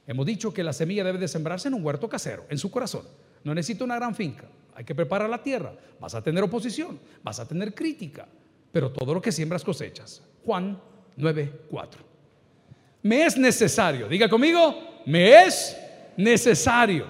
Hemos 0.07 0.25
dicho 0.25 0.53
que 0.55 0.65
la 0.65 0.73
semilla 0.73 1.05
debe 1.05 1.19
de 1.19 1.29
sembrarse 1.29 1.69
en 1.69 1.75
un 1.75 1.85
huerto 1.85 2.09
casero, 2.09 2.47
en 2.49 2.57
su 2.57 2.71
corazón. 2.71 3.03
No 3.45 3.55
necesita 3.55 3.85
una 3.85 3.97
gran 3.97 4.15
finca. 4.15 4.45
Hay 4.75 4.85
que 4.85 4.95
preparar 4.95 5.29
la 5.29 5.43
tierra. 5.43 5.75
Vas 6.01 6.15
a 6.15 6.23
tener 6.23 6.43
oposición, 6.43 6.99
vas 7.23 7.39
a 7.41 7.47
tener 7.47 7.75
crítica, 7.75 8.27
pero 8.71 8.91
todo 8.91 9.15
lo 9.15 9.21
que 9.21 9.33
siembras 9.33 9.63
cosechas. 9.63 10.23
Juan 10.45 10.81
9:4. 11.17 11.99
Me 13.03 13.25
es 13.27 13.37
necesario, 13.37 14.09
diga 14.09 14.29
conmigo, 14.29 15.03
me 15.07 15.45
es 15.45 15.77
necesario. 16.17 17.07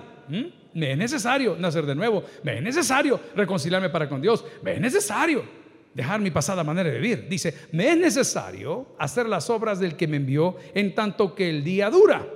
Me 0.74 0.92
es 0.92 0.98
necesario 0.98 1.56
nacer 1.58 1.84
de 1.84 1.94
nuevo, 1.94 2.24
me 2.42 2.56
es 2.56 2.62
necesario 2.62 3.20
reconciliarme 3.36 3.90
para 3.90 4.08
con 4.08 4.22
Dios, 4.22 4.42
me 4.62 4.72
es 4.72 4.80
necesario 4.80 5.44
dejar 5.92 6.20
mi 6.20 6.30
pasada 6.30 6.64
manera 6.64 6.90
de 6.90 6.98
vivir. 6.98 7.28
Dice, 7.28 7.54
me 7.72 7.90
es 7.90 7.98
necesario 7.98 8.86
hacer 8.98 9.28
las 9.28 9.50
obras 9.50 9.78
del 9.78 9.96
que 9.96 10.08
me 10.08 10.16
envió 10.16 10.56
en 10.74 10.94
tanto 10.94 11.34
que 11.34 11.50
el 11.50 11.62
día 11.62 11.90
dura. 11.90 12.26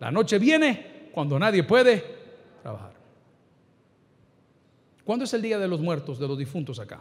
La 0.00 0.10
noche 0.10 0.38
viene 0.38 1.08
cuando 1.12 1.38
nadie 1.38 1.62
puede. 1.64 2.17
¿Cuándo 5.08 5.24
es 5.24 5.32
el 5.32 5.40
día 5.40 5.58
de 5.58 5.66
los 5.66 5.80
muertos, 5.80 6.18
de 6.18 6.28
los 6.28 6.36
difuntos 6.36 6.78
acá? 6.78 7.00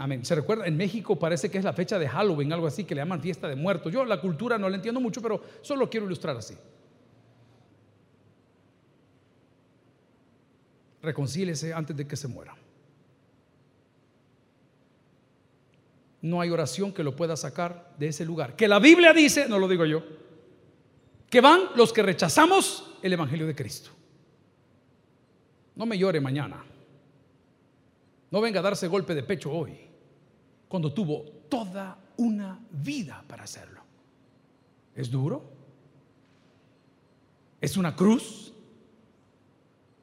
Amén. 0.00 0.24
¿Se 0.24 0.34
recuerda? 0.34 0.66
En 0.66 0.76
México 0.76 1.16
parece 1.16 1.48
que 1.48 1.58
es 1.58 1.62
la 1.62 1.72
fecha 1.72 2.00
de 2.00 2.08
Halloween, 2.08 2.52
algo 2.52 2.66
así, 2.66 2.82
que 2.82 2.96
le 2.96 3.00
llaman 3.00 3.20
fiesta 3.20 3.46
de 3.46 3.54
muertos. 3.54 3.92
Yo 3.92 4.04
la 4.04 4.20
cultura 4.20 4.58
no 4.58 4.68
la 4.68 4.74
entiendo 4.74 5.00
mucho, 5.00 5.22
pero 5.22 5.40
solo 5.62 5.88
quiero 5.88 6.04
ilustrar 6.06 6.36
así. 6.36 6.56
Reconcíliese 11.00 11.72
antes 11.72 11.96
de 11.96 12.08
que 12.08 12.16
se 12.16 12.26
muera. 12.26 12.56
No 16.22 16.40
hay 16.40 16.50
oración 16.50 16.92
que 16.92 17.04
lo 17.04 17.14
pueda 17.14 17.36
sacar 17.36 17.94
de 18.00 18.08
ese 18.08 18.24
lugar. 18.24 18.56
Que 18.56 18.66
la 18.66 18.80
Biblia 18.80 19.12
dice, 19.12 19.48
no 19.48 19.60
lo 19.60 19.68
digo 19.68 19.84
yo, 19.84 20.02
que 21.30 21.40
van 21.40 21.60
los 21.76 21.92
que 21.92 22.02
rechazamos 22.02 22.98
el 23.00 23.12
Evangelio 23.12 23.46
de 23.46 23.54
Cristo. 23.54 23.95
No 25.76 25.86
me 25.86 25.96
llore 25.96 26.20
mañana. 26.20 26.64
No 28.30 28.40
venga 28.40 28.60
a 28.60 28.62
darse 28.62 28.88
golpe 28.88 29.14
de 29.14 29.22
pecho 29.22 29.52
hoy, 29.52 29.78
cuando 30.68 30.92
tuvo 30.92 31.22
toda 31.48 31.98
una 32.16 32.58
vida 32.70 33.22
para 33.28 33.44
hacerlo. 33.44 33.82
¿Es 34.94 35.10
duro? 35.10 35.44
¿Es 37.60 37.76
una 37.76 37.94
cruz? 37.94 38.52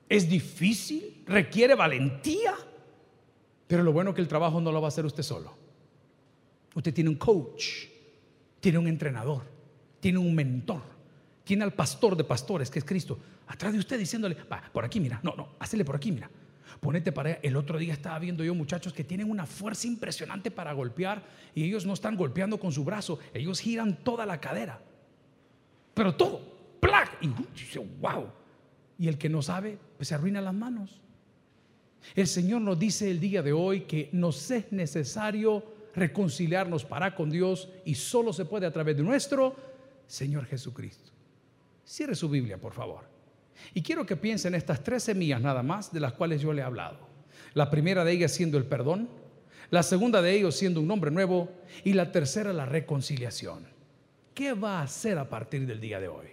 ¿Es 0.08 0.30
difícil? 0.30 1.24
¿Requiere 1.26 1.76
valentía? 1.76 2.54
Pero 3.68 3.84
lo 3.84 3.92
bueno 3.92 4.12
es 4.12 4.16
que 4.16 4.22
el 4.22 4.28
trabajo 4.28 4.62
no 4.62 4.72
lo 4.72 4.80
va 4.80 4.88
a 4.88 4.90
hacer 4.90 5.06
usted 5.06 5.24
solo. 5.24 5.54
Usted 6.76 6.94
tiene 6.94 7.10
un 7.10 7.16
coach, 7.16 7.88
tiene 8.60 8.78
un 8.78 8.88
entrenador, 8.88 9.44
tiene 10.00 10.20
un 10.20 10.34
mentor, 10.34 10.82
tiene 11.44 11.64
al 11.64 11.74
pastor 11.74 12.16
de 12.16 12.24
pastores, 12.24 12.70
que 12.70 12.80
es 12.80 12.86
Cristo, 12.86 13.18
atrás 13.48 13.74
de 13.74 13.80
usted 13.80 14.00
diciéndole, 14.00 14.36
va, 14.52 14.64
por 14.72 14.86
aquí 14.86 15.00
mira, 15.00 15.20
no, 15.24 15.36
no, 15.36 15.50
hacele 15.60 15.86
por 15.86 15.96
aquí 15.96 16.12
mira. 16.12 16.30
Ponete 16.80 17.12
para 17.12 17.30
allá. 17.30 17.40
El 17.44 17.56
otro 17.56 17.78
día 17.78 17.94
estaba 17.94 18.20
viendo 18.20 18.44
yo 18.44 18.54
muchachos 18.54 18.94
que 18.94 19.04
tienen 19.04 19.30
una 19.30 19.46
fuerza 19.46 19.88
impresionante 19.88 20.52
para 20.52 20.74
golpear 20.74 21.24
y 21.56 21.64
ellos 21.64 21.86
no 21.86 21.94
están 21.94 22.18
golpeando 22.18 22.60
con 22.60 22.72
su 22.72 22.84
brazo, 22.84 23.20
ellos 23.34 23.60
giran 23.60 24.04
toda 24.04 24.26
la 24.26 24.40
cadera. 24.42 24.82
Pero 25.94 26.16
todo, 26.16 26.42
¡plac! 26.80 27.18
Y 27.22 27.30
dice, 27.58 27.80
wow. 27.80 28.28
Y 28.98 29.08
el 29.08 29.18
que 29.18 29.30
no 29.30 29.42
sabe, 29.42 29.78
pues 29.98 30.10
se 30.10 30.16
arruina 30.16 30.42
las 30.42 30.54
manos. 30.54 31.00
El 32.16 32.28
Señor 32.28 32.62
nos 32.62 32.78
dice 32.78 33.10
el 33.10 33.20
día 33.20 33.42
de 33.42 33.54
hoy 33.54 33.82
que 33.82 34.10
nos 34.12 34.52
es 34.52 34.72
necesario 34.72 35.64
reconciliarnos 35.96 36.84
para 36.84 37.16
con 37.16 37.30
Dios 37.30 37.70
y 37.86 37.96
solo 37.96 38.34
se 38.34 38.46
puede 38.46 38.66
a 38.66 38.74
través 38.74 38.98
de 38.98 39.04
nuestro 39.04 39.56
Señor 40.08 40.46
Jesucristo. 40.46 41.12
Cierre 41.86 42.16
su 42.16 42.30
Biblia, 42.30 42.58
por 42.60 42.74
favor. 42.74 43.13
Y 43.74 43.82
quiero 43.82 44.06
que 44.06 44.16
piensen 44.16 44.56
estas 44.56 44.84
tres 44.84 45.04
semillas 45.04 45.42
nada 45.42 45.64
más 45.64 45.92
de 45.92 46.00
las 46.00 46.14
cuales 46.14 46.42
yo 46.42 46.54
le 46.54 46.62
he 46.62 46.66
hablado. 46.66 47.00
La 47.54 47.70
primera 47.70 48.04
de 48.04 48.12
ellas 48.12 48.32
siendo 48.32 48.58
el 48.58 48.66
perdón, 48.66 49.10
la 49.70 49.84
segunda 49.84 50.22
de 50.22 50.34
ellos 50.34 50.56
siendo 50.56 50.80
un 50.80 50.88
nombre 50.88 51.12
nuevo 51.12 51.50
y 51.84 51.94
la 51.94 52.12
tercera 52.12 52.54
la 52.54 52.66
reconciliación. 52.66 53.66
¿Qué 54.34 54.54
va 54.54 54.80
a 54.80 54.84
hacer 54.84 55.18
a 55.18 55.30
partir 55.30 55.66
del 55.68 55.80
día 55.80 56.00
de 56.00 56.08
hoy? 56.08 56.28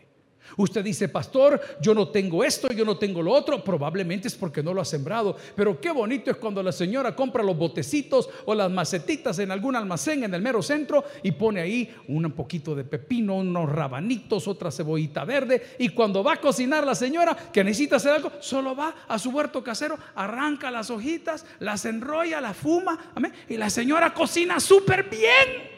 Usted 0.56 0.84
dice, 0.84 1.08
pastor, 1.08 1.60
yo 1.80 1.94
no 1.94 2.08
tengo 2.08 2.44
esto, 2.44 2.68
yo 2.72 2.84
no 2.84 2.96
tengo 2.98 3.22
lo 3.22 3.32
otro. 3.32 3.62
Probablemente 3.62 4.28
es 4.28 4.34
porque 4.34 4.62
no 4.62 4.74
lo 4.74 4.80
ha 4.80 4.84
sembrado. 4.84 5.36
Pero 5.54 5.80
qué 5.80 5.90
bonito 5.90 6.30
es 6.30 6.36
cuando 6.36 6.62
la 6.62 6.72
señora 6.72 7.14
compra 7.14 7.42
los 7.42 7.56
botecitos 7.56 8.28
o 8.46 8.54
las 8.54 8.70
macetitas 8.70 9.38
en 9.38 9.50
algún 9.50 9.76
almacén 9.76 10.24
en 10.24 10.34
el 10.34 10.42
mero 10.42 10.62
centro 10.62 11.04
y 11.22 11.32
pone 11.32 11.60
ahí 11.60 11.94
un 12.08 12.30
poquito 12.32 12.74
de 12.74 12.84
pepino, 12.84 13.36
unos 13.36 13.70
rabanitos, 13.70 14.48
otra 14.48 14.70
cebollita 14.70 15.24
verde. 15.24 15.74
Y 15.78 15.90
cuando 15.90 16.22
va 16.22 16.34
a 16.34 16.40
cocinar 16.40 16.84
la 16.84 16.94
señora 16.94 17.36
que 17.52 17.64
necesita 17.64 17.96
hacer 17.96 18.12
algo, 18.12 18.32
solo 18.40 18.74
va 18.74 18.94
a 19.08 19.18
su 19.18 19.30
huerto 19.30 19.62
casero, 19.62 19.98
arranca 20.14 20.70
las 20.70 20.90
hojitas, 20.90 21.44
las 21.58 21.84
enrolla, 21.84 22.40
las 22.40 22.56
fuma. 22.56 23.10
Amén. 23.14 23.32
Y 23.48 23.56
la 23.56 23.70
señora 23.70 24.12
cocina 24.12 24.60
súper 24.60 25.08
bien. 25.08 25.69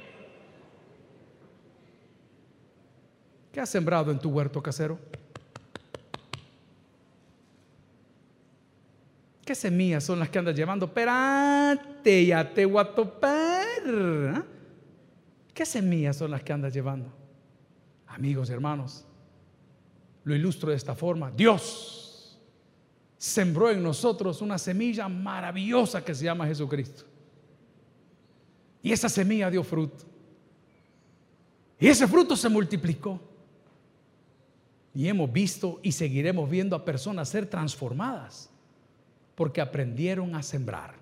¿Qué 3.53 3.61
has 3.61 3.69
sembrado 3.69 4.11
en 4.11 4.19
tu 4.19 4.31
huerto 4.31 4.63
casero? 4.63 4.99
¿Qué 9.45 9.55
semillas 9.55 10.05
son 10.05 10.19
las 10.19 10.31
que 10.31 10.39
andas 10.39 10.57
llevando? 10.57 10.87
Espérate, 10.87 12.25
ya 12.25 12.55
te 12.55 12.65
voy 12.65 12.81
a 12.81 12.95
topar. 12.95 13.67
¿ah? 14.35 14.45
¿Qué 15.53 15.67
semillas 15.67 16.17
son 16.17 16.31
las 16.31 16.43
que 16.43 16.53
andas 16.53 16.73
llevando? 16.73 17.13
Amigos 18.07 18.49
y 18.49 18.53
hermanos, 18.53 19.05
lo 20.25 20.35
ilustro 20.35 20.71
de 20.71 20.77
esta 20.77 20.95
forma. 20.95 21.31
Dios 21.31 22.41
sembró 23.19 23.71
en 23.71 23.83
nosotros 23.83 24.41
una 24.41 24.57
semilla 24.57 25.09
maravillosa 25.09 26.03
que 26.03 26.15
se 26.15 26.25
llama 26.25 26.47
Jesucristo. 26.47 27.05
Y 28.83 28.93
esa 28.93 29.11
semilla 29.11 29.51
dio 29.51 29.63
fruto. 29.63 30.05
Y 31.79 31.89
ese 31.89 32.09
fruto 32.09 32.35
se 32.35 32.49
multiplicó. 32.49 33.32
Y 34.95 35.09
hemos 35.09 35.33
visto 35.33 35.81
y 35.83 35.93
seguiremos 35.93 36.49
viendo 36.51 36.77
a 36.77 36.85
personas 36.85 37.29
ser 37.29 37.47
transformadas 37.47 38.51
porque 39.35 39.61
aprendieron 39.61 40.35
a 40.35 40.43
sembrar. 40.43 40.95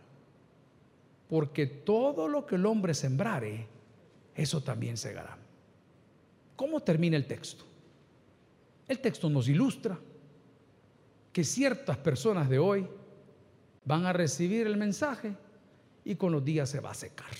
Porque 1.29 1.67
todo 1.67 2.29
lo 2.29 2.47
que 2.47 2.57
el 2.57 2.67
hombre 2.67 2.95
sembrare, 2.95 3.67
eso 4.35 4.63
también 4.63 4.97
segará. 4.97 5.37
¿Cómo 6.57 6.81
termina 6.81 7.17
el 7.17 7.27
texto? 7.27 7.65
El 8.87 8.99
texto 9.01 9.31
nos 9.31 9.49
ilustra 9.49 9.99
que 11.33 11.45
ciertas 11.45 11.97
personas 11.99 12.49
de 12.49 12.59
hoy 12.59 12.87
van 13.85 14.07
a 14.07 14.13
recibir 14.13 14.67
el 14.67 14.77
mensaje 14.77 15.35
y 16.05 16.17
con 16.17 16.33
los 16.33 16.45
días 16.45 16.69
se 16.69 16.81
va 16.81 16.91
a 16.91 16.95
secar. 16.95 17.31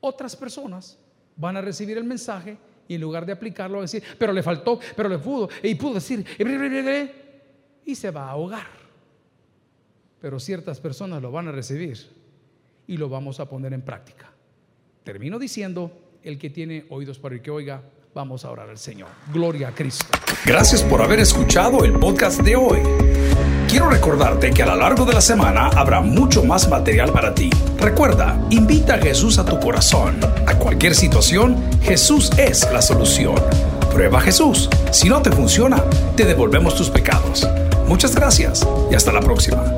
Otras 0.00 0.36
personas 0.36 0.98
van 1.36 1.56
a 1.56 1.60
recibir 1.60 1.98
el 1.98 2.04
mensaje 2.04 2.58
y 2.88 2.94
en 2.94 3.00
lugar 3.00 3.26
de 3.26 3.32
aplicarlo, 3.32 3.78
a 3.78 3.82
decir, 3.82 4.02
pero 4.18 4.32
le 4.32 4.42
faltó, 4.42 4.78
pero 4.94 5.08
le 5.08 5.18
pudo, 5.18 5.48
y 5.62 5.74
pudo 5.74 5.94
decir, 5.94 6.24
y 7.84 7.94
se 7.94 8.10
va 8.10 8.28
a 8.28 8.30
ahogar. 8.30 8.66
Pero 10.20 10.40
ciertas 10.40 10.80
personas 10.80 11.22
lo 11.22 11.30
van 11.30 11.48
a 11.48 11.52
recibir 11.52 11.98
y 12.86 12.96
lo 12.96 13.08
vamos 13.08 13.40
a 13.40 13.48
poner 13.48 13.72
en 13.72 13.82
práctica. 13.82 14.32
Termino 15.04 15.38
diciendo, 15.38 15.92
el 16.22 16.38
que 16.38 16.50
tiene 16.50 16.86
oídos 16.88 17.18
para 17.18 17.34
el 17.34 17.42
que 17.42 17.50
oiga, 17.50 17.82
vamos 18.16 18.46
a 18.46 18.50
orar 18.50 18.70
al 18.70 18.78
Señor. 18.78 19.08
Gloria 19.32 19.68
a 19.68 19.72
Cristo. 19.72 20.06
Gracias 20.46 20.82
por 20.82 21.02
haber 21.02 21.20
escuchado 21.20 21.84
el 21.84 21.92
podcast 21.92 22.40
de 22.40 22.56
hoy. 22.56 22.80
Quiero 23.68 23.90
recordarte 23.90 24.52
que 24.52 24.62
a 24.62 24.66
lo 24.66 24.76
largo 24.76 25.04
de 25.04 25.12
la 25.12 25.20
semana 25.20 25.68
habrá 25.68 26.00
mucho 26.00 26.42
más 26.42 26.66
material 26.68 27.12
para 27.12 27.34
ti. 27.34 27.50
Recuerda, 27.78 28.40
invita 28.48 28.94
a 28.94 28.98
Jesús 28.98 29.38
a 29.38 29.44
tu 29.44 29.60
corazón. 29.60 30.18
A 30.46 30.54
cualquier 30.54 30.94
situación, 30.94 31.62
Jesús 31.82 32.30
es 32.38 32.66
la 32.72 32.80
solución. 32.80 33.36
Prueba 33.92 34.20
Jesús. 34.22 34.70
Si 34.92 35.10
no 35.10 35.20
te 35.20 35.30
funciona, 35.30 35.84
te 36.16 36.24
devolvemos 36.24 36.74
tus 36.74 36.88
pecados. 36.88 37.46
Muchas 37.86 38.14
gracias 38.14 38.66
y 38.90 38.94
hasta 38.94 39.12
la 39.12 39.20
próxima. 39.20 39.75